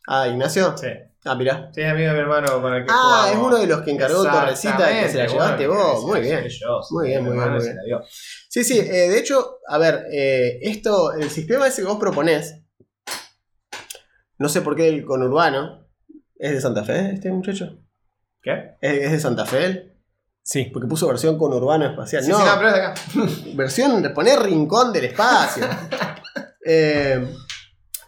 [0.08, 0.76] Ah, Ignacio.
[0.78, 0.88] Sí.
[1.26, 1.70] Ah, mirá.
[1.74, 3.32] Sí, es amigo de mi hermano con el que Ah, jugamos.
[3.32, 6.06] es uno de los que encargó Torrecita que se la llevaste bueno, vos.
[6.06, 6.48] Muy bien.
[6.48, 7.78] yo, Muy bien, muy bien, hermano muy se bien.
[7.78, 8.02] la dio.
[8.50, 12.62] Sí, sí, eh, de hecho, a ver, eh, esto, el sistema ese que vos proponés,
[14.38, 15.88] No sé por qué el conurbano.
[16.38, 17.78] ¿Es de Santa Fe este muchacho?
[18.42, 18.78] ¿Qué?
[18.80, 19.94] ¿Es, es de Santa Fe él?
[20.42, 20.70] Sí.
[20.72, 22.24] Porque puso versión conurbano espacial.
[22.24, 22.94] Sí, no, sí, no, pero es de acá.
[23.56, 25.66] versión de poner rincón del espacio.
[26.72, 27.26] Eh,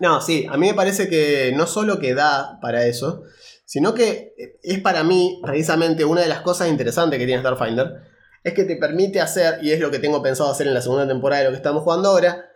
[0.01, 3.21] no, sí, a mí me parece que no solo que da para eso,
[3.65, 4.33] sino que
[4.63, 8.01] es para mí precisamente una de las cosas interesantes que tiene Starfinder,
[8.43, 11.07] es que te permite hacer, y es lo que tengo pensado hacer en la segunda
[11.07, 12.49] temporada de lo que estamos jugando ahora,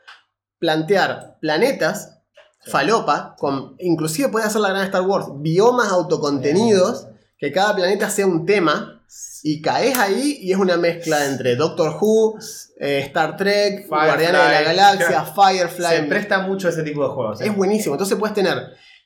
[0.58, 2.18] plantear planetas,
[2.66, 8.26] falopa, con, inclusive puede hacer la gran Star Wars, biomas autocontenidos, que cada planeta sea
[8.26, 8.95] un tema,
[9.44, 12.38] y caes ahí y es una mezcla entre Doctor Who,
[12.80, 15.26] eh, Star Trek, Guardianes de la Galaxia.
[15.26, 15.86] Firefly.
[15.98, 17.42] Se presta mucho a ese tipo de juegos.
[17.42, 17.48] ¿eh?
[17.48, 17.96] Es buenísimo.
[17.96, 18.58] Entonces puedes tener.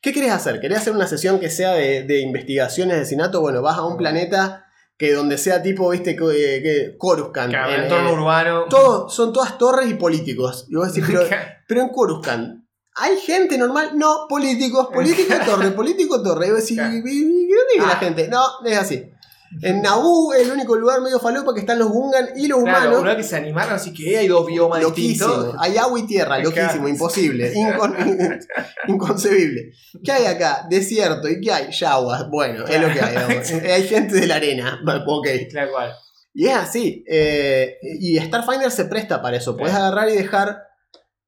[0.01, 0.59] ¿Qué querés hacer?
[0.61, 3.41] ¿Querés hacer una sesión que sea de, de investigaciones de asesinato?
[3.41, 4.65] Bueno, vas a un planeta
[4.97, 7.49] que donde sea tipo, viste, que, que- Coruscant.
[7.51, 8.65] Claro, En- en entorno eh, urbano.
[8.69, 10.65] todo- son todas torres y políticos.
[10.69, 11.27] Y vos decís, pero,
[11.67, 12.63] pero en Coruscant.
[12.95, 13.91] ¿Hay gente normal?
[13.95, 16.47] No, políticos, político torre, político torre.
[16.47, 16.77] Y vos decís.
[16.77, 17.03] ¿y- dónde
[17.75, 17.95] vive la Ah.
[17.97, 18.27] gente?
[18.27, 19.09] No, es así.
[19.61, 22.79] En Naboo es el único lugar medio falopa que están los Gungan y los Claro,
[22.81, 23.01] humanos.
[23.01, 25.27] una vez que se animaron, así que hay dos biomas Loquísimo.
[25.27, 25.55] distintos.
[25.59, 26.49] Hay agua y tierra, Claro.
[26.51, 28.39] loquísimo, imposible, incon-
[28.87, 29.71] inconcebible.
[30.03, 30.65] ¿Qué hay acá?
[30.69, 31.27] Desierto.
[31.27, 31.71] ¿Y qué hay?
[31.71, 32.29] Yaguas.
[32.29, 33.69] Bueno, es lo que hay.
[33.71, 34.79] hay gente de la arena.
[35.07, 35.27] Ok.
[35.49, 35.93] Claro, cual.
[36.33, 37.03] Y es así.
[37.09, 39.57] eh, y Starfinder se presta para eso.
[39.57, 39.87] Puedes Claro.
[39.87, 40.63] agarrar y dejar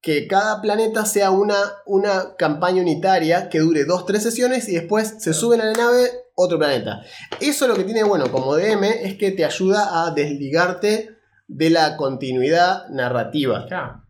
[0.02, 5.15] que cada planeta sea una, una campaña unitaria que dure dos, tres sesiones y después
[5.19, 7.01] se suben a la nave otro planeta.
[7.39, 11.09] Eso lo que tiene bueno como DM es que te ayuda a desligarte
[11.47, 13.65] de la continuidad narrativa.
[13.67, 14.03] Claro.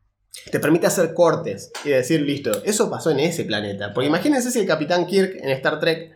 [0.51, 3.93] Te permite hacer cortes y decir, listo, eso pasó en ese planeta.
[3.93, 6.13] Porque imagínense si el Capitán Kirk en Star Trek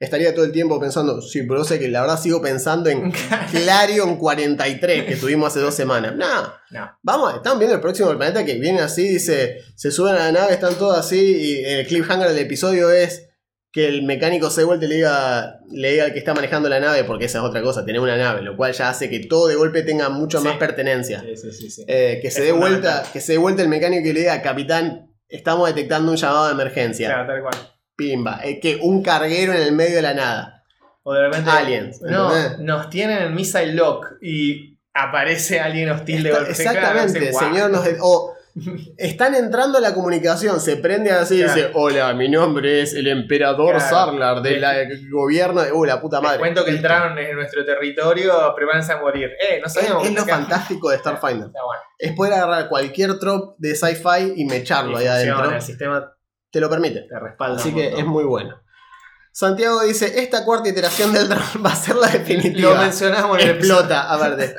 [0.00, 3.12] estaría todo el tiempo pensando, sí, pero sé que la verdad sigo pensando en
[3.52, 6.16] Clarion 43 que tuvimos hace dos semanas.
[6.16, 6.98] No, No.
[7.02, 10.54] vamos, están viendo el próximo planeta que viene así, dice, se suben a la nave,
[10.54, 13.28] están todos así y el cliffhanger del episodio es
[13.72, 16.78] que el mecánico se vuelve y le diga, le diga al que está manejando la
[16.78, 19.48] nave, porque esa es otra cosa, tener una nave, lo cual ya hace que todo
[19.48, 20.44] de golpe tenga mucho Sí.
[20.46, 21.20] más pertenencia.
[21.22, 21.70] Sí, sí, sí.
[21.70, 21.84] sí.
[21.88, 25.10] Eh, que, se dé vuelta, que se dé vuelta el mecánico y le diga, capitán,
[25.26, 27.08] estamos detectando un llamado de emergencia.
[27.08, 27.54] Claro, tal cual.
[27.96, 28.40] Pimba.
[28.44, 30.64] Eh, que un carguero en el medio de la nada.
[31.04, 31.50] O de repente.
[31.50, 32.58] Aliens, No, ¿entendés?
[32.60, 36.50] nos tienen en Missile Lock y aparece alguien hostil de golpe.
[36.50, 37.70] exactamente, señor.
[37.70, 38.31] Nos- o
[38.98, 41.54] están entrando a la comunicación, se prende así y Claro.
[41.54, 43.88] dice: Hola, mi nombre es el emperador Claro.
[43.96, 44.62] Sarlar del
[45.10, 45.72] gobierno de.
[45.72, 46.38] Uh, la puta Les madre.
[46.40, 49.30] cuento que entraron en nuestro territorio, prepárense a morir.
[49.40, 50.06] Eh, no Es, sabíamos.
[50.06, 50.34] es lo Acá.
[50.36, 51.46] fantástico de Starfinder.
[51.46, 51.82] Está bueno.
[51.98, 55.56] Es poder agarrar cualquier trop de sci-fi y mecharlo ahí Y funciona, adentro.
[55.56, 56.12] El sistema
[56.50, 57.06] Te lo permite.
[57.08, 57.56] te respalda.
[57.56, 58.60] Así que es muy bueno.
[59.32, 62.78] Santiago dice, esta cuarta iteración del dron va a ser la Lo definitiva.
[62.80, 63.56] mencionamos en el.
[63.56, 64.54] Explota, aparte.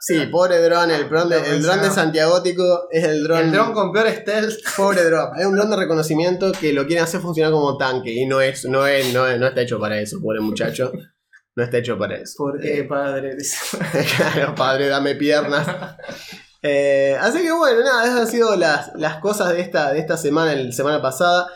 [0.00, 1.90] Sí, pobre dron, el dron de, Lo el dron de.
[1.90, 3.38] Santiagótico es el dron...
[3.40, 4.58] El dron con peor stealth.
[4.76, 5.30] Pobre dron.
[5.38, 8.64] Es un dron de reconocimiento que lo quieren hacer funcionar como tanque y no es,
[8.64, 10.92] no es, no, es- no está hecho para eso, pobre muchacho.
[11.56, 12.34] No está hecho para eso.
[12.38, 13.36] ¿Por qué, padre?
[14.16, 15.66] claro, padre, dame piernas.
[16.62, 20.16] Eh, así que bueno, nada, esas han sido las, las cosas de esta, de esta
[20.16, 21.48] semana, la semana pasada.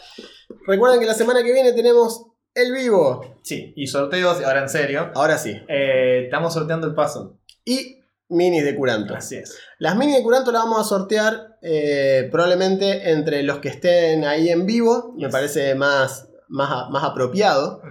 [0.67, 3.39] Recuerden que la semana que viene tenemos el vivo.
[3.43, 5.11] Sí, y sorteos, ahora en serio.
[5.15, 5.55] Ahora sí.
[5.69, 7.31] Eh, estamos sorteando el puzzle.
[7.65, 9.15] Y minis de Curanto.
[9.15, 9.59] Así es.
[9.79, 14.49] Las minis de Curanto las vamos a sortear eh, probablemente entre los que estén ahí
[14.49, 15.15] en vivo.
[15.19, 17.83] Me parece más, más, más apropiado.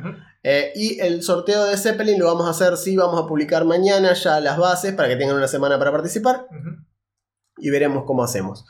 [0.43, 4.13] Eh, y el sorteo de Zeppelin lo vamos a hacer, sí, vamos a publicar mañana
[4.13, 6.47] ya las bases para que tengan una semana para participar.
[7.57, 8.65] Y veremos cómo hacemos.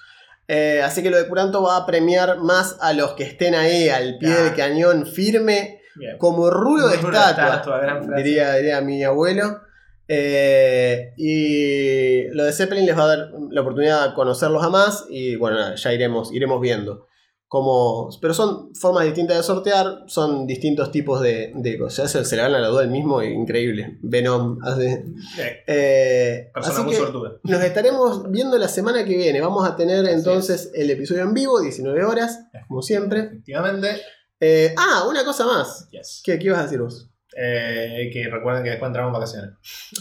[0.56, 3.90] Eh, así que lo de Curanto va a premiar más a los que estén ahí
[3.90, 4.44] al pie Claro.
[4.44, 6.18] del cañón firme Bien.
[6.20, 9.62] como rulo de Rulo estatua, diría, diría mi abuelo.
[10.08, 15.06] Eh, y lo de Zeppelin les va a dar la oportunidad de conocerlos a más
[15.10, 17.08] y bueno, ya iremos, iremos viendo.
[17.54, 22.10] Cómo, pero son formas distintas de sortear, son distintos tipos de, de cosas.
[22.10, 24.00] Se, se le van a la duda el mismo, increíble.
[24.02, 25.04] Venom hace.
[25.36, 25.54] Bien.
[25.68, 27.34] Eh, Persona así muy que- sortuda.
[27.44, 29.40] nos estaremos viendo la semana que viene.
[29.40, 33.20] Vamos a tener Así entonces el episodio en vivo, 19 horas, como siempre.
[33.20, 34.02] Efectivamente.
[34.40, 35.88] Eh, ah, una cosa más.
[35.92, 36.24] Yes.
[36.26, 37.08] ¿Qué, qué ibas a decir vos?
[37.38, 39.52] Eh, que recuerden que después entramos en vacaciones.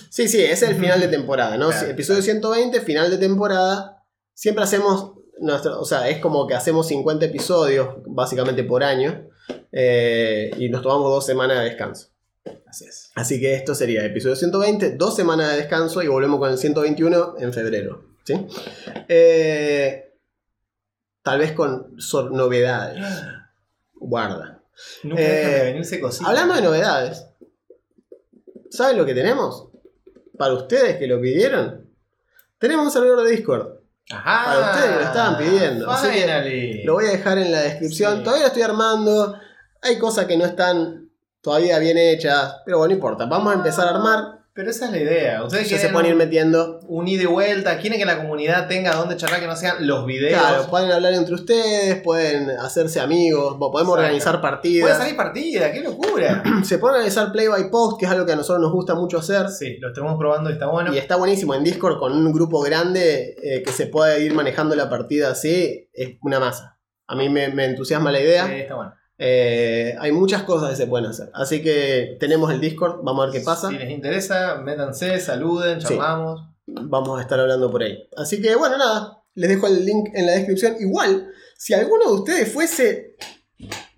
[0.09, 1.69] Sí, sí, ese es el final de temporada, ¿no?
[1.69, 1.87] Claro.
[1.89, 3.99] Episodio 120, final de temporada.
[4.35, 9.29] Siempre hacemos, nuestro, o sea, es como que hacemos 50 episodios, básicamente por año,
[9.73, 12.09] eh, y nos tomamos dos semanas de descanso.
[12.67, 13.11] Así es.
[13.15, 17.35] Así que esto sería episodio 120, dos semanas de descanso y volvemos con el 121
[17.39, 18.05] en febrero.
[18.25, 18.35] ¿sí?
[19.09, 20.15] Eh,
[21.23, 21.97] tal vez con
[22.33, 23.03] novedades.
[23.95, 24.63] Guarda.
[25.05, 26.01] Nunca Eh, venirse.
[26.25, 27.27] Hablando de novedades,
[28.71, 29.69] ¿saben lo que tenemos?
[30.37, 31.89] Para ustedes que lo pidieron,
[32.59, 33.82] tenemos un servidor de Discord.
[34.13, 34.45] Ajá.
[34.45, 35.91] Para ustedes que lo estaban pidiendo.
[35.91, 36.83] Así que Finally.
[36.85, 38.19] Lo voy a dejar en la descripción.
[38.19, 38.23] Sí.
[38.23, 39.39] Todavía lo estoy armando.
[39.83, 41.11] Hay cosas que no están
[41.41, 42.57] todavía bien hechas.
[42.65, 43.27] Pero bueno, no importa.
[43.27, 44.42] Vamos a empezar a armar.
[44.55, 45.45] Pero esa es la idea.
[45.45, 46.81] Ustedes Ya se pueden ir metiendo.
[46.87, 47.79] un ida y vuelta.
[47.79, 50.39] Quieren que la comunidad tenga donde charlar que no sean los videos.
[50.39, 54.03] Claro, pueden hablar entre ustedes, pueden hacerse amigos, po- podemos Exacto.
[54.03, 54.99] organizar Puede partidas.
[54.99, 56.43] salir partida, qué locura.
[56.65, 59.19] Se puede organizar play by post, que es algo que a nosotros nos gusta mucho
[59.19, 59.49] hacer.
[59.49, 60.93] sí, lo estamos probando y está bueno.
[60.93, 64.75] Y está buenísimo en Discord con un grupo grande eh, que se puede ir manejando
[64.77, 65.89] la partida así.
[65.95, 66.79] Es una masa.
[67.07, 68.47] A mí me, me entusiasma la idea.
[68.47, 68.93] Sí, está bueno.
[69.25, 71.31] Eh, hay muchas cosas que se pueden hacer.
[71.33, 73.69] Así que tenemos el Discord, vamos a ver qué pasa.
[73.69, 75.89] Si les interesa, métanse, saluden, Sí.
[75.89, 76.49] charlamos.
[76.67, 77.99] Vamos a estar hablando por ahí.
[78.17, 80.75] Así que bueno, nada, les dejo el link en la descripción.
[80.81, 83.17] Igual, si alguno de ustedes fuese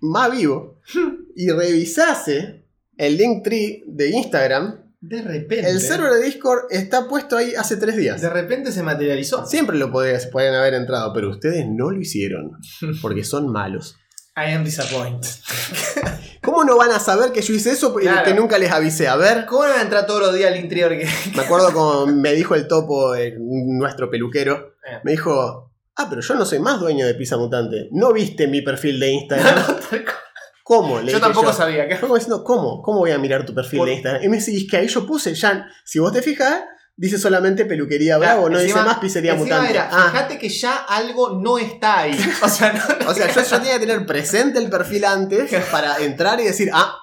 [0.01, 0.79] más vivo
[1.35, 2.65] y revisase
[2.97, 5.69] el link tree de Instagram, De repente.
[5.69, 8.21] el server de Discord está puesto ahí hace tres días.
[8.21, 9.45] De repente se materializó.
[9.45, 12.51] Siempre lo podrían haber entrado, pero ustedes no lo hicieron
[13.01, 13.95] porque son malos.
[14.37, 15.29] I am disappointed.
[16.43, 18.23] ¿Cómo no van a saber que yo hice eso y Claro.
[18.23, 19.07] que nunca les avisé?
[19.07, 22.05] A ver, ¿Cómo van a entrar todos los días al interior que me acuerdo como
[22.07, 24.99] me dijo el topo, eh, nuestro peluquero, Eh.
[25.03, 27.87] me dijo, ah, pero yo no soy más dueño de Pizza Mutante.
[27.91, 29.63] ¿No viste mi perfil de Instagram?
[30.63, 30.99] ¿Cómo?
[30.99, 31.95] Le Yo tampoco sabía que.
[31.95, 32.81] Diciendo, ¿cómo?
[32.81, 34.23] ¿Cómo voy a mirar tu perfil Por- de Instagram?
[34.23, 36.63] Y me dice, "Y es que ahí yo puse ya, si vos te fijas,
[36.97, 39.71] dice solamente peluquería bravo, no Encima- dice más pizzería encima mutante.
[39.73, 42.17] era, Ah, Fíjate que ya algo no está ahí.
[42.41, 45.97] O sea, no, o sea, yo, yo tenía que tener presente el perfil antes para
[45.99, 46.97] entrar y decir, ah,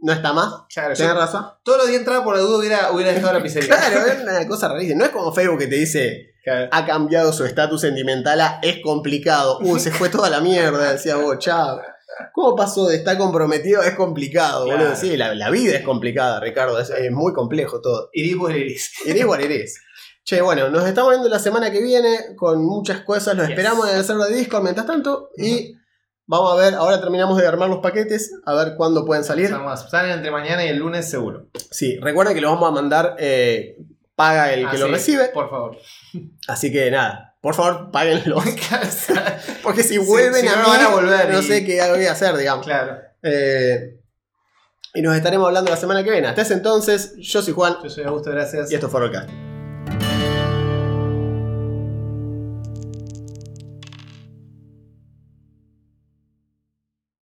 [0.00, 0.52] no está más.
[0.72, 1.46] Claro, Tenés yo razón.
[1.64, 3.68] todos los días entraba por la duda hubiera, hubiera dejado la pizzería.
[3.76, 4.98] Claro, es una cosa rarísima.
[5.00, 6.68] No es como Facebook que te dice, Claro.
[6.72, 9.58] ha cambiado su estatus sentimental a es complicado.
[9.60, 11.78] Uh, se fue toda la mierda, decía vos, chao.
[12.32, 14.80] ¿Cómo pasó de estar comprometido es complicado, Claro.
[14.80, 14.96] boludo?
[14.96, 16.78] Sí, la, la vida es complicada, Ricardo.
[16.80, 18.08] Es, es muy complejo todo.
[18.12, 18.92] Iris por iris.
[19.06, 19.80] It is what it is.
[20.24, 23.34] Che, bueno, nos estamos viendo la semana que viene con muchas cosas.
[23.36, 23.56] Los Yes.
[23.56, 25.30] esperamos en el server de Discord mientras tanto.
[25.36, 25.74] Y
[26.26, 29.50] vamos a ver, ahora terminamos de armar los paquetes, a ver cuándo pueden salir.
[29.50, 31.46] Vamos, salen entre mañana y el lunes seguro.
[31.70, 33.76] Sí, recuerden que los vamos a mandar, eh,
[34.14, 35.28] paga el Ah, que lo recibe.
[35.28, 35.78] Por favor.
[36.46, 38.36] Así que nada, por favor, páguenlo.
[39.62, 41.80] Porque si Sí, vuelven si a no, mí, van a volver no y- sé qué
[41.90, 42.66] voy a hacer, digamos.
[42.66, 42.98] claro.
[43.22, 43.94] Eh,
[44.94, 46.28] y nos estaremos hablando la semana que viene.
[46.28, 48.70] Hasta ese entonces, yo soy Juan Yo soy Augusto, gracias.
[48.70, 49.28] y esto fue Rollcast.